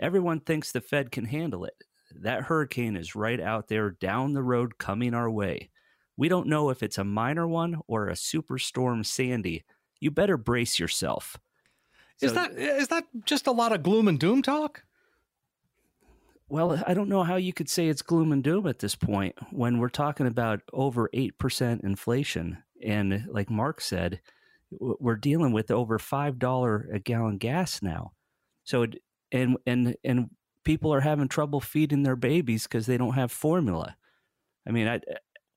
Everyone 0.01 0.41
thinks 0.41 0.73
the 0.73 0.81
Fed 0.81 1.13
can 1.13 1.27
handle 1.27 1.67
it. 1.67 1.75
That 2.23 2.45
hurricane 2.45 2.97
is 2.97 3.15
right 3.15 3.39
out 3.41 3.69
there 3.69 3.91
down 3.91 4.33
the 4.33 4.43
road 4.43 4.79
coming 4.79 5.13
our 5.13 5.31
way. 5.31 5.69
We 6.17 6.31
don't 6.31 6.47
know 6.47 6.71
if 6.71 6.83
it's 6.83 6.97
a 6.97 7.05
minor 7.05 7.47
one 7.47 7.83
or 7.87 8.09
a 8.09 8.15
superstorm 8.15 9.05
Sandy. 9.05 9.65
You 10.01 10.11
better 10.11 10.39
brace 10.39 10.79
yourself. 10.79 11.37
Is 12.21 12.35
that 12.35 12.53
is 12.53 12.89
that 12.89 13.05
just 13.25 13.47
a 13.47 13.53
lot 13.53 13.73
of 13.73 13.83
gloom 13.83 14.09
and 14.09 14.19
doom 14.19 14.43
talk? 14.43 14.85
Well, 16.51 16.83
I 16.85 16.95
don't 16.95 17.09
know 17.09 17.23
how 17.23 17.37
you 17.37 17.53
could 17.53 17.69
say 17.69 17.87
it's 17.87 18.03
gloom 18.03 18.33
and 18.33 18.43
doom 18.43 18.67
at 18.67 18.81
this 18.81 18.97
point 18.97 19.37
when 19.53 19.79
we're 19.79 19.89
talking 19.89 20.27
about 20.27 20.63
over 20.73 21.09
8% 21.15 21.85
inflation. 21.85 22.59
And 22.85 23.29
like 23.31 23.49
Mark 23.49 23.81
said, 23.81 24.21
we're 24.73 25.15
dealing 25.15 25.53
with 25.53 25.71
over 25.71 25.97
$5 25.97 26.93
a 26.93 26.99
gallon 26.99 27.39
gas 27.39 27.83
now. 27.83 28.13
So, 28.65 28.83
it, 28.83 28.97
and, 29.31 29.59
and, 29.65 29.95
and 30.03 30.31
people 30.65 30.93
are 30.93 31.03
having 31.03 31.29
trouble 31.29 31.61
feeding 31.61 32.03
their 32.03 32.17
babies 32.17 32.65
because 32.65 32.87
they 32.87 32.97
don't 32.97 33.15
have 33.15 33.31
formula. 33.31 33.97
I 34.67 34.73
mean, 34.73 34.89
I, 34.89 35.01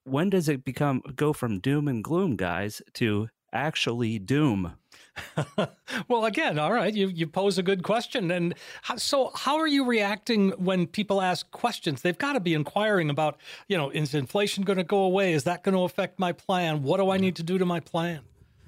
when 0.03 0.29
does 0.29 0.47
it 0.47 0.63
become, 0.63 1.01
go 1.15 1.33
from 1.33 1.59
doom 1.59 1.87
and 1.87 2.03
gloom, 2.03 2.35
guys, 2.35 2.83
to 2.93 3.29
actually 3.53 4.19
doom? 4.19 4.73
well, 6.07 6.25
again, 6.25 6.57
all 6.57 6.73
right, 6.73 6.93
you 6.93 7.07
you 7.07 7.27
pose 7.27 7.59
a 7.59 7.63
good 7.63 7.83
question, 7.83 8.31
and 8.31 8.55
how, 8.81 8.95
so 8.95 9.31
how 9.35 9.57
are 9.57 9.67
you 9.67 9.85
reacting 9.85 10.49
when 10.51 10.87
people 10.87 11.21
ask 11.21 11.49
questions? 11.51 12.01
They've 12.01 12.17
got 12.17 12.33
to 12.33 12.39
be 12.39 12.55
inquiring 12.55 13.11
about, 13.11 13.39
you 13.67 13.77
know, 13.77 13.91
is 13.91 14.15
inflation 14.15 14.63
going 14.63 14.77
to 14.77 14.83
go 14.83 15.03
away? 15.03 15.33
Is 15.33 15.43
that 15.43 15.63
going 15.63 15.75
to 15.75 15.83
affect 15.83 16.17
my 16.17 16.31
plan? 16.31 16.81
What 16.81 16.97
do 16.97 17.11
I 17.11 17.17
need 17.17 17.35
to 17.35 17.43
do 17.43 17.59
to 17.59 17.65
my 17.65 17.79
plan? 17.79 18.21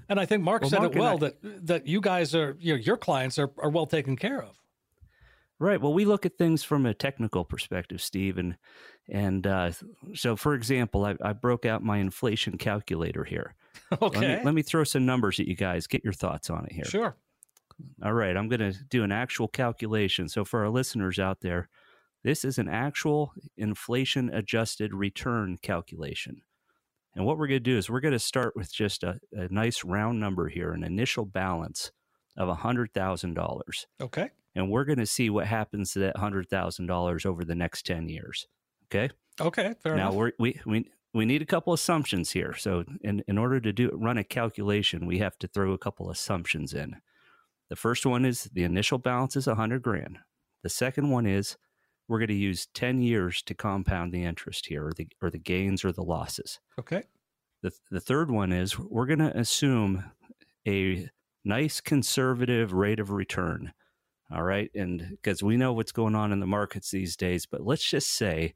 And 0.07 0.19
I 0.19 0.25
think 0.27 0.43
Mark 0.43 0.61
Well, 0.61 0.69
said 0.69 0.79
Mark 0.79 0.95
it 0.95 0.99
well 0.99 1.15
I- 1.15 1.19
that 1.19 1.65
that 1.67 1.87
you 1.87 1.99
guys 1.99 2.35
are, 2.35 2.55
you 2.59 2.73
know, 2.73 2.79
your 2.79 2.97
clients 2.97 3.39
are, 3.39 3.49
are 3.57 3.69
well 3.69 3.87
taken 3.87 4.15
care 4.15 4.41
of. 4.41 4.61
Right. 5.57 5.81
Well, 5.81 5.93
we 5.93 6.03
look 6.03 6.25
at 6.25 6.37
things 6.37 6.63
from 6.63 6.85
a 6.85 6.93
technical 6.93 7.45
perspective, 7.45 8.01
Steve, 8.01 8.37
and 8.37 8.57
and 9.09 9.47
uh, 9.47 9.71
so, 10.13 10.35
for 10.35 10.53
example, 10.53 11.05
I, 11.05 11.15
I 11.23 11.33
broke 11.33 11.65
out 11.65 11.81
my 11.83 11.97
inflation 11.97 12.57
calculator 12.57 13.23
here. 13.23 13.55
Okay, 14.01 14.19
Let 14.19 14.39
me, 14.39 14.45
let 14.45 14.53
me 14.55 14.61
throw 14.61 14.83
some 14.83 15.05
numbers 15.05 15.39
at 15.39 15.47
you 15.47 15.55
guys. 15.55 15.87
Get 15.87 16.03
your 16.03 16.13
thoughts 16.13 16.49
on 16.49 16.65
it 16.65 16.71
here. 16.71 16.85
sure. 16.85 17.15
All 18.03 18.13
right. 18.13 18.37
I'm 18.37 18.47
going 18.47 18.71
to 18.71 18.73
do 18.89 19.03
an 19.03 19.11
actual 19.11 19.47
calculation. 19.47 20.29
So, 20.29 20.45
for 20.45 20.61
our 20.61 20.69
listeners 20.69 21.19
out 21.19 21.41
there, 21.41 21.67
this 22.23 22.45
is 22.45 22.57
an 22.57 22.69
actual 22.69 23.33
inflation 23.57 24.33
adjusted 24.33 24.93
return 24.93 25.57
calculation. 25.61 26.41
And 27.15 27.25
what 27.25 27.37
we're 27.37 27.47
going 27.47 27.63
to 27.63 27.71
do 27.71 27.77
is 27.77 27.89
we're 27.89 28.01
going 28.01 28.13
to 28.13 28.19
start 28.19 28.55
with 28.55 28.73
just 28.73 29.03
a, 29.03 29.19
a 29.31 29.47
nice 29.49 29.83
round 29.83 30.19
number 30.19 30.49
here, 30.49 30.71
an 30.71 30.83
initial 30.83 31.25
balance 31.25 31.91
of 32.37 32.49
$100,000 32.57 33.85
Okay, 34.01 34.29
and 34.55 34.69
we're 34.69 34.85
going 34.85 34.99
to 34.99 35.05
see 35.05 35.29
what 35.29 35.47
happens 35.47 35.93
to 35.93 35.99
that 35.99 36.17
hundred 36.17 36.49
thousand 36.49 36.87
dollars 36.87 37.25
over 37.25 37.45
the 37.45 37.55
next 37.55 37.85
ten 37.85 38.09
years. 38.09 38.47
Okay. 38.85 39.13
okay, 39.39 39.75
fair 39.81 39.95
now 39.95 40.07
enough. 40.07 40.15
we're, 40.15 40.31
we 40.39 40.59
we 40.65 40.89
we 41.15 41.25
need 41.25 41.41
a 41.41 41.45
couple 41.45 41.71
assumptions 41.73 42.31
here. 42.31 42.53
So 42.53 42.83
in 43.01 43.23
in 43.27 43.37
order 43.37 43.59
to 43.61 43.71
do 43.71 43.89
run 43.93 44.17
a 44.17 44.23
calculation, 44.23 45.07
we 45.07 45.19
have 45.19 45.37
to 45.39 45.47
throw 45.47 45.71
a 45.71 45.77
couple 45.77 46.09
assumptions 46.09 46.73
in. 46.73 46.97
The 47.69 47.75
first 47.75 48.05
one 48.05 48.25
is 48.25 48.49
the 48.53 48.65
initial 48.65 48.97
balance 48.97 49.35
is 49.35 49.47
a 49.47 49.55
hundred 49.55 49.81
grand. 49.81 50.19
The 50.61 50.69
second 50.69 51.09
one 51.09 51.25
is 51.25 51.57
we're 52.07 52.19
going 52.19 52.27
to 52.27 52.35
use 52.35 52.67
ten 52.73 53.01
years 53.01 53.41
to 53.43 53.55
compound 53.55 54.13
the 54.13 54.23
interest 54.23 54.67
here, 54.67 54.87
or 54.87 54.93
the 54.93 55.07
or 55.21 55.29
the 55.31 55.39
gains 55.39 55.85
or 55.85 55.91
the 55.91 56.03
losses. 56.03 56.59
Okay, 56.77 57.03
The, 57.61 57.71
the 57.89 57.99
third 57.99 58.29
one 58.29 58.51
is 58.51 58.77
we're 58.77 59.07
going 59.07 59.19
to 59.19 59.35
assume 59.35 60.03
a 60.67 61.09
nice 61.43 61.81
conservative 61.81 62.73
rate 62.73 62.99
of 62.99 63.09
return. 63.09 63.73
All 64.31 64.43
right. 64.43 64.69
And 64.75 65.17
because 65.21 65.41
we 65.41 65.57
know 65.57 65.73
what's 65.73 65.91
going 65.91 66.15
on 66.15 66.31
in 66.31 66.39
the 66.39 66.45
markets 66.45 66.91
these 66.91 67.15
days, 67.15 67.45
but 67.45 67.61
let's 67.61 67.89
just 67.89 68.11
say 68.11 68.53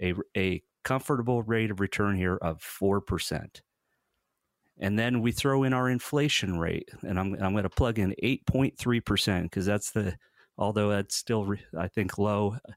a, 0.00 0.14
a 0.36 0.62
comfortable 0.84 1.42
rate 1.42 1.70
of 1.70 1.80
return 1.80 2.16
here 2.16 2.36
of 2.36 2.60
4%. 2.60 3.60
And 4.78 4.98
then 4.98 5.20
we 5.20 5.32
throw 5.32 5.62
in 5.62 5.72
our 5.72 5.88
inflation 5.88 6.58
rate, 6.58 6.90
and 7.02 7.18
I'm, 7.18 7.34
I'm 7.34 7.52
going 7.52 7.62
to 7.62 7.70
plug 7.70 7.98
in 7.98 8.14
8.3% 8.22 9.42
because 9.44 9.66
that's 9.66 9.92
the, 9.92 10.16
although 10.58 10.90
that's 10.90 11.14
still, 11.14 11.44
re- 11.44 11.64
I 11.78 11.88
think, 11.88 12.18
low 12.18 12.56
uh, 12.68 12.72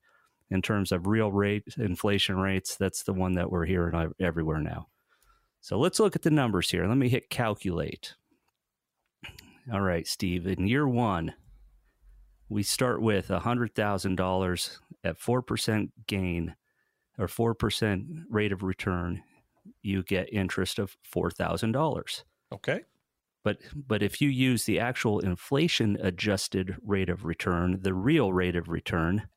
in 0.50 0.62
terms 0.62 0.92
of 0.92 1.08
real 1.08 1.32
rate 1.32 1.64
inflation 1.78 2.38
rates, 2.38 2.78
that's 2.78 3.04
the 3.04 3.14
one 3.14 3.34
that 3.34 3.52
we're 3.52 3.66
hearing 3.66 4.14
everywhere 4.20 4.60
now. 4.60 4.88
So 5.60 5.78
let's 5.78 6.00
look 6.00 6.16
at 6.16 6.22
the 6.22 6.32
numbers 6.32 6.70
here. 6.70 6.88
Let 6.88 6.98
me 6.98 7.10
hit 7.10 7.30
calculate. 7.30 8.14
All 9.74 9.82
right, 9.82 10.08
Steve. 10.08 10.48
In 10.48 10.68
year 10.68 10.88
one, 10.88 11.34
we 12.48 12.64
start 12.64 13.02
with 13.02 13.28
$100,000 13.28 14.78
at 15.04 15.20
4% 15.20 15.90
gain 16.08 16.56
or 17.18 17.28
4% 17.28 18.24
rate 18.30 18.52
of 18.52 18.64
return, 18.64 19.24
you 19.82 20.04
get 20.04 20.32
interest 20.32 20.80
of 20.80 20.96
$4,000. 21.14 22.24
Okay. 22.54 22.82
But, 23.44 23.58
but 23.76 24.02
if 24.04 24.22
you 24.22 24.30
use 24.30 24.64
the 24.66 24.80
actual 24.80 25.20
inflation 25.20 25.98
adjusted 26.02 26.78
rate 26.84 27.10
of 27.10 27.26
return, 27.26 27.80
the 27.82 27.94
real 27.94 28.34
rate 28.34 28.56
of 28.56 28.70
return, 28.70 29.28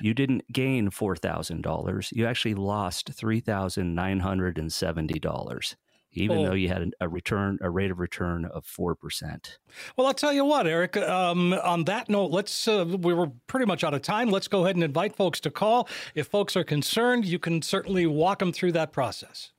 you 0.00 0.14
didn't 0.14 0.50
gain 0.52 0.90
$4,000. 0.90 2.12
You 2.12 2.26
actually 2.26 2.54
lost 2.54 3.16
$3,970 3.16 5.74
even 6.12 6.38
Oh. 6.38 6.46
though 6.46 6.54
you 6.54 6.68
had 6.68 6.90
a 7.00 7.08
return 7.08 7.58
a 7.60 7.70
rate 7.70 7.90
of 7.90 7.98
return 7.98 8.44
of 8.44 8.64
four 8.64 8.94
percent. 8.94 9.58
Well, 9.96 10.06
I'll 10.06 10.14
tell 10.14 10.32
you 10.32 10.44
what, 10.44 10.66
Eric. 10.66 10.96
Um, 10.96 11.52
on 11.54 11.84
that 11.84 12.08
note, 12.08 12.30
let's. 12.30 12.68
Uh, 12.68 12.84
we 13.00 13.14
were 13.14 13.28
pretty 13.46 13.66
much 13.66 13.82
out 13.84 13.94
of 13.94 14.02
time. 14.02 14.30
Let's 14.30 14.48
go 14.48 14.64
ahead 14.64 14.76
and 14.76 14.84
invite 14.84 15.16
folks 15.16 15.40
to 15.40 15.50
call. 15.50 15.88
If 16.14 16.26
folks 16.28 16.56
are 16.56 16.64
concerned, 16.64 17.24
you 17.24 17.38
can 17.38 17.62
certainly 17.62 18.06
walk 18.06 18.38
them 18.40 18.52
through 18.52 18.72
that 18.72 18.92
process. 18.92 19.52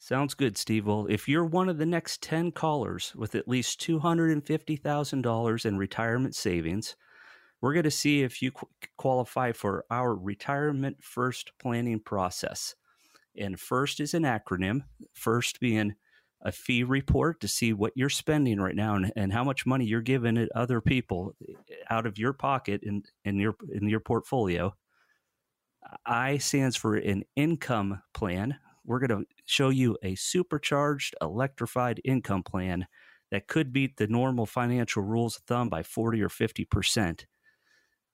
Sounds 0.00 0.34
good, 0.34 0.56
Steve. 0.56 0.86
Well, 0.86 1.06
if 1.10 1.28
you're 1.28 1.44
one 1.44 1.68
of 1.68 1.78
the 1.78 1.84
next 1.86 2.22
10 2.22 2.52
callers 2.52 3.12
with 3.16 3.34
at 3.34 3.48
least 3.48 3.80
$250,000 3.80 5.64
in 5.66 5.76
retirement 5.76 6.34
savings, 6.34 6.96
we're 7.60 7.72
going 7.72 7.82
to 7.84 7.90
see 7.90 8.22
if 8.22 8.40
you 8.40 8.52
qu- 8.52 8.68
qualify 8.96 9.52
for 9.52 9.84
our 9.90 10.14
retirement 10.14 10.98
first 11.02 11.50
planning 11.58 11.98
process. 12.00 12.76
And 13.38 13.58
first 13.58 14.00
is 14.00 14.14
an 14.14 14.24
acronym, 14.24 14.82
first 15.14 15.60
being 15.60 15.94
a 16.42 16.52
fee 16.52 16.84
report 16.84 17.40
to 17.40 17.48
see 17.48 17.72
what 17.72 17.92
you're 17.96 18.08
spending 18.08 18.60
right 18.60 18.76
now 18.76 18.94
and, 18.94 19.12
and 19.16 19.32
how 19.32 19.42
much 19.42 19.66
money 19.66 19.84
you're 19.84 20.00
giving 20.00 20.36
it 20.36 20.48
other 20.54 20.80
people 20.80 21.34
eh, 21.48 21.54
out 21.90 22.06
of 22.06 22.18
your 22.18 22.32
pocket 22.32 22.80
in, 22.84 23.02
in 23.24 23.38
your 23.38 23.56
in 23.72 23.88
your 23.88 24.00
portfolio. 24.00 24.74
I 26.06 26.38
stands 26.38 26.76
for 26.76 26.96
an 26.96 27.24
income 27.34 28.02
plan. 28.14 28.56
We're 28.84 29.00
going 29.00 29.20
to 29.20 29.26
show 29.46 29.70
you 29.70 29.96
a 30.02 30.14
supercharged 30.14 31.14
electrified 31.20 32.00
income 32.04 32.42
plan 32.42 32.86
that 33.30 33.46
could 33.46 33.72
beat 33.72 33.96
the 33.96 34.06
normal 34.06 34.46
financial 34.46 35.02
rules 35.02 35.36
of 35.36 35.42
thumb 35.42 35.68
by 35.68 35.82
40 35.82 36.22
or 36.22 36.28
50%. 36.28 37.24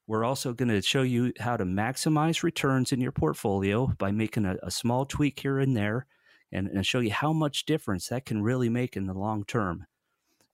We're 0.07 0.25
also 0.25 0.53
going 0.53 0.69
to 0.69 0.83
show 0.83 1.03
you 1.03 1.33
how 1.41 1.57
to 1.57 1.65
maximize 1.65 2.43
returns 2.43 2.93
in 2.93 3.01
your 3.01 3.13
portfolio 3.13 3.87
by 3.99 4.11
making 4.11 4.45
a, 4.45 4.57
a 4.63 4.71
small 4.71 5.07
tweak 5.07 5.41
here 5.41 5.59
and 5.59 5.77
there 5.77 6.07
and, 6.53 6.69
and 6.69 6.85
show 6.85 7.01
you 7.01 7.11
how 7.11 7.33
much 7.33 7.65
difference 7.65 8.09
that 8.09 8.27
can 8.27 8.43
really 8.43 8.69
make 8.69 8.97
in 8.97 9.07
the 9.07 9.15
long 9.15 9.45
term. 9.45 9.87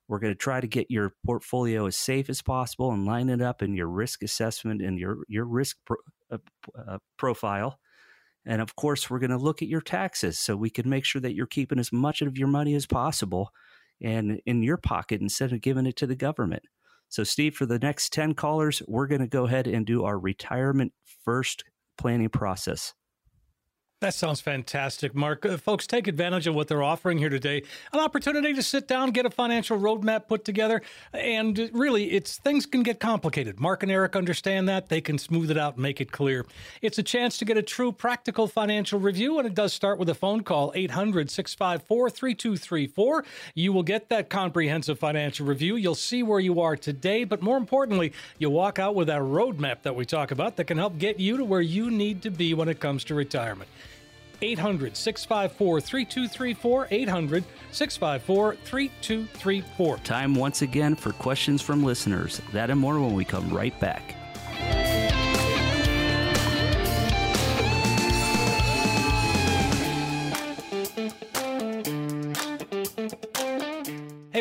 We're 0.07 0.21
going 0.21 0.33
to 0.33 0.39
try 0.39 0.61
to 0.61 0.67
get 0.67 0.91
your 0.91 1.15
portfolio 1.25 1.87
as 1.87 1.97
safe 1.97 2.31
as 2.31 2.43
possible 2.43 2.91
and 2.93 3.07
line 3.07 3.29
it 3.29 3.41
up 3.41 3.63
in 3.63 3.75
your 3.75 3.89
risk 3.89 4.23
assessment 4.23 4.83
and 4.83 4.99
your, 4.99 5.19
your 5.29 5.45
risk 5.45 5.77
pro, 5.85 5.97
uh, 6.31 6.39
uh, 6.77 6.99
profile. 7.17 7.79
And 8.47 8.63
of 8.63 8.75
course, 8.75 9.11
we're 9.11 9.19
going 9.19 9.31
to 9.31 9.37
look 9.37 9.63
at 9.63 9.69
your 9.69 9.81
taxes 9.81 10.39
so 10.39 10.57
we 10.57 10.71
can 10.71 10.89
make 10.89 11.05
sure 11.05 11.21
that 11.23 11.35
you're 11.35 11.47
keeping 11.47 11.79
as 11.79 11.93
much 11.93 12.23
of 12.23 12.39
your 12.39 12.49
money 12.49 12.75
as 12.75 12.87
possible 12.87 13.51
and 14.01 14.41
in 14.47 14.63
your 14.63 14.79
pocket 14.79 15.21
instead 15.21 15.53
of 15.53 15.61
giving 15.61 15.87
it 15.87 15.97
to 15.97 16.07
the 16.07 16.17
government. 16.17 16.63
So, 17.11 17.25
Steve, 17.25 17.57
for 17.57 17.67
the 17.67 17.79
next 17.79 18.13
10 18.13 18.35
callers, 18.35 18.83
we're 18.87 19.09
going 19.09 19.21
to 19.21 19.27
go 19.27 19.45
ahead 19.45 19.67
and 19.67 19.85
do 19.85 20.05
our 20.05 20.19
retirement 20.19 20.93
first 21.25 21.65
planning 21.99 22.29
process. 22.29 22.95
That 24.01 24.15
sounds 24.15 24.41
fantastic, 24.41 25.15
Mark. 25.15 25.45
Uh, 25.45 25.59
folks, 25.59 25.87
take 25.87 26.09
advantage 26.09 26.47
of 26.47 26.55
what 26.55 26.69
they're 26.69 26.83
offering 26.83 27.19
here 27.19 27.29
today. 27.29 27.65
An 27.93 28.01
opportunity 28.01 28.55
to 28.55 28.63
sit 28.63 28.89
down, 28.89 29.11
get 29.11 29.27
a 29.27 29.31
financial 29.31 29.79
roadmap 29.79 30.27
put 30.27 30.43
together, 30.43 30.81
and 31.13 31.69
really, 31.75 32.13
it's 32.13 32.39
things 32.39 32.65
can 32.65 32.83
get 32.83 32.99
complicated. 32.99 33.61
Mark 33.61 33.83
and 33.83 33.93
Eric 33.93 34.17
understand 34.17 34.67
that. 34.71 34.89
They 34.89 35.03
can 35.03 35.19
smooth 35.19 35.51
it 35.51 35.59
out 35.59 35.75
and 35.75 35.83
make 35.83 36.01
it 36.01 36.13
clear. 36.13 36.47
It's 36.81 36.97
a 36.97 37.03
chance 37.03 37.37
to 37.39 37.45
get 37.45 37.59
a 37.59 37.63
true 37.63 37.93
practical 37.93 38.49
financial 38.49 38.99
review, 38.99 39.39
and 39.39 39.47
it 39.47 39.53
does 39.53 39.75
start 39.75 39.99
with 39.99 40.09
a 40.09 40.15
phone 40.15 40.45
call 40.45 40.73
800-654-3234. 40.73 43.25
You 43.55 43.75
will 43.75 43.83
get 43.83 44.09
that 44.09 44.31
comprehensive 44.31 44.99
financial 44.99 45.45
review. 45.45 45.77
You'll 45.77 45.95
see 45.95 46.23
where 46.23 46.41
you 46.41 46.63
are 46.63 46.75
today, 46.75 47.25
but 47.25 47.43
more 47.43 47.59
importantly, 47.59 48.15
you'll 48.39 48.53
walk 48.53 48.79
out 48.79 48.95
with 48.95 49.09
that 49.09 49.21
roadmap 49.21 49.83
that 49.83 49.95
we 49.95 50.07
talk 50.07 50.31
about 50.31 50.57
that 50.57 50.65
can 50.65 50.79
help 50.79 50.97
get 50.97 51.21
you 51.21 51.37
to 51.37 51.45
where 51.45 51.61
you 51.61 51.91
need 51.91 52.23
to 52.23 52.31
be 52.31 52.55
when 52.55 52.71
it 52.71 52.81
comes 52.81 53.05
to 53.05 53.15
retirement. 53.15 53.69
800 54.43 54.97
654 54.97 55.80
3234. 55.80 56.88
800 56.91 57.45
654 57.72 58.57
3234. 58.57 59.97
Time 59.99 60.34
once 60.34 60.62
again 60.62 60.95
for 60.95 61.12
questions 61.12 61.62
from 61.62 61.82
listeners. 61.82 62.41
That 62.53 62.70
and 62.70 62.80
more 62.80 63.01
when 63.01 63.14
we 63.14 63.24
come 63.24 63.51
right 63.51 63.78
back. 63.80 64.20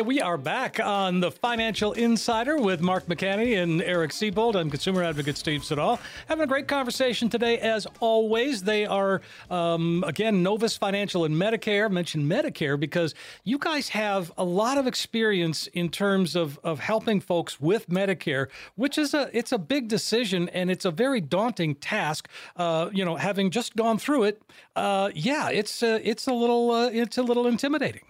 Hey, 0.00 0.06
we 0.06 0.22
are 0.22 0.38
back 0.38 0.80
on 0.80 1.20
the 1.20 1.30
Financial 1.30 1.92
Insider 1.92 2.56
with 2.56 2.80
Mark 2.80 3.04
McCanney 3.04 3.62
and 3.62 3.82
Eric 3.82 4.12
Seyboldt. 4.12 4.56
I'm 4.56 4.70
consumer 4.70 5.04
advocate 5.04 5.36
Steve 5.36 5.62
Siddall. 5.62 6.00
Having 6.26 6.44
a 6.44 6.46
great 6.46 6.68
conversation 6.68 7.28
today, 7.28 7.58
as 7.58 7.86
always. 8.00 8.62
They 8.62 8.86
are, 8.86 9.20
um, 9.50 10.02
again, 10.06 10.42
Novus 10.42 10.74
Financial 10.74 11.26
and 11.26 11.34
Medicare. 11.34 11.90
Mentioned 11.90 12.32
Medicare 12.32 12.80
because 12.80 13.14
you 13.44 13.58
guys 13.58 13.90
have 13.90 14.32
a 14.38 14.44
lot 14.44 14.78
of 14.78 14.86
experience 14.86 15.66
in 15.66 15.90
terms 15.90 16.34
of, 16.34 16.58
of 16.64 16.80
helping 16.80 17.20
folks 17.20 17.60
with 17.60 17.86
Medicare, 17.90 18.48
which 18.76 18.96
is 18.96 19.12
a 19.12 19.28
it's 19.36 19.52
a 19.52 19.58
big 19.58 19.88
decision 19.88 20.48
and 20.48 20.70
it's 20.70 20.86
a 20.86 20.90
very 20.90 21.20
daunting 21.20 21.74
task. 21.74 22.26
Uh, 22.56 22.88
you 22.90 23.04
know, 23.04 23.16
having 23.16 23.50
just 23.50 23.76
gone 23.76 23.98
through 23.98 24.22
it, 24.22 24.40
uh, 24.76 25.10
yeah, 25.14 25.50
it's 25.50 25.82
uh, 25.82 25.98
it's 26.02 26.26
a 26.26 26.32
little 26.32 26.70
uh, 26.70 26.88
it's 26.90 27.18
a 27.18 27.22
little 27.22 27.46
intimidating. 27.46 28.00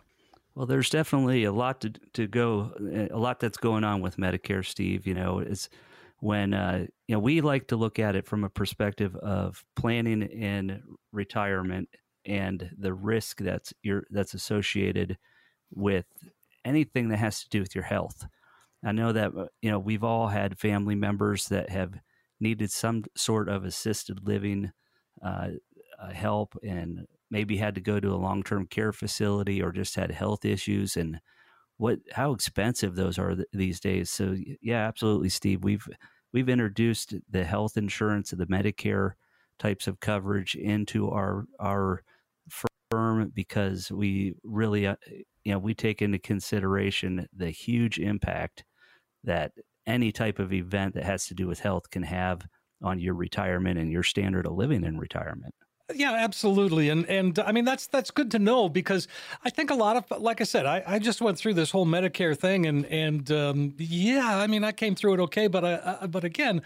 Well, 0.60 0.66
there's 0.66 0.90
definitely 0.90 1.44
a 1.44 1.52
lot 1.52 1.80
to 1.80 1.92
to 2.12 2.26
go, 2.26 2.72
a 3.10 3.16
lot 3.16 3.40
that's 3.40 3.56
going 3.56 3.82
on 3.82 4.02
with 4.02 4.18
Medicare, 4.18 4.62
Steve. 4.62 5.06
You 5.06 5.14
know, 5.14 5.38
it's 5.38 5.70
when 6.18 6.52
uh, 6.52 6.84
you 7.08 7.14
know 7.14 7.18
we 7.18 7.40
like 7.40 7.68
to 7.68 7.76
look 7.76 7.98
at 7.98 8.14
it 8.14 8.26
from 8.26 8.44
a 8.44 8.50
perspective 8.50 9.16
of 9.16 9.64
planning 9.74 10.20
in 10.20 10.82
retirement 11.12 11.88
and 12.26 12.72
the 12.76 12.92
risk 12.92 13.38
that's 13.38 13.72
your 13.82 14.04
that's 14.10 14.34
associated 14.34 15.16
with 15.70 16.04
anything 16.66 17.08
that 17.08 17.16
has 17.16 17.42
to 17.42 17.48
do 17.48 17.60
with 17.60 17.74
your 17.74 17.84
health. 17.84 18.26
I 18.84 18.92
know 18.92 19.12
that 19.12 19.34
uh, 19.34 19.46
you 19.62 19.70
know 19.70 19.78
we've 19.78 20.04
all 20.04 20.28
had 20.28 20.58
family 20.58 20.94
members 20.94 21.48
that 21.48 21.70
have 21.70 21.94
needed 22.38 22.70
some 22.70 23.04
sort 23.16 23.48
of 23.48 23.64
assisted 23.64 24.28
living 24.28 24.72
uh, 25.24 25.52
uh 25.98 26.10
help 26.10 26.54
and 26.62 27.06
maybe 27.30 27.56
had 27.56 27.74
to 27.74 27.80
go 27.80 28.00
to 28.00 28.12
a 28.12 28.16
long 28.16 28.42
term 28.42 28.66
care 28.66 28.92
facility 28.92 29.62
or 29.62 29.72
just 29.72 29.94
had 29.94 30.10
health 30.10 30.44
issues 30.44 30.96
and 30.96 31.20
what 31.76 31.98
how 32.12 32.32
expensive 32.32 32.94
those 32.94 33.18
are 33.18 33.36
th- 33.36 33.48
these 33.52 33.80
days. 33.80 34.10
So 34.10 34.36
yeah, 34.60 34.86
absolutely, 34.86 35.30
Steve. 35.30 35.64
We've 35.64 35.86
we've 36.32 36.48
introduced 36.48 37.14
the 37.30 37.44
health 37.44 37.76
insurance, 37.76 38.30
the 38.30 38.46
Medicare 38.46 39.12
types 39.58 39.86
of 39.86 40.00
coverage 40.00 40.54
into 40.54 41.10
our 41.10 41.46
our 41.58 42.02
firm 42.90 43.30
because 43.34 43.90
we 43.90 44.34
really 44.44 44.86
uh, 44.86 44.96
you 45.44 45.52
know 45.52 45.58
we 45.58 45.74
take 45.74 46.02
into 46.02 46.18
consideration 46.18 47.26
the 47.34 47.50
huge 47.50 47.98
impact 47.98 48.64
that 49.24 49.52
any 49.86 50.12
type 50.12 50.38
of 50.38 50.52
event 50.52 50.94
that 50.94 51.04
has 51.04 51.26
to 51.26 51.34
do 51.34 51.46
with 51.46 51.60
health 51.60 51.90
can 51.90 52.02
have 52.02 52.46
on 52.82 52.98
your 52.98 53.14
retirement 53.14 53.78
and 53.78 53.90
your 53.90 54.02
standard 54.02 54.46
of 54.46 54.52
living 54.52 54.84
in 54.84 54.98
retirement. 54.98 55.54
Yeah, 55.94 56.12
absolutely, 56.12 56.88
and 56.88 57.06
and 57.06 57.38
I 57.38 57.52
mean 57.52 57.64
that's 57.64 57.86
that's 57.86 58.10
good 58.10 58.30
to 58.32 58.38
know 58.38 58.68
because 58.68 59.08
I 59.44 59.50
think 59.50 59.70
a 59.70 59.74
lot 59.74 59.96
of 59.96 60.20
like 60.20 60.40
I 60.40 60.44
said, 60.44 60.66
I, 60.66 60.82
I 60.86 60.98
just 60.98 61.20
went 61.20 61.38
through 61.38 61.54
this 61.54 61.70
whole 61.70 61.86
Medicare 61.86 62.36
thing, 62.36 62.66
and 62.66 62.86
and 62.86 63.30
um, 63.30 63.74
yeah, 63.78 64.38
I 64.38 64.46
mean 64.46 64.64
I 64.64 64.72
came 64.72 64.94
through 64.94 65.14
it 65.14 65.20
okay, 65.20 65.46
but 65.46 65.64
I, 65.64 65.98
I, 66.02 66.06
but 66.06 66.24
again, 66.24 66.62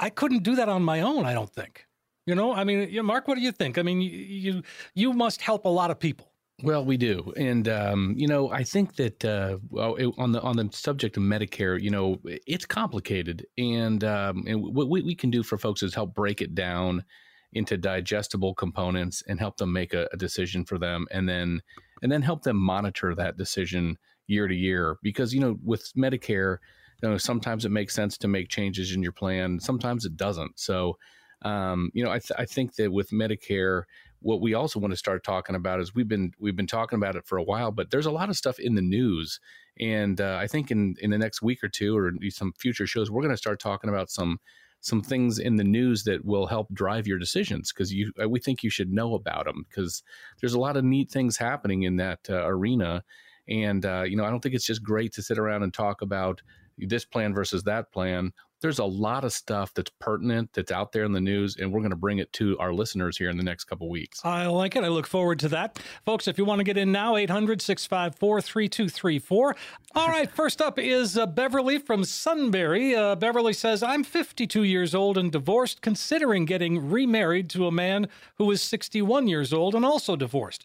I 0.00 0.10
couldn't 0.10 0.42
do 0.42 0.56
that 0.56 0.68
on 0.68 0.82
my 0.82 1.00
own. 1.00 1.24
I 1.24 1.34
don't 1.34 1.52
think. 1.52 1.86
You 2.26 2.36
know, 2.36 2.52
I 2.52 2.62
mean, 2.62 3.04
Mark, 3.04 3.26
what 3.26 3.34
do 3.34 3.40
you 3.40 3.50
think? 3.50 3.78
I 3.78 3.82
mean, 3.82 4.00
you 4.00 4.10
you, 4.10 4.62
you 4.94 5.12
must 5.12 5.40
help 5.40 5.64
a 5.64 5.68
lot 5.68 5.90
of 5.90 5.98
people. 5.98 6.28
Well, 6.62 6.84
we 6.84 6.96
do, 6.96 7.32
and 7.36 7.68
um, 7.68 8.14
you 8.16 8.28
know, 8.28 8.52
I 8.52 8.62
think 8.62 8.94
that 8.96 9.24
uh, 9.24 9.58
on 9.76 10.30
the 10.30 10.40
on 10.40 10.56
the 10.56 10.68
subject 10.72 11.16
of 11.16 11.24
Medicare, 11.24 11.80
you 11.80 11.90
know, 11.90 12.20
it's 12.24 12.64
complicated, 12.64 13.44
and 13.58 14.04
um, 14.04 14.44
and 14.46 14.62
what 14.62 14.88
we, 14.88 15.02
we 15.02 15.14
can 15.16 15.30
do 15.30 15.42
for 15.42 15.58
folks 15.58 15.82
is 15.82 15.94
help 15.94 16.14
break 16.14 16.40
it 16.40 16.54
down 16.54 17.04
into 17.52 17.76
digestible 17.76 18.54
components 18.54 19.22
and 19.28 19.38
help 19.38 19.56
them 19.56 19.72
make 19.72 19.92
a, 19.94 20.08
a 20.12 20.16
decision 20.16 20.64
for 20.64 20.78
them 20.78 21.06
and 21.10 21.28
then 21.28 21.60
and 22.02 22.10
then 22.10 22.22
help 22.22 22.42
them 22.42 22.56
monitor 22.56 23.14
that 23.14 23.36
decision 23.36 23.96
year 24.26 24.48
to 24.48 24.54
year. 24.54 24.96
Because 25.02 25.34
you 25.34 25.40
know 25.40 25.56
with 25.62 25.92
medicare 25.96 26.58
you 27.02 27.08
know 27.08 27.18
sometimes 27.18 27.64
it 27.64 27.70
makes 27.70 27.94
sense 27.94 28.16
to 28.18 28.28
make 28.28 28.48
changes 28.48 28.92
in 28.92 29.02
your 29.02 29.12
plan 29.12 29.60
sometimes 29.60 30.04
it 30.04 30.16
doesn't. 30.16 30.58
So 30.58 30.96
um, 31.42 31.90
you 31.92 32.04
know 32.04 32.10
I, 32.10 32.18
th- 32.18 32.38
I 32.38 32.46
think 32.46 32.76
that 32.76 32.92
with 32.92 33.10
medicare 33.10 33.82
what 34.20 34.40
we 34.40 34.54
also 34.54 34.78
want 34.78 34.92
to 34.92 34.96
start 34.96 35.24
talking 35.24 35.56
about 35.56 35.80
is 35.80 35.94
we've 35.94 36.08
been 36.08 36.32
we've 36.38 36.56
been 36.56 36.66
talking 36.66 36.96
about 36.96 37.16
it 37.16 37.26
for 37.26 37.38
a 37.38 37.42
while 37.42 37.72
but 37.72 37.90
there's 37.90 38.06
a 38.06 38.10
lot 38.12 38.28
of 38.28 38.36
stuff 38.36 38.58
in 38.58 38.74
the 38.74 38.82
news. 38.82 39.40
And 39.80 40.20
uh, 40.20 40.38
i 40.40 40.46
think 40.46 40.70
in 40.70 40.94
in 41.00 41.10
the 41.10 41.18
next 41.18 41.42
week 41.42 41.62
or 41.62 41.68
two 41.68 41.96
or 41.96 42.12
some 42.30 42.52
future 42.58 42.86
shows 42.86 43.10
we're 43.10 43.22
going 43.22 43.34
to 43.34 43.36
start 43.36 43.58
talking 43.60 43.90
about 43.90 44.10
some 44.10 44.38
some 44.82 45.00
things 45.00 45.38
in 45.38 45.56
the 45.56 45.64
news 45.64 46.02
that 46.04 46.24
will 46.24 46.46
help 46.46 46.72
drive 46.74 47.06
your 47.06 47.18
decisions 47.18 47.72
because 47.72 47.92
you 47.92 48.12
uh, 48.22 48.28
we 48.28 48.38
think 48.38 48.62
you 48.62 48.70
should 48.70 48.92
know 48.92 49.14
about 49.14 49.46
them 49.46 49.64
because 49.68 50.02
there's 50.40 50.54
a 50.54 50.60
lot 50.60 50.76
of 50.76 50.84
neat 50.84 51.10
things 51.10 51.36
happening 51.36 51.84
in 51.84 51.96
that 51.96 52.18
uh, 52.28 52.44
arena. 52.46 53.02
And 53.48 53.84
uh, 53.86 54.02
you 54.02 54.16
know 54.16 54.24
i 54.24 54.30
don't 54.30 54.40
think 54.40 54.54
it's 54.54 54.66
just 54.66 54.84
great 54.84 55.12
to 55.14 55.22
sit 55.22 55.38
around 55.38 55.62
and 55.62 55.74
talk 55.74 56.02
about 56.02 56.42
this 56.78 57.04
plan 57.04 57.34
versus 57.34 57.64
that 57.64 57.92
plan 57.92 58.32
there's 58.62 58.78
a 58.78 58.84
lot 58.84 59.24
of 59.24 59.32
stuff 59.32 59.74
that's 59.74 59.90
pertinent 60.00 60.50
that's 60.54 60.72
out 60.72 60.92
there 60.92 61.04
in 61.04 61.12
the 61.12 61.20
news 61.20 61.56
and 61.56 61.70
we're 61.72 61.80
going 61.80 61.90
to 61.90 61.96
bring 61.96 62.18
it 62.18 62.32
to 62.32 62.56
our 62.58 62.72
listeners 62.72 63.18
here 63.18 63.28
in 63.28 63.36
the 63.36 63.42
next 63.42 63.64
couple 63.64 63.90
weeks. 63.90 64.24
I 64.24 64.46
like 64.46 64.76
it. 64.76 64.84
I 64.84 64.88
look 64.88 65.06
forward 65.06 65.38
to 65.40 65.48
that. 65.48 65.78
Folks 66.06 66.28
if 66.28 66.38
you 66.38 66.44
want 66.44 66.60
to 66.60 66.64
get 66.64 66.78
in 66.78 66.92
now 66.92 67.14
800-654-3234 67.14 69.54
all 69.94 70.08
right 70.08 70.30
first 70.34 70.62
up 70.62 70.78
is 70.78 71.18
uh, 71.18 71.26
beverly 71.26 71.78
from 71.78 72.04
sunbury. 72.04 72.94
Uh, 72.94 73.16
beverly 73.16 73.52
says 73.52 73.82
i'm 73.82 74.04
52 74.04 74.62
years 74.62 74.94
old 74.94 75.18
and 75.18 75.32
divorced 75.32 75.82
considering 75.82 76.44
getting 76.44 76.88
remarried 76.90 77.50
to 77.50 77.66
a 77.66 77.72
man 77.72 78.06
who 78.36 78.50
is 78.50 78.62
61 78.62 79.28
years 79.28 79.52
old 79.52 79.74
and 79.74 79.84
also 79.84 80.16
divorced 80.16 80.64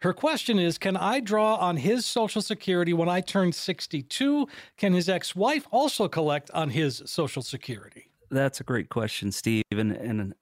her 0.00 0.12
question 0.12 0.58
is 0.58 0.78
Can 0.78 0.96
I 0.96 1.20
draw 1.20 1.56
on 1.56 1.76
his 1.76 2.04
Social 2.06 2.42
Security 2.42 2.92
when 2.92 3.08
I 3.08 3.20
turn 3.20 3.52
62? 3.52 4.48
Can 4.76 4.92
his 4.92 5.08
ex 5.08 5.34
wife 5.34 5.66
also 5.70 6.08
collect 6.08 6.50
on 6.52 6.70
his 6.70 7.02
Social 7.06 7.42
Security? 7.42 8.10
That's 8.30 8.60
a 8.60 8.64
great 8.64 8.88
question, 8.88 9.32
Steve. 9.32 9.64
And, 9.70 9.92
and 9.92 10.34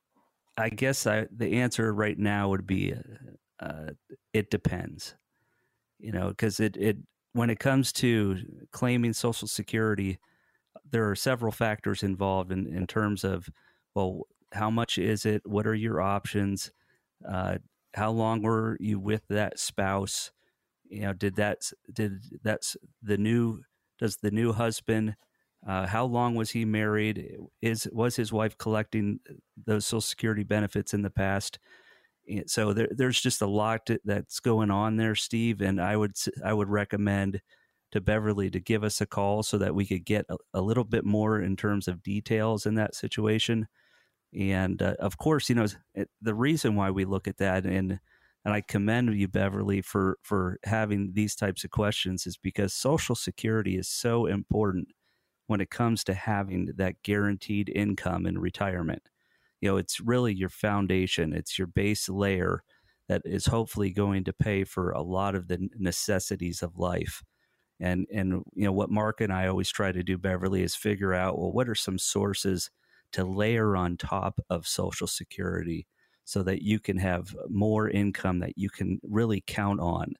I 0.57 0.71
guess 0.71 1.07
I, 1.07 1.27
the 1.35 1.61
answer 1.61 1.93
right 1.93 2.19
now 2.19 2.49
would 2.49 2.67
be 2.67 2.95
uh, 3.61 3.91
it 4.33 4.51
depends. 4.51 5.15
You 5.99 6.13
know, 6.13 6.29
because 6.29 6.61
it, 6.61 6.77
it, 6.77 6.99
when 7.33 7.51
it 7.51 7.59
comes 7.59 7.93
to 7.95 8.39
claiming 8.73 9.13
Social 9.13 9.49
Security, 9.49 10.19
there 10.91 11.09
are 11.09 11.17
several 11.17 11.53
factors 11.53 12.03
involved 12.03 12.53
in, 12.53 12.67
in 12.67 12.87
terms 12.87 13.25
of, 13.25 13.49
well, 13.95 14.23
how 14.53 14.71
much 14.71 14.99
is 14.99 15.25
it? 15.25 15.43
What 15.45 15.67
are 15.67 15.75
your 15.75 16.01
options? 16.01 16.71
Uh, 17.29 17.59
how 17.95 18.11
long 18.11 18.43
were 18.43 18.77
you 18.81 18.99
with 18.99 19.23
that 19.29 19.59
spouse? 19.59 20.33
You 20.85 21.03
know, 21.03 21.13
did 21.13 21.37
that 21.37 21.71
did 21.93 22.21
that's 22.43 22.77
the 23.03 23.19
new 23.19 23.63
does 23.99 24.17
the 24.17 24.31
new 24.31 24.53
husband 24.53 25.17
uh, 25.67 25.87
how 25.87 26.05
long 26.05 26.35
was 26.35 26.51
he 26.51 26.65
married? 26.65 27.39
Is 27.63 27.89
was 27.93 28.17
his 28.17 28.33
wife 28.33 28.59
collecting 28.59 29.21
those 29.67 29.87
Social 29.87 30.01
Security 30.01 30.43
benefits 30.43 30.93
in 30.93 31.03
the 31.03 31.11
past? 31.11 31.59
So 32.47 32.73
there, 32.73 32.89
there's 32.91 33.21
just 33.21 33.43
a 33.43 33.47
lot 33.47 33.87
to, 33.87 33.99
that's 34.05 34.41
going 34.41 34.71
on 34.71 34.97
there, 34.97 35.15
Steve. 35.15 35.61
And 35.63 35.81
I 35.81 35.97
would 35.97 36.17
I 36.45 36.53
would 36.53 36.69
recommend 36.69 37.41
to 37.93 38.01
Beverly 38.01 38.51
to 38.51 38.61
give 38.61 38.85
us 38.85 39.01
a 39.01 39.07
call 39.07 39.43
so 39.43 39.57
that 39.59 39.75
we 39.75 39.87
could 39.87 40.05
get 40.05 40.27
a, 40.29 40.37
a 40.53 40.61
little 40.61 40.85
bit 40.85 41.05
more 41.05 41.41
in 41.41 41.57
terms 41.57 41.89
of 41.89 42.03
details 42.03 42.67
in 42.67 42.75
that 42.75 42.95
situation. 42.95 43.67
And 44.39 44.83
uh, 44.83 44.95
of 44.99 45.19
course, 45.19 45.49
you 45.49 45.55
know 45.55 45.67
it, 45.95 46.09
the 46.21 46.35
reason 46.35 46.75
why 46.77 46.91
we 46.91 47.05
look 47.05 47.29
at 47.29 47.39
that, 47.39 47.65
and 47.65 48.01
and 48.45 48.55
I 48.55 48.61
commend 48.61 49.15
you, 49.15 49.29
Beverly, 49.29 49.81
for 49.81 50.19
for 50.23 50.59
having 50.65 51.13
these 51.15 51.37
types 51.37 51.65
of 51.65 51.71
questions, 51.71 52.27
is 52.27 52.37
because 52.37 52.75
Social 52.75 53.15
Security 53.15 53.77
is 53.77 53.89
so 53.89 54.27
important 54.27 54.89
when 55.47 55.61
it 55.61 55.71
comes 55.71 56.05
to 56.05 56.15
having 56.15 56.73
that 56.77 57.03
guaranteed 57.03 57.69
income 57.69 58.27
in 58.27 58.39
retirement. 58.39 59.03
You 59.61 59.71
know, 59.71 59.77
it's 59.77 60.01
really 60.01 60.35
your 60.35 60.49
foundation, 60.49 61.33
it's 61.33 61.59
your 61.59 61.67
base 61.69 62.09
layer 62.09 62.63
that 63.09 63.23
is 63.25 63.47
hopefully 63.47 63.91
going 63.91 64.25
to 64.25 64.33
pay 64.33 64.65
for 64.65 64.91
a 64.91 65.03
lot 65.03 65.35
of 65.35 65.49
the 65.49 65.69
necessities 65.79 66.63
of 66.63 66.79
life. 66.79 67.23
And 67.81 68.07
and 68.13 68.43
you 68.55 68.65
know 68.65 68.73
what 68.73 68.91
Mark 68.91 69.21
and 69.21 69.33
I 69.33 69.47
always 69.47 69.71
try 69.71 69.93
to 69.93 70.03
do, 70.03 70.19
Beverly, 70.19 70.63
is 70.63 70.75
figure 70.75 71.15
out 71.15 71.39
well 71.39 71.53
what 71.53 71.69
are 71.69 71.75
some 71.75 71.99
sources 71.99 72.71
to 73.15 73.25
layer 73.25 73.77
on 73.77 73.97
top 73.97 74.41
of 74.51 74.67
Social 74.67 75.07
Security 75.07 75.87
so 76.25 76.43
that 76.43 76.63
you 76.63 76.81
can 76.81 76.99
have 76.99 77.37
more 77.49 77.89
income 77.89 78.41
that 78.41 78.55
you 78.57 78.69
can 78.69 78.99
really 79.05 79.43
count 79.47 79.79
on. 79.79 80.15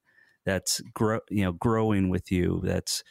That's 0.47 0.81
grow, 0.93 1.19
you 1.29 1.45
know, 1.45 1.53
growing 1.53 2.09
with 2.09 2.31
you. 2.31 2.61
That's 2.63 3.03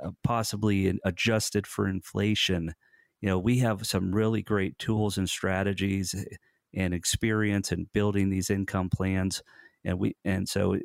uh, 0.00 0.10
possibly 0.22 0.96
adjusted 1.04 1.66
for 1.66 1.88
inflation. 1.88 2.74
You 3.20 3.30
know, 3.30 3.38
we 3.38 3.58
have 3.58 3.84
some 3.84 4.14
really 4.14 4.42
great 4.42 4.78
tools 4.78 5.18
and 5.18 5.28
strategies 5.28 6.14
eh, 6.14 6.36
and 6.74 6.94
experience 6.94 7.72
in 7.72 7.88
building 7.92 8.30
these 8.30 8.48
income 8.48 8.90
plans. 8.90 9.42
And 9.84 9.98
we 9.98 10.16
and 10.24 10.48
so 10.48 10.74
eh, 10.74 10.80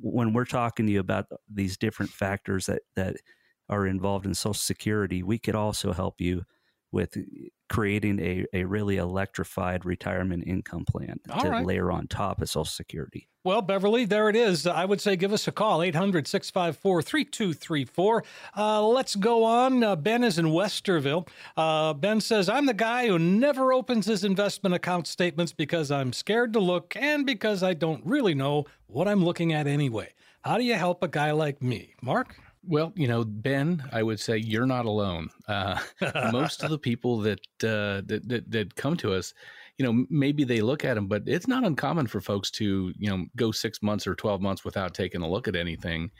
when 0.00 0.32
we're 0.32 0.44
talking 0.44 0.86
to 0.86 0.92
you 0.92 1.00
about 1.00 1.26
these 1.52 1.76
different 1.76 2.12
factors 2.12 2.66
that 2.66 2.82
that 2.94 3.16
are 3.68 3.84
involved 3.84 4.26
in 4.26 4.34
Social 4.34 4.54
Security, 4.54 5.24
we 5.24 5.38
could 5.40 5.56
also 5.56 5.92
help 5.92 6.20
you 6.20 6.44
with 6.92 7.16
creating 7.68 8.20
a, 8.20 8.46
a 8.52 8.64
really 8.64 8.96
electrified 8.96 9.84
retirement 9.84 10.44
income 10.46 10.84
plan 10.84 11.18
All 11.30 11.42
to 11.42 11.50
right. 11.50 11.66
layer 11.66 11.90
on 11.90 12.06
top 12.06 12.40
of 12.40 12.48
Social 12.48 12.64
Security. 12.64 13.28
Well, 13.44 13.62
Beverly, 13.62 14.04
there 14.04 14.28
it 14.28 14.34
is. 14.34 14.66
I 14.66 14.84
would 14.84 15.00
say 15.00 15.14
give 15.14 15.32
us 15.32 15.46
a 15.46 15.52
call, 15.52 15.80
800 15.80 16.26
654 16.26 17.02
3234. 17.02 18.24
Uh, 18.56 18.86
Let's 18.86 19.14
go 19.14 19.44
on. 19.44 19.84
Uh, 19.84 19.94
ben 19.94 20.24
is 20.24 20.38
in 20.38 20.46
Westerville. 20.46 21.28
Uh, 21.56 21.92
ben 21.94 22.20
says, 22.20 22.48
I'm 22.48 22.66
the 22.66 22.74
guy 22.74 23.06
who 23.06 23.20
never 23.20 23.72
opens 23.72 24.06
his 24.06 24.24
investment 24.24 24.74
account 24.74 25.06
statements 25.06 25.52
because 25.52 25.92
I'm 25.92 26.12
scared 26.12 26.52
to 26.54 26.60
look 26.60 26.96
and 26.96 27.24
because 27.24 27.62
I 27.62 27.74
don't 27.74 28.04
really 28.04 28.34
know 28.34 28.64
what 28.88 29.06
I'm 29.06 29.24
looking 29.24 29.52
at 29.52 29.68
anyway. 29.68 30.12
How 30.42 30.58
do 30.58 30.64
you 30.64 30.74
help 30.74 31.02
a 31.04 31.08
guy 31.08 31.30
like 31.32 31.62
me? 31.62 31.94
Mark? 32.02 32.36
Well, 32.68 32.92
you 32.96 33.06
know, 33.06 33.24
Ben, 33.24 33.82
I 33.92 34.02
would 34.02 34.18
say 34.18 34.38
you're 34.38 34.66
not 34.66 34.86
alone. 34.86 35.30
Uh, 35.46 35.78
most 36.32 36.64
of 36.64 36.70
the 36.70 36.78
people 36.78 37.18
that, 37.20 37.40
uh, 37.62 38.02
that 38.06 38.22
that 38.26 38.50
that 38.50 38.74
come 38.74 38.96
to 38.98 39.12
us, 39.12 39.34
you 39.78 39.84
know, 39.84 40.04
maybe 40.10 40.42
they 40.44 40.60
look 40.60 40.84
at 40.84 40.94
them, 40.94 41.06
but 41.06 41.22
it's 41.26 41.46
not 41.46 41.64
uncommon 41.64 42.06
for 42.08 42.20
folks 42.20 42.50
to, 42.52 42.92
you 42.98 43.08
know, 43.08 43.26
go 43.36 43.52
six 43.52 43.82
months 43.82 44.06
or 44.06 44.14
twelve 44.14 44.40
months 44.40 44.64
without 44.64 44.94
taking 44.94 45.22
a 45.22 45.30
look 45.30 45.46
at 45.46 45.54
anything. 45.54 46.10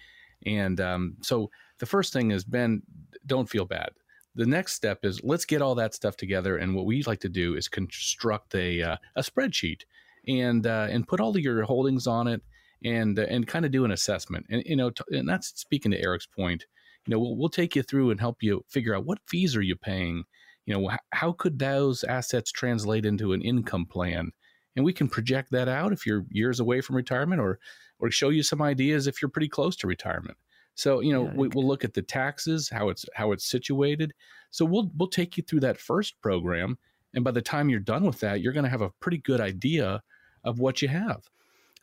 And 0.45 0.81
um, 0.81 1.17
so 1.21 1.51
the 1.79 1.87
first 1.87 2.13
thing 2.13 2.31
is, 2.31 2.45
Ben, 2.45 2.83
don't 3.27 3.49
feel 3.49 3.65
bad. 3.65 3.91
The 4.37 4.47
next 4.47 4.75
step 4.75 5.05
is 5.05 5.23
let's 5.25 5.47
get 5.47 5.63
all 5.63 5.75
that 5.77 5.95
stuff 5.95 6.17
together, 6.17 6.59
and 6.59 6.77
what 6.77 6.87
we 6.87 7.03
like 7.03 7.21
to 7.21 7.29
do 7.29 7.57
is 7.57 7.69
construct 7.69 8.55
a 8.55 8.83
uh, 8.83 8.97
a 9.17 9.23
spreadsheet 9.23 9.81
and 10.29 10.67
uh, 10.67 10.87
and 10.91 11.09
put 11.09 11.21
all 11.21 11.31
of 11.31 11.43
your 11.43 11.65
holdings 11.65 12.07
on 12.07 12.29
it 12.29 12.43
and 12.85 13.19
uh, 13.19 13.23
and 13.29 13.47
kind 13.47 13.65
of 13.65 13.73
do 13.73 13.85
an 13.85 13.91
assessment. 13.91 14.47
And 14.51 14.63
you 14.67 14.77
know, 14.77 14.91
t- 14.91 15.05
and 15.11 15.29
that's 15.29 15.49
speaking 15.61 15.91
to 15.93 16.01
Eric's 16.01 16.27
point. 16.27 16.67
You 17.07 17.13
know, 17.13 17.21
we'll, 17.21 17.37
we'll 17.37 17.49
take 17.49 17.77
you 17.77 17.83
through 17.83 18.11
and 18.11 18.21
help 18.21 18.43
you 18.43 18.65
figure 18.69 18.95
out 18.95 19.07
what 19.07 19.19
fees 19.29 19.55
are 19.57 19.63
you 19.63 19.77
paying. 19.77 20.25
You 20.67 20.75
know, 20.75 20.91
h- 20.91 20.99
how 21.13 21.33
could 21.33 21.59
those 21.59 22.05
assets 22.05 22.51
translate 22.53 23.07
into 23.07 23.33
an 23.33 23.43
income 23.43 23.87
plan? 23.87 24.33
And 24.75 24.85
we 24.85 24.93
can 24.93 25.09
project 25.09 25.51
that 25.53 25.69
out 25.69 25.93
if 25.93 26.05
you're 26.07 26.27
years 26.31 26.61
away 26.61 26.81
from 26.81 26.97
retirement, 26.97 27.41
or 27.41 27.59
or 27.99 28.11
show 28.11 28.29
you 28.29 28.43
some 28.43 28.61
ideas 28.63 29.07
if 29.07 29.23
you're 29.23 29.31
pretty 29.31 29.49
close 29.49 29.77
to 29.77 29.87
retirement. 29.87 30.37
So 30.75 31.01
you 31.01 31.13
know, 31.13 31.25
Yeah, 31.25 31.33
we, 31.35 31.49
we'll 31.49 31.67
look 31.67 31.85
at 31.85 31.95
the 31.95 32.03
taxes, 32.03 32.69
how 32.69 32.89
it's 32.91 33.07
how 33.15 33.33
it's 33.33 33.47
situated. 33.47 34.13
So 34.51 34.65
we'll 34.65 34.91
we'll 34.97 35.09
take 35.09 35.37
you 35.37 35.43
through 35.43 35.61
that 35.61 35.79
first 35.81 36.21
program, 36.21 36.79
and 37.15 37.25
by 37.25 37.31
the 37.31 37.43
time 37.43 37.69
you're 37.71 37.81
done 37.81 38.05
with 38.05 38.21
that, 38.21 38.41
you're 38.43 38.53
going 38.53 38.65
to 38.65 38.71
have 38.71 38.83
a 38.83 38.91
pretty 39.01 39.19
good 39.19 39.41
idea 39.41 40.03
of 40.45 40.59
what 40.59 40.83
you 40.83 40.89
have. 40.89 41.23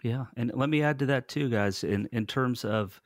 Yeah, 0.03 0.25
and 0.35 0.51
let 0.53 0.69
me 0.69 0.83
add 0.83 0.99
to 0.99 1.05
that 1.07 1.29
too, 1.29 1.49
guys. 1.49 1.83
In 1.83 2.09
in 2.11 2.27
terms 2.27 2.65
of 2.65 3.01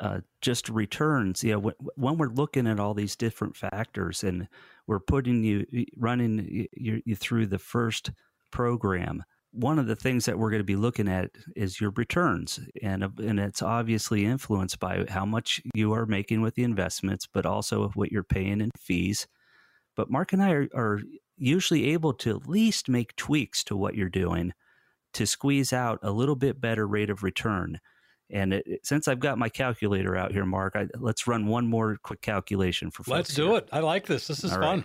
uh, 0.00 0.20
just 0.40 0.68
returns, 0.68 1.44
yeah, 1.44 1.54
when, 1.54 1.74
when 1.94 2.18
we're 2.18 2.28
looking 2.28 2.66
at 2.66 2.80
all 2.80 2.94
these 2.94 3.14
different 3.14 3.56
factors, 3.56 4.24
and 4.24 4.48
we're 4.88 4.98
putting 4.98 5.44
you 5.44 5.64
running 5.96 6.68
you, 6.72 7.00
you 7.06 7.14
through 7.14 7.46
the 7.46 7.60
first 7.60 8.10
program, 8.50 9.22
one 9.52 9.78
of 9.78 9.86
the 9.86 9.94
things 9.94 10.24
that 10.24 10.36
we're 10.36 10.50
going 10.50 10.60
to 10.60 10.64
be 10.64 10.74
looking 10.74 11.06
at 11.06 11.30
is 11.54 11.80
your 11.80 11.92
returns, 11.96 12.58
and 12.82 13.04
and 13.04 13.38
it's 13.38 13.62
obviously 13.62 14.24
influenced 14.24 14.80
by 14.80 15.04
how 15.08 15.24
much 15.24 15.60
you 15.74 15.92
are 15.92 16.06
making 16.06 16.42
with 16.42 16.56
the 16.56 16.64
investments, 16.64 17.28
but 17.32 17.46
also 17.46 17.88
what 17.90 18.10
you're 18.10 18.24
paying 18.24 18.60
in 18.60 18.72
fees. 18.76 19.28
But 19.94 20.10
Mark 20.10 20.32
and 20.32 20.42
I 20.42 20.50
are, 20.50 20.68
are 20.74 21.00
usually 21.36 21.90
able 21.92 22.14
to 22.14 22.30
at 22.30 22.48
least 22.48 22.88
make 22.88 23.14
tweaks 23.14 23.62
to 23.64 23.76
what 23.76 23.94
you're 23.94 24.08
doing 24.08 24.54
to 25.14 25.26
squeeze 25.26 25.72
out 25.72 25.98
a 26.02 26.10
little 26.10 26.36
bit 26.36 26.60
better 26.60 26.86
rate 26.86 27.10
of 27.10 27.22
return. 27.22 27.78
And 28.30 28.54
it, 28.54 28.66
it- 28.66 28.86
since 28.86 29.08
I've 29.08 29.20
got 29.20 29.38
my 29.38 29.48
calculator 29.48 30.16
out 30.16 30.32
here, 30.32 30.44
Mark, 30.46 30.74
I, 30.76 30.88
let's 30.98 31.26
run 31.26 31.46
one 31.46 31.66
more 31.66 31.96
quick 32.02 32.22
calculation 32.22 32.90
for. 32.90 33.04
Let's 33.06 33.34
do 33.34 33.48
here. 33.48 33.58
it. 33.58 33.68
I 33.72 33.80
like 33.80 34.06
this. 34.06 34.26
This 34.26 34.42
is 34.44 34.52
All 34.52 34.60
fun. 34.60 34.78
right. 34.78 34.84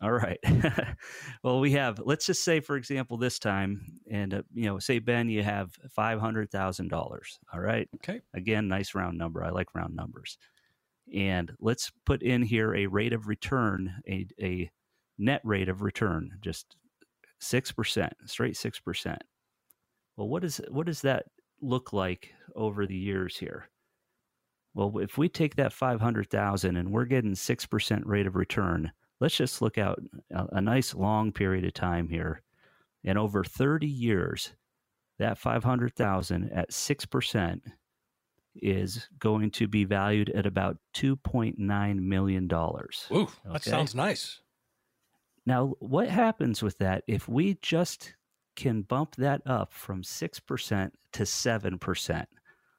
All 0.00 0.12
right. 0.12 0.38
well, 1.42 1.58
we 1.58 1.72
have. 1.72 2.00
Let's 2.04 2.24
just 2.26 2.44
say, 2.44 2.60
for 2.60 2.76
example, 2.76 3.16
this 3.16 3.40
time, 3.40 3.84
and 4.08 4.32
uh, 4.32 4.42
you 4.54 4.66
know, 4.66 4.78
say 4.78 5.00
Ben, 5.00 5.28
you 5.28 5.42
have 5.42 5.72
five 5.90 6.20
hundred 6.20 6.50
thousand 6.52 6.88
dollars. 6.88 7.40
All 7.52 7.58
right. 7.60 7.88
Okay. 7.96 8.20
Again, 8.32 8.68
nice 8.68 8.94
round 8.94 9.18
number. 9.18 9.42
I 9.42 9.50
like 9.50 9.74
round 9.74 9.96
numbers. 9.96 10.38
And 11.12 11.50
let's 11.58 11.90
put 12.06 12.22
in 12.22 12.42
here 12.42 12.74
a 12.76 12.86
rate 12.86 13.12
of 13.12 13.26
return, 13.26 13.94
a 14.08 14.26
a 14.40 14.70
net 15.18 15.40
rate 15.42 15.68
of 15.68 15.82
return, 15.82 16.30
just 16.40 16.76
six 17.38 17.72
percent, 17.72 18.12
straight 18.26 18.56
six 18.56 18.80
percent. 18.80 19.22
Well, 20.16 20.28
what 20.28 20.44
is 20.44 20.60
what 20.68 20.86
does 20.86 21.02
that 21.02 21.26
look 21.60 21.92
like 21.92 22.32
over 22.54 22.86
the 22.86 22.96
years 22.96 23.36
here? 23.36 23.68
Well, 24.74 24.98
if 24.98 25.18
we 25.18 25.28
take 25.28 25.56
that 25.56 25.72
five 25.72 26.00
hundred 26.00 26.30
thousand 26.30 26.76
and 26.76 26.92
we're 26.92 27.04
getting 27.04 27.34
six 27.34 27.66
percent 27.66 28.06
rate 28.06 28.26
of 28.26 28.36
return, 28.36 28.92
let's 29.20 29.36
just 29.36 29.62
look 29.62 29.78
out 29.78 30.00
a, 30.32 30.46
a 30.52 30.60
nice 30.60 30.94
long 30.94 31.32
period 31.32 31.64
of 31.64 31.74
time 31.74 32.08
here, 32.08 32.42
and 33.04 33.18
over 33.18 33.44
thirty 33.44 33.88
years, 33.88 34.52
that 35.18 35.38
five 35.38 35.64
hundred 35.64 35.94
thousand 35.94 36.50
at 36.52 36.72
six 36.72 37.04
percent 37.06 37.62
is 38.60 39.08
going 39.18 39.50
to 39.52 39.68
be 39.68 39.84
valued 39.84 40.30
at 40.30 40.46
about 40.46 40.78
two 40.92 41.16
point 41.16 41.58
nine 41.58 42.08
million 42.08 42.48
dollars. 42.48 43.06
Ooh, 43.12 43.28
that 43.44 43.62
sounds 43.62 43.94
nice. 43.94 44.40
Now, 45.48 45.72
what 45.78 46.10
happens 46.10 46.62
with 46.62 46.76
that 46.76 47.04
if 47.06 47.26
we 47.26 47.56
just 47.62 48.12
can 48.54 48.82
bump 48.82 49.16
that 49.16 49.40
up 49.46 49.72
from 49.72 50.02
6% 50.02 50.90
to 51.14 51.22
7%? 51.22 52.26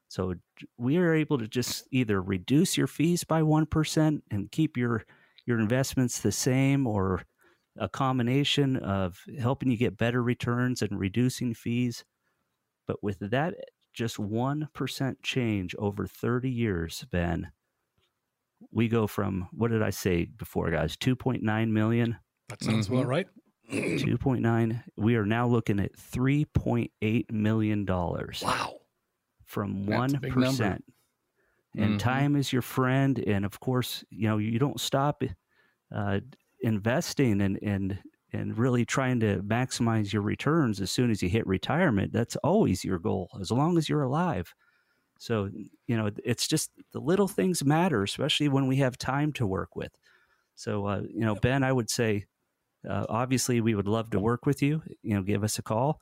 So 0.06 0.34
we 0.78 0.96
are 0.98 1.12
able 1.12 1.36
to 1.38 1.48
just 1.48 1.88
either 1.90 2.22
reduce 2.22 2.78
your 2.78 2.86
fees 2.86 3.24
by 3.24 3.42
1% 3.42 4.22
and 4.30 4.52
keep 4.52 4.76
your 4.76 5.04
your 5.46 5.58
investments 5.58 6.20
the 6.20 6.30
same 6.30 6.86
or 6.86 7.24
a 7.76 7.88
combination 7.88 8.76
of 8.76 9.20
helping 9.40 9.68
you 9.68 9.76
get 9.76 9.96
better 9.96 10.22
returns 10.22 10.80
and 10.80 10.96
reducing 10.96 11.54
fees. 11.54 12.04
But 12.86 13.02
with 13.02 13.18
that 13.18 13.54
just 13.92 14.16
1% 14.18 15.16
change 15.24 15.74
over 15.76 16.06
30 16.06 16.48
years, 16.48 17.04
Ben, 17.10 17.50
we 18.70 18.86
go 18.86 19.08
from 19.08 19.48
what 19.50 19.72
did 19.72 19.82
I 19.82 19.90
say 19.90 20.26
before, 20.26 20.70
guys? 20.70 20.96
2.9 20.96 21.68
million 21.70 22.16
That 22.50 22.62
sounds 22.62 22.86
Mhm. 22.86 22.88
about 22.88 23.06
right. 23.06 23.28
2.9 23.96 24.84
we 24.96 25.16
are 25.16 25.26
now 25.26 25.46
looking 25.46 25.80
at 25.80 25.96
3.8 25.96 27.30
million 27.32 27.84
dollars 27.84 28.46
Wow. 28.46 28.80
from 29.44 29.86
That's 29.88 30.14
1% 30.14 30.14
big 30.14 30.36
number. 30.36 30.78
and 31.76 31.98
Mhm. 31.98 32.00
time 32.00 32.36
is 32.36 32.52
your 32.52 32.62
friend 32.62 33.18
and 33.26 33.44
of 33.44 33.60
course 33.60 34.04
you 34.10 34.28
know 34.28 34.38
you 34.38 34.58
don't 34.58 34.80
stop 34.80 35.22
uh, 35.94 36.20
investing 36.62 37.40
and 37.42 37.58
and 37.62 38.02
and 38.32 38.58
really 38.58 38.84
trying 38.86 39.20
to 39.20 39.42
maximize 39.42 40.12
your 40.12 40.22
returns 40.22 40.80
as 40.80 40.90
soon 40.90 41.10
as 41.10 41.22
you 41.22 41.28
hit 41.30 41.46
retirement 41.46 42.12
that's 42.12 42.36
always 42.38 42.84
your 42.84 42.98
goal 42.98 43.30
as 43.40 43.50
long 43.50 43.78
as 43.78 43.88
you're 43.88 44.02
alive 44.02 44.54
so 45.18 45.50
you 45.86 45.96
know 45.96 46.10
it's 46.24 46.48
just 46.48 46.70
the 46.92 47.00
little 47.00 47.28
things 47.28 47.64
matter 47.64 48.02
especially 48.02 48.48
when 48.48 48.66
we 48.68 48.76
have 48.76 48.98
time 48.98 49.32
to 49.32 49.46
work 49.46 49.76
with 49.76 49.92
so 50.56 50.86
uh, 50.86 51.02
you 51.08 51.20
know 51.20 51.36
ben 51.36 51.62
i 51.64 51.72
would 51.72 51.90
say 51.90 52.24
uh, 52.88 53.06
obviously 53.08 53.60
we 53.60 53.74
would 53.74 53.88
love 53.88 54.10
to 54.10 54.20
work 54.20 54.46
with 54.46 54.62
you. 54.62 54.82
You 55.02 55.14
know 55.14 55.22
give 55.22 55.44
us 55.44 55.58
a 55.58 55.62
call. 55.62 56.00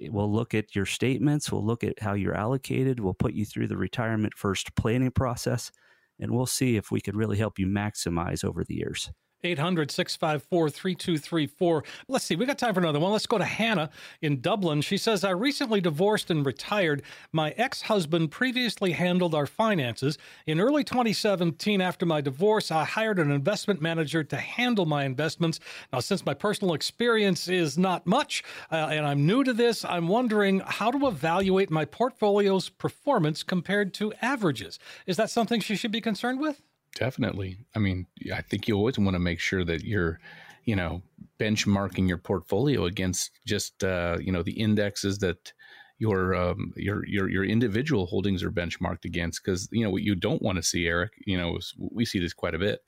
We'll 0.00 0.32
look 0.32 0.54
at 0.54 0.74
your 0.74 0.86
statements. 0.86 1.52
We'll 1.52 1.64
look 1.64 1.84
at 1.84 2.00
how 2.00 2.14
you're 2.14 2.36
allocated. 2.36 3.00
We'll 3.00 3.14
put 3.14 3.34
you 3.34 3.44
through 3.44 3.68
the 3.68 3.76
retirement 3.76 4.34
first 4.36 4.74
planning 4.74 5.12
process 5.12 5.70
and 6.18 6.30
we'll 6.30 6.46
see 6.46 6.76
if 6.76 6.90
we 6.90 7.00
could 7.00 7.16
really 7.16 7.38
help 7.38 7.58
you 7.58 7.66
maximize 7.66 8.44
over 8.44 8.64
the 8.64 8.74
years 8.74 9.10
800 9.44 9.90
654 9.90 10.70
3234. 10.70 11.84
Let's 12.08 12.24
see, 12.24 12.36
we 12.36 12.46
got 12.46 12.58
time 12.58 12.74
for 12.74 12.80
another 12.80 13.00
one. 13.00 13.12
Let's 13.12 13.26
go 13.26 13.38
to 13.38 13.44
Hannah 13.44 13.90
in 14.22 14.40
Dublin. 14.40 14.80
She 14.80 14.96
says, 14.96 15.24
I 15.24 15.30
recently 15.30 15.80
divorced 15.80 16.30
and 16.30 16.44
retired. 16.44 17.02
My 17.32 17.50
ex 17.50 17.82
husband 17.82 18.30
previously 18.30 18.92
handled 18.92 19.34
our 19.34 19.46
finances. 19.46 20.18
In 20.46 20.60
early 20.60 20.84
2017, 20.84 21.80
after 21.80 22.06
my 22.06 22.20
divorce, 22.20 22.70
I 22.70 22.84
hired 22.84 23.18
an 23.18 23.30
investment 23.30 23.80
manager 23.80 24.24
to 24.24 24.36
handle 24.36 24.86
my 24.86 25.04
investments. 25.04 25.60
Now, 25.92 26.00
since 26.00 26.24
my 26.24 26.34
personal 26.34 26.74
experience 26.74 27.48
is 27.48 27.76
not 27.78 28.06
much 28.06 28.42
uh, 28.70 28.88
and 28.90 29.06
I'm 29.06 29.26
new 29.26 29.44
to 29.44 29.52
this, 29.52 29.84
I'm 29.84 30.08
wondering 30.08 30.60
how 30.60 30.90
to 30.90 31.06
evaluate 31.06 31.70
my 31.70 31.84
portfolio's 31.84 32.68
performance 32.68 33.42
compared 33.42 33.94
to 33.94 34.12
averages. 34.22 34.78
Is 35.06 35.16
that 35.16 35.30
something 35.30 35.60
she 35.60 35.76
should 35.76 35.92
be 35.92 36.00
concerned 36.00 36.40
with? 36.40 36.62
Definitely. 36.94 37.58
I 37.74 37.80
mean, 37.80 38.06
I 38.32 38.40
think 38.42 38.68
you 38.68 38.76
always 38.76 38.98
want 38.98 39.14
to 39.14 39.18
make 39.18 39.40
sure 39.40 39.64
that 39.64 39.82
you're, 39.84 40.20
you 40.64 40.76
know, 40.76 41.02
benchmarking 41.40 42.06
your 42.08 42.18
portfolio 42.18 42.84
against 42.84 43.32
just, 43.46 43.82
uh, 43.82 44.18
you 44.20 44.30
know, 44.30 44.42
the 44.42 44.52
indexes 44.52 45.18
that 45.18 45.52
your 45.98 46.34
um, 46.34 46.72
your 46.76 47.04
your 47.06 47.28
your 47.28 47.44
individual 47.44 48.06
holdings 48.06 48.42
are 48.42 48.50
benchmarked 48.50 49.04
against. 49.04 49.42
Because 49.44 49.68
you 49.72 49.84
know 49.84 49.90
what 49.90 50.02
you 50.02 50.14
don't 50.14 50.42
want 50.42 50.56
to 50.56 50.62
see, 50.62 50.86
Eric. 50.86 51.12
You 51.26 51.36
know, 51.38 51.58
we 51.78 52.04
see 52.04 52.18
this 52.20 52.32
quite 52.34 52.54
a 52.54 52.58
bit, 52.58 52.80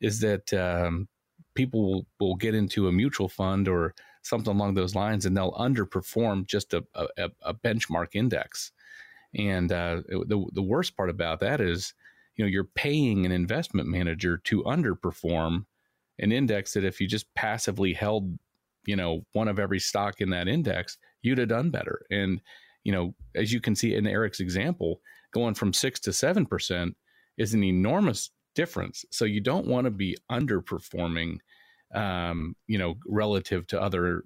is 0.00 0.20
that 0.20 0.52
um, 0.54 1.08
people 1.54 1.82
will, 1.90 2.06
will 2.20 2.36
get 2.36 2.54
into 2.54 2.88
a 2.88 2.92
mutual 2.92 3.28
fund 3.28 3.68
or 3.68 3.94
something 4.22 4.54
along 4.54 4.74
those 4.74 4.94
lines, 4.94 5.26
and 5.26 5.36
they'll 5.36 5.52
underperform 5.52 6.46
just 6.46 6.74
a 6.74 6.84
a, 6.94 7.30
a 7.42 7.54
benchmark 7.54 8.08
index. 8.14 8.72
And 9.34 9.70
uh, 9.72 10.02
the 10.08 10.46
the 10.52 10.62
worst 10.62 10.96
part 10.96 11.10
about 11.10 11.40
that 11.40 11.60
is 11.60 11.94
you 12.36 12.44
know 12.44 12.48
you're 12.48 12.64
paying 12.64 13.26
an 13.26 13.32
investment 13.32 13.88
manager 13.88 14.38
to 14.44 14.62
underperform 14.64 15.64
an 16.18 16.32
index 16.32 16.72
that 16.72 16.84
if 16.84 17.00
you 17.00 17.06
just 17.06 17.32
passively 17.34 17.92
held, 17.92 18.38
you 18.86 18.96
know, 18.96 19.22
one 19.32 19.48
of 19.48 19.58
every 19.58 19.80
stock 19.80 20.20
in 20.20 20.30
that 20.30 20.48
index, 20.48 20.98
you'd 21.22 21.38
have 21.38 21.48
done 21.48 21.70
better. 21.70 22.02
And, 22.10 22.40
you 22.84 22.92
know, 22.92 23.14
as 23.34 23.52
you 23.52 23.60
can 23.60 23.74
see 23.74 23.94
in 23.94 24.06
Eric's 24.06 24.40
example, 24.40 25.00
going 25.32 25.54
from 25.54 25.72
six 25.72 26.00
to 26.00 26.10
7% 26.10 26.92
is 27.36 27.52
an 27.52 27.64
enormous 27.64 28.30
difference. 28.54 29.04
So 29.10 29.24
you 29.24 29.40
don't 29.40 29.66
want 29.66 29.84
to 29.84 29.90
be 29.90 30.16
underperforming, 30.30 31.38
um, 31.94 32.54
you 32.66 32.78
know, 32.78 32.94
relative 33.06 33.66
to 33.68 33.80
other 33.80 34.24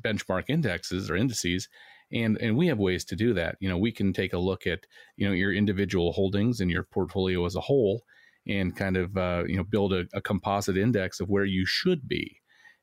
benchmark 0.00 0.44
indexes 0.48 1.10
or 1.10 1.16
indices. 1.16 1.68
And, 2.12 2.38
and 2.38 2.56
we 2.56 2.66
have 2.66 2.78
ways 2.78 3.04
to 3.06 3.16
do 3.16 3.34
that. 3.34 3.56
You 3.60 3.68
know, 3.68 3.78
we 3.78 3.92
can 3.92 4.12
take 4.12 4.32
a 4.32 4.38
look 4.38 4.66
at, 4.66 4.80
you 5.16 5.26
know, 5.26 5.32
your 5.32 5.52
individual 5.52 6.12
holdings 6.12 6.60
and 6.60 6.70
your 6.70 6.82
portfolio 6.82 7.44
as 7.46 7.54
a 7.54 7.60
whole 7.60 8.02
and 8.48 8.74
kind 8.74 8.96
of, 8.96 9.16
uh, 9.16 9.44
you 9.46 9.56
know, 9.56 9.64
build 9.64 9.92
a, 9.92 10.06
a 10.12 10.20
composite 10.20 10.76
index 10.76 11.20
of 11.20 11.28
where 11.28 11.44
you 11.44 11.64
should 11.66 12.08
be 12.08 12.40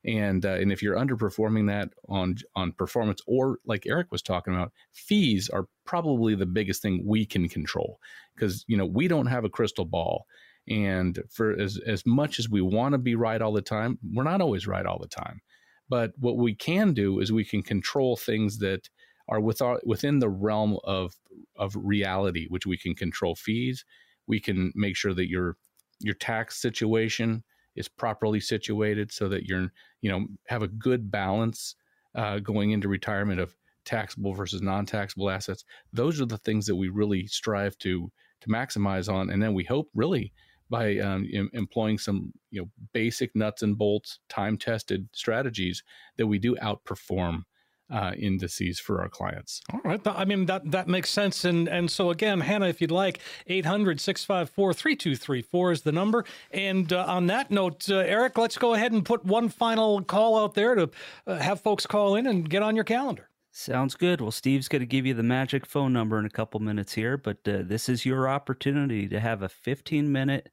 and 0.08 0.46
uh, 0.46 0.54
and 0.54 0.72
if 0.72 0.82
you're 0.82 0.96
underperforming 0.96 1.68
that 1.68 1.90
on 2.08 2.36
on 2.56 2.72
performance 2.72 3.22
or 3.28 3.60
like 3.66 3.86
Eric 3.86 4.08
was 4.12 4.22
talking 4.22 4.54
about, 4.54 4.72
fees 4.94 5.50
are 5.50 5.68
probably 5.86 6.34
the 6.34 6.46
biggest 6.46 6.82
thing 6.82 7.04
we 7.06 7.26
can 7.26 7.50
control 7.50 8.00
because 8.36 8.64
you 8.68 8.78
know 8.78 8.86
we 8.86 9.08
don't 9.08 9.28
have 9.28 9.44
a 9.44 9.50
crystal 9.50 9.86
ball, 9.86 10.26
and 10.68 11.22
for 11.30 11.60
as 11.60 11.80
as 11.86 12.06
much 12.06 12.40
as 12.40 12.50
we 12.50 12.62
want 12.62 12.94
to 12.94 12.98
be 12.98 13.16
right 13.16 13.42
all 13.42 13.52
the 13.52 13.62
time, 13.62 14.00
we're 14.14 14.24
not 14.24 14.42
always 14.42 14.66
right 14.66 14.86
all 14.86 15.00
the 15.00 15.08
time. 15.08 15.42
But 15.90 16.12
what 16.18 16.38
we 16.38 16.56
can 16.56 16.94
do 16.94 17.20
is 17.20 17.32
we 17.32 17.46
can 17.46 17.62
control 17.62 18.16
things 18.18 18.60
that 18.60 18.90
are 19.30 19.40
with 19.40 19.62
our, 19.62 19.80
within 19.86 20.20
the 20.20 20.30
realm 20.30 20.78
of 20.84 21.14
of 21.56 21.76
reality, 21.76 22.48
which 22.50 22.66
we 22.66 22.78
can 22.78 22.96
control 22.96 23.36
fees. 23.36 23.84
We 24.28 24.40
can 24.40 24.72
make 24.76 24.96
sure 24.96 25.14
that 25.14 25.30
your 25.30 25.58
your 26.00 26.16
tax 26.16 26.62
situation 26.62 27.44
is 27.76 27.88
properly 27.88 28.40
situated 28.40 29.12
so 29.12 29.30
that 29.30 29.46
you're 29.46 29.72
you 30.02 30.12
know 30.12 30.26
have 30.48 30.64
a 30.64 30.68
good 30.68 31.10
balance 31.10 31.76
uh, 32.16 32.40
going 32.40 32.72
into 32.72 32.88
retirement 32.88 33.40
of 33.40 33.56
taxable 33.86 34.34
versus 34.34 34.62
non-taxable 34.62 35.30
assets 35.30 35.64
those 35.94 36.20
are 36.20 36.26
the 36.26 36.38
things 36.40 36.66
that 36.66 36.76
we 36.76 36.90
really 36.90 37.26
strive 37.28 37.78
to 37.78 38.12
to 38.42 38.50
maximize 38.50 39.12
on 39.12 39.30
and 39.30 39.42
then 39.42 39.54
we 39.54 39.64
hope 39.64 39.90
really 39.96 40.34
by 40.70 40.98
um, 40.98 41.26
em- 41.34 41.50
employing 41.54 41.98
some 41.98 42.34
you 42.52 42.60
know 42.62 42.68
basic 42.92 43.34
nuts 43.34 43.62
and 43.62 43.78
bolts 43.78 44.20
time 44.28 44.58
tested 44.58 45.08
strategies 45.14 45.84
that 46.18 46.28
we 46.28 46.38
do 46.38 46.56
outperform 46.58 47.44
uh, 47.90 48.12
indices 48.18 48.80
for 48.80 49.02
our 49.02 49.10
clients. 49.10 49.62
All 49.72 49.80
right. 49.84 50.02
I 50.06 50.26
mean, 50.26 50.46
that, 50.48 50.72
that 50.72 50.88
makes 50.88 51.10
sense. 51.10 51.46
And, 51.46 51.68
and 51.68 51.90
so, 51.90 52.10
again, 52.10 52.42
Hannah, 52.42 52.68
if 52.68 52.82
you'd 52.82 52.92
like, 52.92 53.20
800 53.48 54.00
654 54.00 54.74
3234 54.74 55.72
is 55.72 55.82
the 55.84 55.92
number. 55.92 56.26
And 56.52 56.92
uh, 56.92 57.06
on 57.08 57.28
that 57.28 57.52
note, 57.52 57.90
uh, 57.90 57.98
Eric, 57.98 58.38
let's 58.38 58.58
go 58.58 58.74
ahead 58.74 58.92
and 58.92 59.06
put 59.06 59.26
one 59.26 59.50
final 59.50 60.02
call 60.02 60.38
out 60.38 60.54
there 60.54 60.76
to 60.76 60.90
uh, 61.26 61.38
have 61.38 61.62
folks 61.62 61.86
call 61.86 62.16
in 62.16 62.28
and 62.28 62.50
get 62.50 62.62
on 62.62 62.76
your 62.76 62.86
calendar. 62.86 63.30
Sounds 63.52 63.96
good. 63.96 64.22
Well, 64.22 64.32
Steve's 64.32 64.68
going 64.68 64.82
to 64.82 64.86
give 64.86 65.06
you 65.06 65.16
the 65.16 65.24
magic 65.24 65.66
phone 65.66 65.92
number 65.92 66.20
in 66.20 66.26
a 66.26 66.30
couple 66.30 66.60
minutes 66.60 66.94
here, 66.94 67.18
but 67.18 67.38
uh, 67.48 67.64
this 67.64 67.90
is 67.90 68.06
your 68.06 68.30
opportunity 68.30 69.08
to 69.08 69.20
have 69.20 69.42
a 69.42 69.50
15 69.50 70.12
minute, 70.12 70.50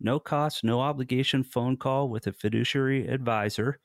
no 0.00 0.18
cost, 0.18 0.64
no 0.64 0.80
obligation 0.80 1.44
phone 1.44 1.76
call 1.76 2.08
with 2.08 2.26
a 2.26 2.32
fiduciary 2.32 3.06
advisor 3.06 3.78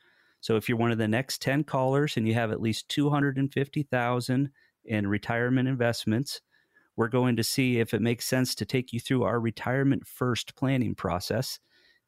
so 0.44 0.58
if 0.58 0.68
you're 0.68 0.78
one 0.78 0.91
of 0.91 0.98
the 0.98 1.08
next 1.08 1.41
10 1.41 1.64
callers 1.64 2.18
and 2.18 2.28
you 2.28 2.34
have 2.34 2.52
at 2.52 2.60
least 2.60 2.89
250,000 2.89 4.50
in 4.84 5.08
retirement 5.08 5.70
investments, 5.70 6.41
we're 6.98 7.08
going 7.08 7.38
to 7.38 7.46
see 7.46 7.80
if 7.80 7.94
it 7.94 8.02
makes 8.02 8.26
sense 8.26 8.54
to 8.56 8.66
take 8.66 8.91
you 8.91 9.00
through 9.00 9.24
our 9.24 9.39
retirement 9.39 10.06
first 10.06 10.54
planning 10.58 10.96
process. 10.96 11.60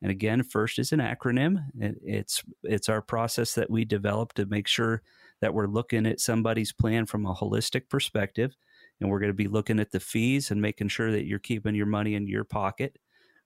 And 0.02 0.12
again, 0.12 0.44
first 0.44 0.80
is 0.80 0.92
an 0.92 1.00
acronym. 1.00 1.64
It's 2.04 2.44
it's 2.64 2.90
our 2.90 3.02
process 3.02 3.54
that 3.54 3.72
we 3.72 3.86
develop 3.86 4.34
to 4.34 4.46
make 4.46 4.68
sure 4.68 5.02
that 5.40 5.54
we're 5.54 5.68
looking 5.68 6.06
at 6.06 6.20
somebody's 6.20 6.74
plan 6.74 7.06
from 7.06 7.26
a 7.26 7.34
holistic 7.34 7.88
perspective. 7.88 8.54
And 9.00 9.10
we're 9.10 9.20
going 9.20 9.32
to 9.32 9.34
be 9.34 9.48
looking 9.48 9.80
at 9.80 9.92
the 9.92 10.02
fees 10.02 10.52
and 10.52 10.62
making 10.62 10.90
sure 10.90 11.10
that 11.10 11.26
you're 11.26 11.40
keeping 11.40 11.74
your 11.74 11.86
money 11.86 12.16
in 12.16 12.28
your 12.28 12.44
pocket. 12.44 12.98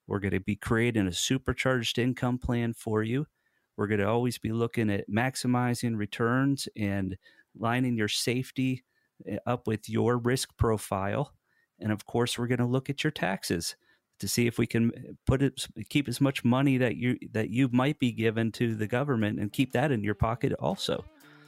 We're 0.07 0.19
going 0.19 0.33
to 0.33 0.39
be 0.39 0.55
creating 0.55 1.05
a 1.05 1.13
supercharged 1.13 1.99
income 1.99 2.39
plan 2.39 2.73
for 2.73 3.03
you 3.03 3.27
we're 3.79 3.87
going 3.87 4.01
to 4.01 4.07
always 4.09 4.37
be 4.37 4.51
looking 4.51 4.89
at 4.89 5.09
maximizing 5.09 5.95
returns 5.95 6.67
and 6.75 7.17
lining 7.57 7.95
your 7.95 8.09
safety 8.09 8.83
eh, 9.25 9.37
up 9.47 9.67
with 9.67 9.87
your 9.87 10.17
risk 10.17 10.49
profile. 10.57 11.33
And 11.79 11.93
of 11.93 12.05
course, 12.05 12.37
we're 12.37 12.47
going 12.47 12.59
to 12.59 12.65
look 12.65 12.89
at 12.89 13.05
your 13.05 13.11
taxes 13.11 13.77
to 14.19 14.27
see 14.27 14.47
if 14.47 14.57
we 14.57 14.67
can 14.67 14.91
eh, 14.97 15.11
put 15.25 15.41
it 15.41 15.65
keep 15.87 16.09
as 16.09 16.19
much 16.19 16.43
money 16.43 16.77
that 16.77 16.97
you 16.97 17.17
that 17.31 17.51
you 17.51 17.69
might 17.71 17.97
be 17.99 18.11
given 18.11 18.51
to 18.51 18.75
the 18.75 18.85
government 18.85 19.39
and 19.39 19.53
keep 19.53 19.71
that 19.71 19.93
in 19.93 20.03
your 20.03 20.13
pocket 20.13 20.51
also. 20.59 21.05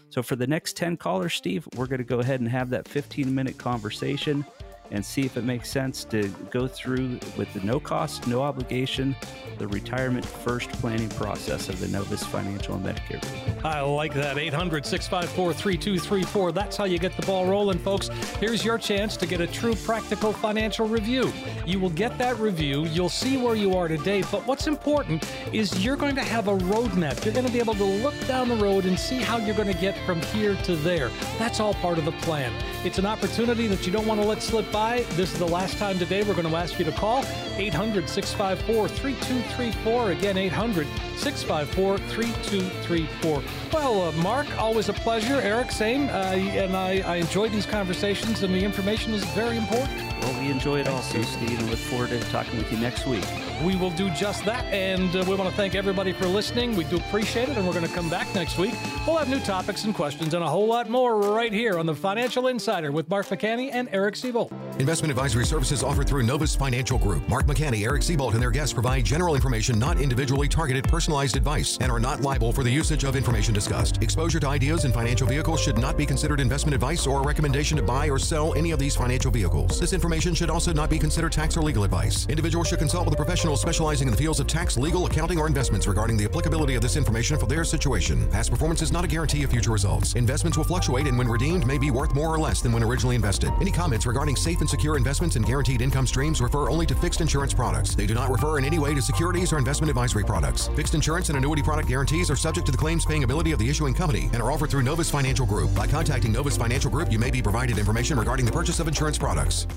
So 0.10 0.24
for 0.24 0.38
the 0.38 0.48
next 0.48 0.78
10 0.78 0.96
callers, 0.96 1.34
Steve, 1.34 1.68
we're 1.76 1.88
going 1.88 2.00
to 2.00 2.06
go 2.06 2.20
ahead 2.20 2.40
and 2.40 2.48
have 2.48 2.70
that 2.70 2.88
15 2.88 3.36
minute 3.36 3.58
conversation 3.58 4.46
and 4.92 5.04
see 5.04 5.22
if 5.22 5.38
it 5.38 5.44
makes 5.44 5.70
sense 5.70 6.04
to 6.06 6.28
go 6.50 6.68
through 6.68 7.20
with 7.38 7.52
the 7.54 7.62
no 7.62 7.80
cost, 7.80 8.28
no 8.28 8.42
obligation, 8.42 9.16
the 9.58 9.68
retirement 9.68 10.26
first 10.26 10.70
planning 10.74 11.10
process 11.10 11.70
of 11.70 11.80
the 11.80 11.88
Novus 11.88 12.24
Financial 12.24 12.76
and 12.76 12.86
Medicare 12.86 13.22
I 13.64 13.82
like 13.82 14.14
that. 14.16 14.38
800 14.38 14.86
654 14.86 15.54
3234. 15.54 16.52
That's 16.52 16.76
how 16.76 16.86
you 16.86 16.98
get 16.98 17.16
the 17.16 17.26
ball 17.26 17.46
rolling, 17.46 17.78
folks. 17.80 18.08
Here's 18.40 18.66
your 18.66 18.78
chance 18.78 19.16
to 19.18 19.26
get 19.26 19.40
a 19.40 19.48
true 19.48 19.76
practical 19.76 20.34
financial 20.34 20.88
review. 20.88 21.32
You 21.66 21.80
will 21.80 21.92
get 21.92 22.18
that 22.18 22.40
review, 22.40 22.86
you'll 22.86 23.10
see 23.10 23.38
where 23.38 23.56
you 23.56 23.76
are 23.76 23.88
today, 23.88 24.24
but 24.32 24.46
what's 24.48 24.68
important 24.68 25.24
is 25.54 25.84
you're 25.84 25.96
going 25.96 26.16
to 26.16 26.24
have 26.24 26.48
a 26.48 26.58
roadmap. 26.58 27.24
You're 27.24 27.34
going 27.34 27.46
to 27.46 27.52
be 27.52 27.60
able 27.60 27.76
to 27.76 27.84
look 27.84 28.16
down 28.28 28.50
the 28.50 28.56
road 28.56 28.86
and 28.86 28.98
see 28.98 29.22
how 29.22 29.38
you're 29.38 29.56
going 29.56 29.72
to 29.72 29.80
get 29.80 29.96
from 30.06 30.22
here 30.22 30.56
to 30.64 30.76
there. 30.78 31.10
That's 31.38 31.60
all 31.60 31.76
part 31.76 31.98
of 32.00 32.06
the 32.06 32.12
plan. 32.14 32.52
It's 32.84 32.98
an 32.98 33.06
opportunity 33.06 33.68
that 33.68 33.86
you 33.86 33.94
don't 33.94 34.08
want 34.08 34.20
to 34.20 34.28
let 34.28 34.42
slip 34.42 34.72
by 34.72 34.81
by. 34.82 35.02
This 35.12 35.32
is 35.32 35.38
the 35.38 35.48
last 35.48 35.78
time 35.78 36.00
today 36.00 36.24
we're 36.24 36.34
going 36.34 36.50
to 36.50 36.56
ask 36.56 36.80
you 36.80 36.86
to 36.86 36.92
call 36.92 37.24
800 37.56 38.10
654 38.10 38.88
3234. 38.88 40.12
Again, 40.12 40.38
800 40.38 40.88
654 41.18 42.00
3234. 42.00 43.44
Well, 43.72 44.02
uh, 44.02 44.12
Mark, 44.24 44.48
always 44.58 44.90
a 44.90 44.94
pleasure. 44.94 45.40
Eric, 45.42 45.72
same. 45.72 46.10
Uh, 46.10 46.34
and 46.64 46.76
I, 46.76 47.02
I 47.02 47.16
enjoyed 47.18 47.52
these 47.52 47.68
conversations, 47.68 48.42
and 48.42 48.52
the 48.56 48.64
information 48.64 49.14
is 49.14 49.24
very 49.36 49.58
important. 49.58 50.02
Well, 50.22 50.42
we 50.42 50.50
enjoy 50.50 50.80
it 50.80 50.88
also, 50.88 51.22
Steve, 51.22 51.60
and 51.60 51.70
look 51.70 51.80
forward 51.80 52.10
to 52.10 52.20
talking 52.32 52.58
with 52.58 52.72
you 52.72 52.80
next 52.80 53.06
week. 53.06 53.26
We 53.64 53.76
will 53.76 53.92
do 53.92 54.10
just 54.12 54.44
that, 54.46 54.66
and 54.66 55.16
uh, 55.16 55.24
we 55.28 55.36
want 55.36 55.50
to 55.50 55.56
thank 55.56 55.76
everybody 55.76 56.12
for 56.14 56.26
listening. 56.26 56.76
We 56.76 56.86
do 56.86 56.98
appreciate 56.98 57.50
it, 57.50 57.58
and 57.58 57.68
we're 57.68 57.74
going 57.74 57.88
to 57.88 57.94
come 57.94 58.10
back 58.10 58.34
next 58.34 58.58
week. 58.58 58.74
We'll 59.06 59.18
have 59.18 59.30
new 59.30 59.40
topics 59.42 59.84
and 59.84 59.94
questions 59.94 60.34
and 60.34 60.44
a 60.44 60.48
whole 60.48 60.68
lot 60.68 60.90
more 60.90 61.20
right 61.20 61.54
here 61.54 61.78
on 61.78 61.86
the 61.86 61.96
Financial 61.96 62.48
Insider 62.48 62.92
with 62.92 63.10
Mark 63.10 63.28
McCanney 63.28 63.70
and 63.72 63.88
Eric 63.92 64.16
Seyboldt. 64.16 64.52
Investment 64.82 65.12
advisory 65.12 65.46
services 65.46 65.84
offered 65.84 66.08
through 66.08 66.24
Novus 66.24 66.56
Financial 66.56 66.98
Group. 66.98 67.30
Mark 67.30 67.46
McCanney, 67.46 67.86
Eric 67.86 68.02
Seyboldt, 68.02 68.34
and 68.34 68.42
their 68.42 68.50
guests 68.50 68.74
provide 68.74 69.06
general 69.06 69.36
information, 69.36 69.78
not 69.78 70.02
individually 70.02 70.48
targeted 70.48 70.86
personalized 70.86 71.38
advice, 71.38 71.78
and 71.82 71.92
are 71.92 72.00
not 72.00 72.22
liable 72.22 72.52
for 72.52 72.64
the 72.64 72.70
usage 72.72 73.04
of 73.04 73.16
information 73.16 73.54
discussed. 73.54 74.02
Exposure 74.02 74.40
to 74.40 74.48
ideas 74.48 74.84
and 74.84 74.92
financial 74.92 75.28
vehicles 75.28 75.62
should 75.62 75.78
not 75.78 75.98
be 75.98 76.06
considered 76.08 76.40
investment 76.40 76.74
advice 76.74 77.06
or 77.06 77.22
a 77.22 77.24
recommendation 77.24 77.78
to 77.78 77.84
buy 77.84 78.10
or 78.10 78.18
sell 78.18 78.56
any 78.56 78.72
of 78.72 78.80
these 78.80 78.96
financial 78.96 79.30
vehicles. 79.30 79.80
This 79.80 79.94
information 79.94 80.34
should 80.34 80.50
also 80.50 80.74
not 80.74 80.90
be 80.90 80.98
considered 80.98 81.32
tax 81.32 81.56
or 81.56 81.62
legal 81.62 81.84
advice. 81.84 82.26
Individuals 82.28 82.68
should 82.68 82.80
consult 82.80 83.06
with 83.06 83.14
a 83.14 83.18
professional 83.18 83.58
specializing 83.58 84.08
in 84.08 84.12
the 84.12 84.18
fields 84.18 84.40
of 84.40 84.48
tax, 84.48 84.80
legal, 84.80 85.06
accounting, 85.06 85.38
or 85.38 85.46
investments 85.46 85.86
regarding 85.86 86.18
the 86.18 86.26
applicability 86.26 86.74
of 86.74 86.82
this 86.82 86.96
information 86.96 87.38
for 87.38 87.46
their 87.46 87.64
situation. 87.64 88.28
Past 88.32 88.50
performance 88.50 88.82
is 88.82 88.92
not 88.92 89.06
a 89.06 89.08
guarantee 89.08 89.44
of 89.44 89.52
future 89.52 89.70
results. 89.70 90.16
Investments 90.16 90.58
will 90.58 90.66
fluctuate 90.66 91.06
and 91.06 91.20
when 91.20 91.28
redeemed 91.28 91.68
may 91.68 91.78
be 91.78 91.92
worth 91.92 92.16
more 92.16 92.34
or 92.34 92.40
less 92.40 92.62
than 92.62 92.72
when 92.72 92.82
originally 92.82 93.16
invested. 93.16 93.52
Any 93.62 93.70
comments 93.70 94.08
regarding 94.08 94.36
safe 94.36 94.60
and 94.60 94.71
secure 94.72 94.96
investments 94.96 95.36
and 95.36 95.46
guaranteed 95.46 95.82
income 95.82 96.08
streams 96.08 96.42
refer 96.42 96.70
only 96.70 96.86
to 96.86 96.96
fixed 96.96 97.20
insurance 97.20 97.54
products. 97.54 97.94
They 97.94 98.08
do 98.08 98.14
not 98.14 98.30
refer 98.30 98.58
in 98.58 98.64
any 98.64 98.80
way 98.80 98.96
to 98.96 99.02
securities 99.02 99.52
or 99.52 99.58
investment 99.58 99.90
advisory 99.90 100.24
products. 100.24 100.70
Fixed 100.70 100.96
insurance 100.96 101.28
and 101.28 101.38
annuity 101.38 101.62
product 101.62 101.90
guarantees 101.90 102.32
are 102.32 102.38
subject 102.38 102.66
to 102.68 102.72
the 102.72 102.78
claims 102.78 103.06
paying 103.06 103.24
ability 103.24 103.52
of 103.52 103.60
the 103.60 103.70
issuing 103.70 103.94
company 103.94 104.30
and 104.32 104.42
are 104.42 104.52
offered 104.52 104.70
through 104.72 104.84
Novus 104.84 105.12
Financial 105.12 105.46
Group. 105.46 105.76
By 105.76 105.88
contacting 105.88 106.32
Novus 106.32 106.56
Financial 106.56 106.90
Group, 106.90 107.12
you 107.12 107.20
may 107.20 107.30
be 107.30 107.42
provided 107.42 107.78
information 107.78 108.18
regarding 108.18 108.46
the 108.46 108.52
purchase 108.52 108.80
of 108.80 108.88
insurance 108.88 109.18
products. 109.18 109.68